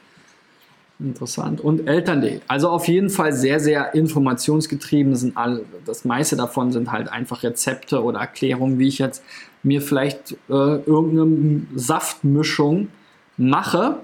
Interessant. 1.00 1.60
Und 1.60 1.88
Eltern.de. 1.88 2.40
Also 2.48 2.70
auf 2.70 2.88
jeden 2.88 3.10
Fall 3.10 3.34
sehr, 3.34 3.60
sehr 3.60 3.94
informationsgetrieben. 3.96 5.16
Sind 5.16 5.36
alle, 5.36 5.66
das 5.86 6.06
meiste 6.06 6.36
davon 6.36 6.72
sind 6.72 6.92
halt 6.92 7.10
einfach 7.10 7.44
Rezepte 7.44 8.02
oder 8.02 8.20
Erklärungen, 8.20 8.80
wie 8.80 8.88
ich 8.88 9.00
jetzt 9.00 9.24
mir 9.62 9.82
vielleicht 9.82 10.34
äh, 10.50 10.54
irgendeine 10.54 11.66
Saftmischung 11.76 12.88
mache 13.36 13.98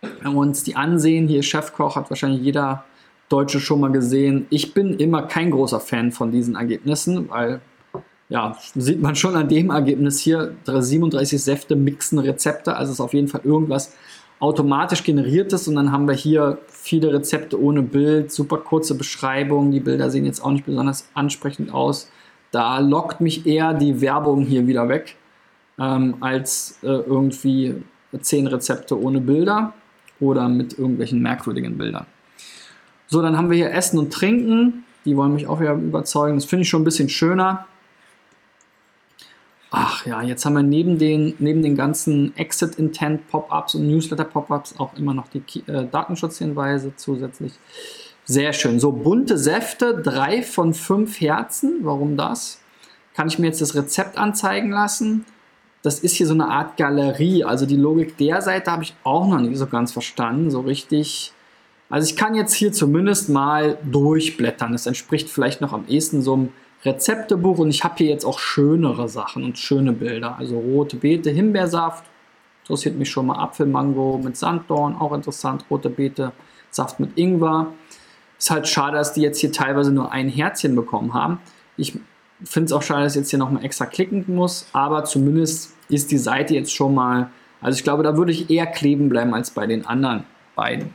wenn 0.00 0.32
wir 0.32 0.40
uns 0.40 0.62
die 0.64 0.76
ansehen, 0.76 1.28
hier 1.28 1.42
Chefkoch 1.42 1.96
hat 1.96 2.10
wahrscheinlich 2.10 2.42
jeder 2.42 2.84
Deutsche 3.28 3.60
schon 3.60 3.80
mal 3.80 3.92
gesehen. 3.92 4.46
Ich 4.50 4.74
bin 4.74 4.94
immer 4.94 5.22
kein 5.22 5.50
großer 5.50 5.80
Fan 5.80 6.12
von 6.12 6.32
diesen 6.32 6.56
Ergebnissen, 6.56 7.28
weil 7.28 7.60
ja, 8.30 8.56
sieht 8.76 9.02
man 9.02 9.16
schon 9.16 9.34
an 9.34 9.48
dem 9.48 9.70
Ergebnis 9.70 10.20
hier, 10.20 10.54
37 10.64 11.42
Säfte 11.42 11.76
mixen 11.76 12.18
Rezepte, 12.18 12.76
also 12.76 12.92
ist 12.92 13.00
auf 13.00 13.12
jeden 13.12 13.28
Fall 13.28 13.42
irgendwas 13.44 13.92
automatisch 14.38 15.04
generiertes 15.04 15.68
und 15.68 15.74
dann 15.74 15.92
haben 15.92 16.08
wir 16.08 16.14
hier 16.14 16.58
viele 16.68 17.12
Rezepte 17.12 17.60
ohne 17.60 17.82
Bild, 17.82 18.32
super 18.32 18.56
kurze 18.56 18.94
Beschreibungen, 18.94 19.72
die 19.72 19.80
Bilder 19.80 20.10
sehen 20.10 20.24
jetzt 20.24 20.42
auch 20.42 20.52
nicht 20.52 20.64
besonders 20.64 21.08
ansprechend 21.12 21.74
aus. 21.74 22.10
Da 22.52 22.78
lockt 22.78 23.20
mich 23.20 23.46
eher 23.46 23.74
die 23.74 24.00
Werbung 24.00 24.42
hier 24.42 24.66
wieder 24.66 24.88
weg, 24.88 25.16
ähm, 25.78 26.16
als 26.20 26.78
äh, 26.82 26.86
irgendwie 26.86 27.82
10 28.18 28.46
Rezepte 28.46 29.00
ohne 29.00 29.20
Bilder 29.20 29.74
oder 30.20 30.48
mit 30.48 30.78
irgendwelchen 30.78 31.20
merkwürdigen 31.20 31.76
Bildern. 31.76 32.06
So, 33.08 33.22
dann 33.22 33.36
haben 33.36 33.50
wir 33.50 33.56
hier 33.56 33.72
Essen 33.72 33.98
und 33.98 34.12
Trinken. 34.12 34.84
Die 35.04 35.16
wollen 35.16 35.34
mich 35.34 35.48
auch 35.48 35.60
wieder 35.60 35.72
überzeugen. 35.72 36.36
Das 36.36 36.44
finde 36.44 36.62
ich 36.62 36.68
schon 36.68 36.82
ein 36.82 36.84
bisschen 36.84 37.08
schöner. 37.08 37.66
Ach 39.70 40.04
ja, 40.04 40.22
jetzt 40.22 40.44
haben 40.44 40.54
wir 40.54 40.62
neben 40.62 40.98
den, 40.98 41.34
neben 41.38 41.62
den 41.62 41.76
ganzen 41.76 42.36
Exit-Intent-Pop-Ups 42.36 43.76
und 43.76 43.86
Newsletter-Pop-Ups 43.86 44.74
auch 44.78 44.94
immer 44.94 45.14
noch 45.14 45.28
die 45.28 45.42
äh, 45.68 45.86
Datenschutzhinweise 45.86 46.92
zusätzlich. 46.96 47.52
Sehr 48.24 48.52
schön. 48.52 48.80
So, 48.80 48.92
bunte 48.92 49.38
Säfte, 49.38 50.00
drei 50.02 50.42
von 50.42 50.74
fünf 50.74 51.20
Herzen. 51.20 51.80
Warum 51.82 52.16
das? 52.16 52.60
Kann 53.14 53.28
ich 53.28 53.38
mir 53.38 53.46
jetzt 53.46 53.60
das 53.60 53.74
Rezept 53.74 54.18
anzeigen 54.18 54.70
lassen? 54.70 55.24
das 55.82 56.00
ist 56.00 56.14
hier 56.14 56.26
so 56.26 56.34
eine 56.34 56.48
Art 56.48 56.76
Galerie. 56.76 57.44
Also 57.44 57.66
die 57.66 57.76
Logik 57.76 58.16
der 58.18 58.42
Seite 58.42 58.70
habe 58.70 58.82
ich 58.82 58.94
auch 59.02 59.26
noch 59.26 59.40
nicht 59.40 59.56
so 59.56 59.66
ganz 59.66 59.92
verstanden, 59.92 60.50
so 60.50 60.60
richtig. 60.60 61.32
Also 61.88 62.08
ich 62.08 62.16
kann 62.16 62.34
jetzt 62.34 62.54
hier 62.54 62.72
zumindest 62.72 63.28
mal 63.28 63.78
durchblättern. 63.84 64.72
Das 64.72 64.86
entspricht 64.86 65.28
vielleicht 65.28 65.60
noch 65.60 65.72
am 65.72 65.86
ehesten 65.88 66.22
so 66.22 66.34
einem 66.34 66.48
Rezeptebuch 66.84 67.58
und 67.58 67.70
ich 67.70 67.84
habe 67.84 67.94
hier 67.98 68.08
jetzt 68.08 68.24
auch 68.24 68.38
schönere 68.38 69.08
Sachen 69.08 69.44
und 69.44 69.58
schöne 69.58 69.92
Bilder. 69.92 70.36
Also 70.38 70.58
rote 70.58 70.96
Beete, 70.96 71.30
Himbeersaft, 71.30 72.04
interessiert 72.62 72.96
mich 72.96 73.10
schon 73.10 73.26
mal 73.26 73.36
Apfelmango 73.36 74.20
mit 74.22 74.36
Sanddorn, 74.36 74.96
auch 74.96 75.12
interessant. 75.12 75.64
Rote 75.70 75.90
Beete, 75.90 76.32
Saft 76.70 77.00
mit 77.00 77.18
Ingwer. 77.18 77.72
Ist 78.38 78.50
halt 78.50 78.68
schade, 78.68 78.96
dass 78.96 79.12
die 79.12 79.20
jetzt 79.20 79.40
hier 79.40 79.52
teilweise 79.52 79.92
nur 79.92 80.12
ein 80.12 80.28
Herzchen 80.28 80.74
bekommen 80.74 81.12
haben. 81.12 81.40
Ich 81.76 81.98
finde 82.44 82.66
es 82.66 82.72
auch 82.72 82.82
schade, 82.82 83.02
dass 83.02 83.14
ich 83.14 83.20
jetzt 83.20 83.30
hier 83.30 83.38
nochmal 83.38 83.64
extra 83.64 83.84
klicken 83.86 84.24
muss, 84.28 84.66
aber 84.72 85.04
zumindest 85.04 85.74
ist 85.88 86.10
die 86.10 86.18
Seite 86.18 86.54
jetzt 86.54 86.72
schon 86.72 86.94
mal, 86.94 87.30
also 87.60 87.76
ich 87.76 87.84
glaube, 87.84 88.02
da 88.02 88.16
würde 88.16 88.32
ich 88.32 88.48
eher 88.48 88.66
kleben 88.66 89.08
bleiben 89.08 89.34
als 89.34 89.50
bei 89.50 89.66
den 89.66 89.84
anderen 89.84 90.24
beiden. 90.54 90.90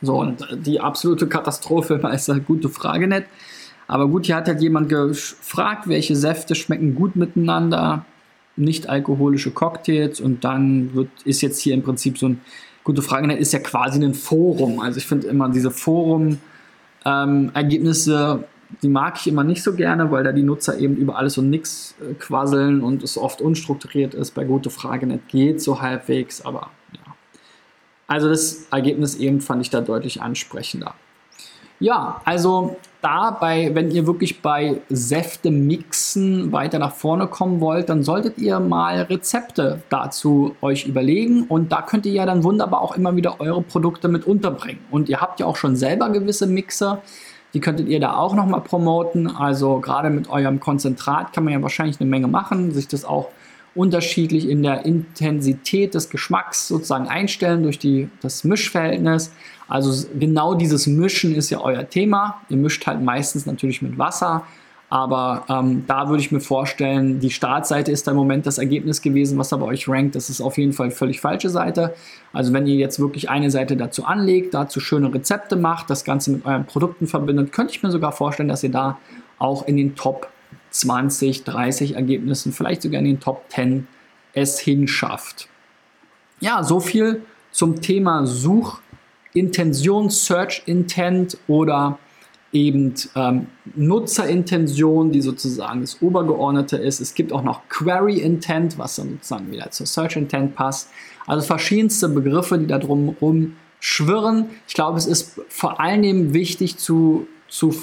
So, 0.00 0.18
und 0.18 0.46
die 0.52 0.80
absolute 0.80 1.28
Katastrophe 1.28 1.94
ist 2.14 2.30
eine 2.30 2.40
gute 2.40 2.70
Frage 2.70 3.06
nicht. 3.06 3.26
Aber 3.90 4.06
gut, 4.06 4.26
hier 4.26 4.36
hat 4.36 4.46
halt 4.46 4.60
jemand 4.60 4.88
gefragt, 4.88 5.88
welche 5.88 6.14
Säfte 6.14 6.54
schmecken 6.54 6.94
gut 6.94 7.16
miteinander, 7.16 8.04
nicht 8.54 8.88
alkoholische 8.88 9.50
Cocktails 9.50 10.20
und 10.20 10.44
dann 10.44 10.94
wird, 10.94 11.08
ist 11.24 11.40
jetzt 11.40 11.60
hier 11.60 11.74
im 11.74 11.82
Prinzip 11.82 12.16
so 12.16 12.28
ein, 12.28 12.40
gute 12.84 13.02
Frage 13.02 13.26
nicht, 13.26 13.40
ist 13.40 13.52
ja 13.52 13.58
quasi 13.58 14.00
ein 14.00 14.14
Forum. 14.14 14.78
Also 14.78 14.98
ich 14.98 15.08
finde 15.08 15.26
immer 15.26 15.48
diese 15.48 15.72
Forum-Ergebnisse 15.72 18.38
ähm, 18.38 18.44
die 18.80 18.88
mag 18.88 19.16
ich 19.18 19.26
immer 19.26 19.42
nicht 19.42 19.64
so 19.64 19.74
gerne, 19.74 20.12
weil 20.12 20.22
da 20.22 20.30
die 20.30 20.44
Nutzer 20.44 20.78
eben 20.78 20.94
über 20.94 21.16
alles 21.16 21.36
und 21.36 21.50
nichts 21.50 21.96
äh, 22.00 22.14
quasseln 22.14 22.82
und 22.82 23.02
es 23.02 23.18
oft 23.18 23.40
unstrukturiert 23.40 24.14
ist. 24.14 24.36
Bei 24.36 24.44
Gute 24.44 24.70
Frage 24.70 25.08
nicht 25.08 25.26
geht 25.26 25.60
so 25.60 25.80
halbwegs, 25.80 26.42
aber 26.42 26.70
ja. 26.92 27.00
Also 28.06 28.28
das 28.28 28.68
Ergebnis 28.70 29.16
eben 29.16 29.40
fand 29.40 29.62
ich 29.62 29.70
da 29.70 29.80
deutlich 29.80 30.22
ansprechender. 30.22 30.94
Ja, 31.80 32.20
also 32.24 32.76
dabei, 33.02 33.74
wenn 33.74 33.90
ihr 33.90 34.06
wirklich 34.06 34.42
bei 34.42 34.80
Säfte 34.88 35.50
mixen 35.50 36.52
weiter 36.52 36.78
nach 36.78 36.94
vorne 36.94 37.26
kommen 37.26 37.60
wollt, 37.60 37.88
dann 37.88 38.02
solltet 38.02 38.38
ihr 38.38 38.60
mal 38.60 39.02
Rezepte 39.02 39.82
dazu 39.88 40.54
euch 40.60 40.86
überlegen 40.86 41.44
und 41.44 41.72
da 41.72 41.82
könnt 41.82 42.06
ihr 42.06 42.12
ja 42.12 42.26
dann 42.26 42.44
wunderbar 42.44 42.82
auch 42.82 42.96
immer 42.96 43.16
wieder 43.16 43.40
eure 43.40 43.62
Produkte 43.62 44.08
mit 44.08 44.26
unterbringen. 44.26 44.80
Und 44.90 45.08
ihr 45.08 45.20
habt 45.20 45.40
ja 45.40 45.46
auch 45.46 45.56
schon 45.56 45.76
selber 45.76 46.10
gewisse 46.10 46.46
Mixer, 46.46 47.02
die 47.54 47.60
könntet 47.60 47.88
ihr 47.88 48.00
da 48.00 48.16
auch 48.16 48.34
nochmal 48.34 48.60
promoten. 48.60 49.26
Also 49.26 49.80
gerade 49.80 50.10
mit 50.10 50.28
eurem 50.30 50.60
Konzentrat 50.60 51.32
kann 51.32 51.44
man 51.44 51.52
ja 51.52 51.62
wahrscheinlich 51.62 52.00
eine 52.00 52.08
Menge 52.08 52.28
machen, 52.28 52.72
sich 52.72 52.86
das 52.86 53.04
auch 53.04 53.28
unterschiedlich 53.74 54.48
in 54.48 54.62
der 54.62 54.84
Intensität 54.84 55.94
des 55.94 56.10
Geschmacks 56.10 56.68
sozusagen 56.68 57.08
einstellen 57.08 57.62
durch 57.62 57.78
die, 57.78 58.08
das 58.20 58.44
Mischverhältnis. 58.44 59.32
Also 59.68 60.08
genau 60.18 60.54
dieses 60.54 60.86
Mischen 60.86 61.34
ist 61.34 61.50
ja 61.50 61.60
euer 61.60 61.88
Thema. 61.88 62.40
Ihr 62.48 62.56
mischt 62.56 62.86
halt 62.86 63.02
meistens 63.02 63.46
natürlich 63.46 63.82
mit 63.82 63.96
Wasser, 63.98 64.44
aber 64.88 65.44
ähm, 65.48 65.84
da 65.86 66.08
würde 66.08 66.20
ich 66.20 66.32
mir 66.32 66.40
vorstellen, 66.40 67.20
die 67.20 67.30
Startseite 67.30 67.92
ist 67.92 68.08
da 68.08 68.10
im 68.10 68.16
Moment 68.16 68.44
das 68.46 68.58
Ergebnis 68.58 69.00
gewesen, 69.00 69.38
was 69.38 69.52
aber 69.52 69.66
euch 69.66 69.88
rankt. 69.88 70.16
Das 70.16 70.28
ist 70.28 70.40
auf 70.40 70.58
jeden 70.58 70.72
Fall 70.72 70.90
völlig 70.90 71.20
falsche 71.20 71.48
Seite. 71.48 71.94
Also 72.32 72.52
wenn 72.52 72.66
ihr 72.66 72.74
jetzt 72.74 72.98
wirklich 72.98 73.30
eine 73.30 73.52
Seite 73.52 73.76
dazu 73.76 74.04
anlegt, 74.04 74.52
dazu 74.52 74.80
schöne 74.80 75.14
Rezepte 75.14 75.54
macht, 75.54 75.90
das 75.90 76.04
Ganze 76.04 76.32
mit 76.32 76.44
euren 76.44 76.66
Produkten 76.66 77.06
verbindet, 77.06 77.52
könnte 77.52 77.72
ich 77.72 77.84
mir 77.84 77.92
sogar 77.92 78.10
vorstellen, 78.10 78.48
dass 78.48 78.64
ihr 78.64 78.72
da 78.72 78.98
auch 79.38 79.68
in 79.68 79.76
den 79.76 79.94
Top 79.94 80.28
20, 80.70 81.44
30 81.44 81.94
Ergebnissen, 81.94 82.52
vielleicht 82.52 82.82
sogar 82.82 83.00
in 83.00 83.06
den 83.06 83.20
Top 83.20 83.44
10 83.48 83.86
es 84.32 84.58
hinschafft. 84.58 85.48
Ja, 86.40 86.62
so 86.62 86.80
viel 86.80 87.22
zum 87.50 87.80
Thema 87.80 88.26
Suchintention, 88.26 90.10
Search 90.10 90.62
Intent 90.66 91.36
oder 91.48 91.98
eben 92.52 92.94
ähm, 93.14 93.46
Nutzerintention, 93.76 95.12
die 95.12 95.20
sozusagen 95.20 95.82
das 95.82 96.02
Obergeordnete 96.02 96.76
ist. 96.76 97.00
Es 97.00 97.14
gibt 97.14 97.32
auch 97.32 97.42
noch 97.42 97.68
Query 97.68 98.18
Intent, 98.18 98.78
was 98.78 98.96
dann 98.96 99.10
sozusagen 99.10 99.52
wieder 99.52 99.70
zur 99.70 99.86
Search 99.86 100.16
Intent 100.16 100.54
passt. 100.56 100.90
Also 101.26 101.46
verschiedenste 101.46 102.08
Begriffe, 102.08 102.58
die 102.58 102.66
da 102.66 102.78
drumherum 102.78 103.56
schwirren. 103.78 104.46
Ich 104.66 104.74
glaube, 104.74 104.98
es 104.98 105.06
ist 105.06 105.40
vor 105.48 105.80
allen 105.80 106.02
Dingen 106.02 106.34
wichtig 106.34 106.76
zu 106.76 107.26
zu, 107.50 107.74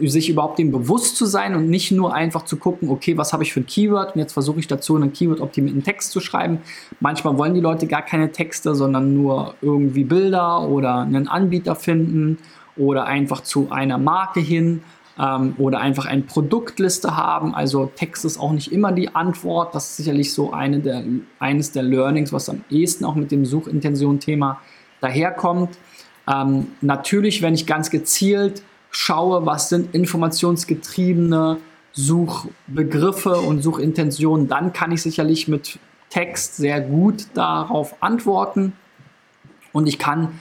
sich 0.00 0.28
überhaupt 0.28 0.58
dem 0.58 0.72
bewusst 0.72 1.16
zu 1.16 1.24
sein 1.24 1.54
und 1.54 1.70
nicht 1.70 1.92
nur 1.92 2.12
einfach 2.12 2.42
zu 2.42 2.56
gucken, 2.56 2.90
okay, 2.90 3.16
was 3.16 3.32
habe 3.32 3.44
ich 3.44 3.52
für 3.52 3.60
ein 3.60 3.66
Keyword 3.66 4.16
und 4.16 4.20
jetzt 4.20 4.32
versuche 4.32 4.58
ich 4.58 4.66
dazu 4.66 4.96
einen 4.96 5.12
Keyword-optimierten 5.12 5.84
Text 5.84 6.10
zu 6.10 6.18
schreiben. 6.18 6.58
Manchmal 6.98 7.38
wollen 7.38 7.54
die 7.54 7.60
Leute 7.60 7.86
gar 7.86 8.02
keine 8.02 8.32
Texte, 8.32 8.74
sondern 8.74 9.14
nur 9.14 9.54
irgendwie 9.62 10.02
Bilder 10.02 10.68
oder 10.68 10.98
einen 10.98 11.28
Anbieter 11.28 11.76
finden 11.76 12.38
oder 12.76 13.06
einfach 13.06 13.42
zu 13.42 13.70
einer 13.70 13.98
Marke 13.98 14.40
hin 14.40 14.82
ähm, 15.16 15.54
oder 15.58 15.78
einfach 15.78 16.06
eine 16.06 16.22
Produktliste 16.22 17.16
haben. 17.16 17.54
Also 17.54 17.92
Text 17.94 18.24
ist 18.24 18.36
auch 18.36 18.50
nicht 18.50 18.72
immer 18.72 18.90
die 18.90 19.14
Antwort. 19.14 19.76
Das 19.76 19.90
ist 19.90 19.96
sicherlich 19.98 20.32
so 20.32 20.52
eine 20.52 20.80
der, 20.80 21.04
eines 21.38 21.70
der 21.70 21.84
Learnings, 21.84 22.32
was 22.32 22.48
am 22.48 22.64
ehesten 22.68 23.04
auch 23.04 23.14
mit 23.14 23.30
dem 23.30 23.44
Suchintention-Thema 23.44 24.60
daherkommt. 25.00 25.78
Ähm, 26.26 26.66
natürlich, 26.80 27.42
wenn 27.42 27.54
ich 27.54 27.64
ganz 27.64 27.90
gezielt 27.90 28.62
schaue, 28.96 29.44
was 29.46 29.68
sind 29.68 29.94
informationsgetriebene 29.94 31.58
Suchbegriffe 31.92 33.36
und 33.36 33.62
Suchintentionen, 33.62 34.48
dann 34.48 34.72
kann 34.72 34.92
ich 34.92 35.02
sicherlich 35.02 35.48
mit 35.48 35.78
Text 36.10 36.56
sehr 36.56 36.80
gut 36.80 37.26
darauf 37.34 38.02
antworten. 38.02 38.72
Und 39.72 39.86
ich 39.86 39.98
kann 39.98 40.40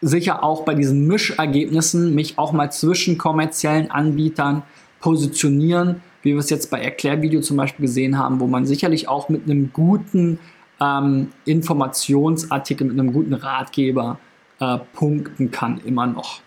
sicher 0.00 0.42
auch 0.42 0.64
bei 0.64 0.74
diesen 0.74 1.06
Mischergebnissen 1.06 2.14
mich 2.14 2.38
auch 2.38 2.52
mal 2.52 2.70
zwischen 2.72 3.18
kommerziellen 3.18 3.90
Anbietern 3.90 4.62
positionieren, 5.00 6.02
wie 6.22 6.32
wir 6.32 6.38
es 6.38 6.50
jetzt 6.50 6.70
bei 6.70 6.80
Erklärvideo 6.80 7.40
zum 7.40 7.56
Beispiel 7.56 7.86
gesehen 7.86 8.18
haben, 8.18 8.40
wo 8.40 8.46
man 8.46 8.66
sicherlich 8.66 9.08
auch 9.08 9.28
mit 9.28 9.44
einem 9.44 9.72
guten 9.72 10.38
ähm, 10.80 11.32
Informationsartikel, 11.44 12.86
mit 12.86 12.98
einem 12.98 13.12
guten 13.12 13.34
Ratgeber 13.34 14.18
äh, 14.58 14.78
punkten 14.94 15.50
kann, 15.50 15.80
immer 15.84 16.06
noch. 16.06 16.40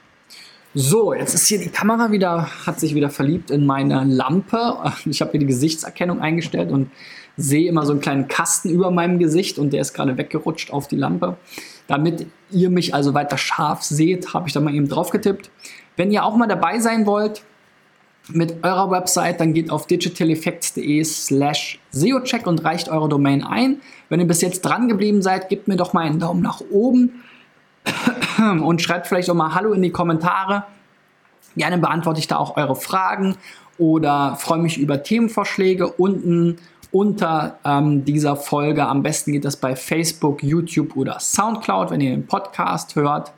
So, 0.76 1.14
jetzt 1.14 1.36
ist 1.36 1.46
hier 1.46 1.60
die 1.60 1.70
Kamera 1.70 2.12
wieder, 2.12 2.50
hat 2.66 2.80
sich 2.80 2.96
wieder 2.96 3.12
verliebt 3.12 3.52
in 3.52 3.64
meine 3.68 4.04
Lampe. 4.06 4.76
Ich 5.06 5.22
habe 5.22 5.30
hier 5.30 5.40
die 5.40 5.46
Gesichtserkennung 5.46 6.20
eingestellt 6.20 6.72
und 6.72 6.90
sehe 7.38 7.70
immer 7.70 7.86
so 7.86 7.92
einen 7.92 8.02
kleinen 8.02 8.28
Kasten 8.28 8.70
über 8.70 8.90
meinem 8.90 9.20
Gesicht 9.20 9.60
und 9.60 9.72
der 9.72 9.82
ist 9.82 9.94
gerade 9.94 10.18
weggerutscht 10.18 10.74
auf 10.74 10.88
die 10.88 10.96
Lampe. 10.96 11.38
Damit 11.86 12.26
ihr 12.50 12.72
mich 12.72 12.96
also 12.96 13.14
weiter 13.14 13.38
scharf 13.38 13.84
seht, 13.84 14.34
habe 14.34 14.48
ich 14.48 14.54
da 14.54 14.62
mal 14.62 14.74
eben 14.74 14.88
drauf 14.88 15.12
getippt. 15.12 15.52
Wenn 15.96 16.12
ihr 16.12 16.24
auch 16.24 16.36
mal 16.36 16.48
dabei 16.48 16.80
sein 16.80 17.06
wollt 17.06 17.44
mit 18.30 18.64
eurer 18.64 18.90
Website, 18.90 19.42
dann 19.42 19.54
geht 19.54 19.70
auf 19.70 19.86
digitaleffects.de 19.86 21.04
slash 21.04 21.80
SEOcheck 21.92 22.48
und 22.48 22.64
reicht 22.64 22.90
eure 22.90 23.10
Domain 23.10 23.44
ein. 23.44 23.82
Wenn 24.10 24.20
ihr 24.20 24.28
bis 24.28 24.42
jetzt 24.42 24.62
dran 24.62 24.88
geblieben 24.88 25.22
seid, 25.22 25.50
gebt 25.50 25.68
mir 25.68 25.76
doch 25.76 25.94
mal 25.94 26.06
einen 26.06 26.18
Daumen 26.18 26.42
nach 26.42 26.62
oben 26.72 27.22
und 28.64 28.82
schreibt 28.82 29.08
vielleicht 29.08 29.30
auch 29.30 29.36
mal 29.36 29.54
Hallo 29.54 29.74
in 29.74 29.82
die 29.82 29.92
Kommentare. 29.92 30.64
Gerne 31.56 31.78
beantworte 31.78 32.20
ich 32.20 32.28
da 32.28 32.38
auch 32.38 32.58
eure 32.58 32.76
Fragen 32.76 33.36
oder 33.78 34.36
freue 34.38 34.60
mich 34.60 34.78
über 34.78 35.04
Themenvorschläge 35.04 35.88
unten 35.88 36.58
unter 36.92 37.58
ähm, 37.66 38.06
dieser 38.06 38.36
Folge. 38.36 38.86
Am 38.86 39.04
besten 39.04 39.32
geht 39.34 39.46
das 39.46 39.58
bei 39.58 39.76
Facebook, 39.76 40.44
YouTube 40.44 40.96
oder 40.96 41.20
SoundCloud, 41.20 41.90
wenn 41.92 42.02
ihr 42.02 42.12
den 42.12 42.28
Podcast 42.28 42.96
hört. 42.96 43.34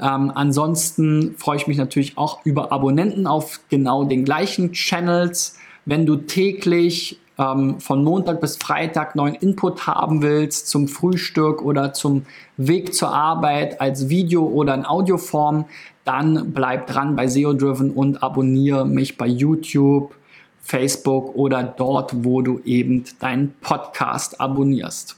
Ähm, 0.00 0.32
ansonsten 0.34 1.34
freue 1.36 1.56
ich 1.56 1.66
mich 1.66 1.76
natürlich 1.76 2.16
auch 2.16 2.44
über 2.44 2.72
Abonnenten 2.72 3.26
auf 3.26 3.60
genau 3.68 4.04
den 4.04 4.24
gleichen 4.24 4.72
Channels. 4.72 5.58
Wenn 5.84 6.06
du 6.06 6.16
täglich 6.16 7.20
ähm, 7.38 7.80
von 7.80 8.04
Montag 8.04 8.40
bis 8.40 8.56
Freitag 8.56 9.14
neuen 9.14 9.34
Input 9.36 9.86
haben 9.86 10.22
willst 10.22 10.68
zum 10.68 10.88
Frühstück 10.88 11.62
oder 11.62 11.92
zum 11.92 12.26
Weg 12.56 12.94
zur 12.94 13.12
Arbeit 13.14 13.80
als 13.80 14.08
Video 14.08 14.44
oder 14.44 14.74
in 14.74 14.84
Audioform, 14.84 15.64
dann 16.04 16.52
bleib 16.52 16.86
dran 16.86 17.16
bei 17.16 17.26
SEO 17.28 17.52
Driven 17.52 17.90
und 17.90 18.22
abonniere 18.22 18.86
mich 18.86 19.16
bei 19.16 19.26
YouTube, 19.26 20.14
Facebook 20.60 21.34
oder 21.34 21.62
dort, 21.62 22.24
wo 22.24 22.42
du 22.42 22.60
eben 22.64 23.04
deinen 23.20 23.54
Podcast 23.60 24.40
abonnierst. 24.40 25.16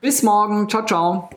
Bis 0.00 0.22
morgen. 0.22 0.68
Ciao, 0.68 0.84
ciao. 0.84 1.28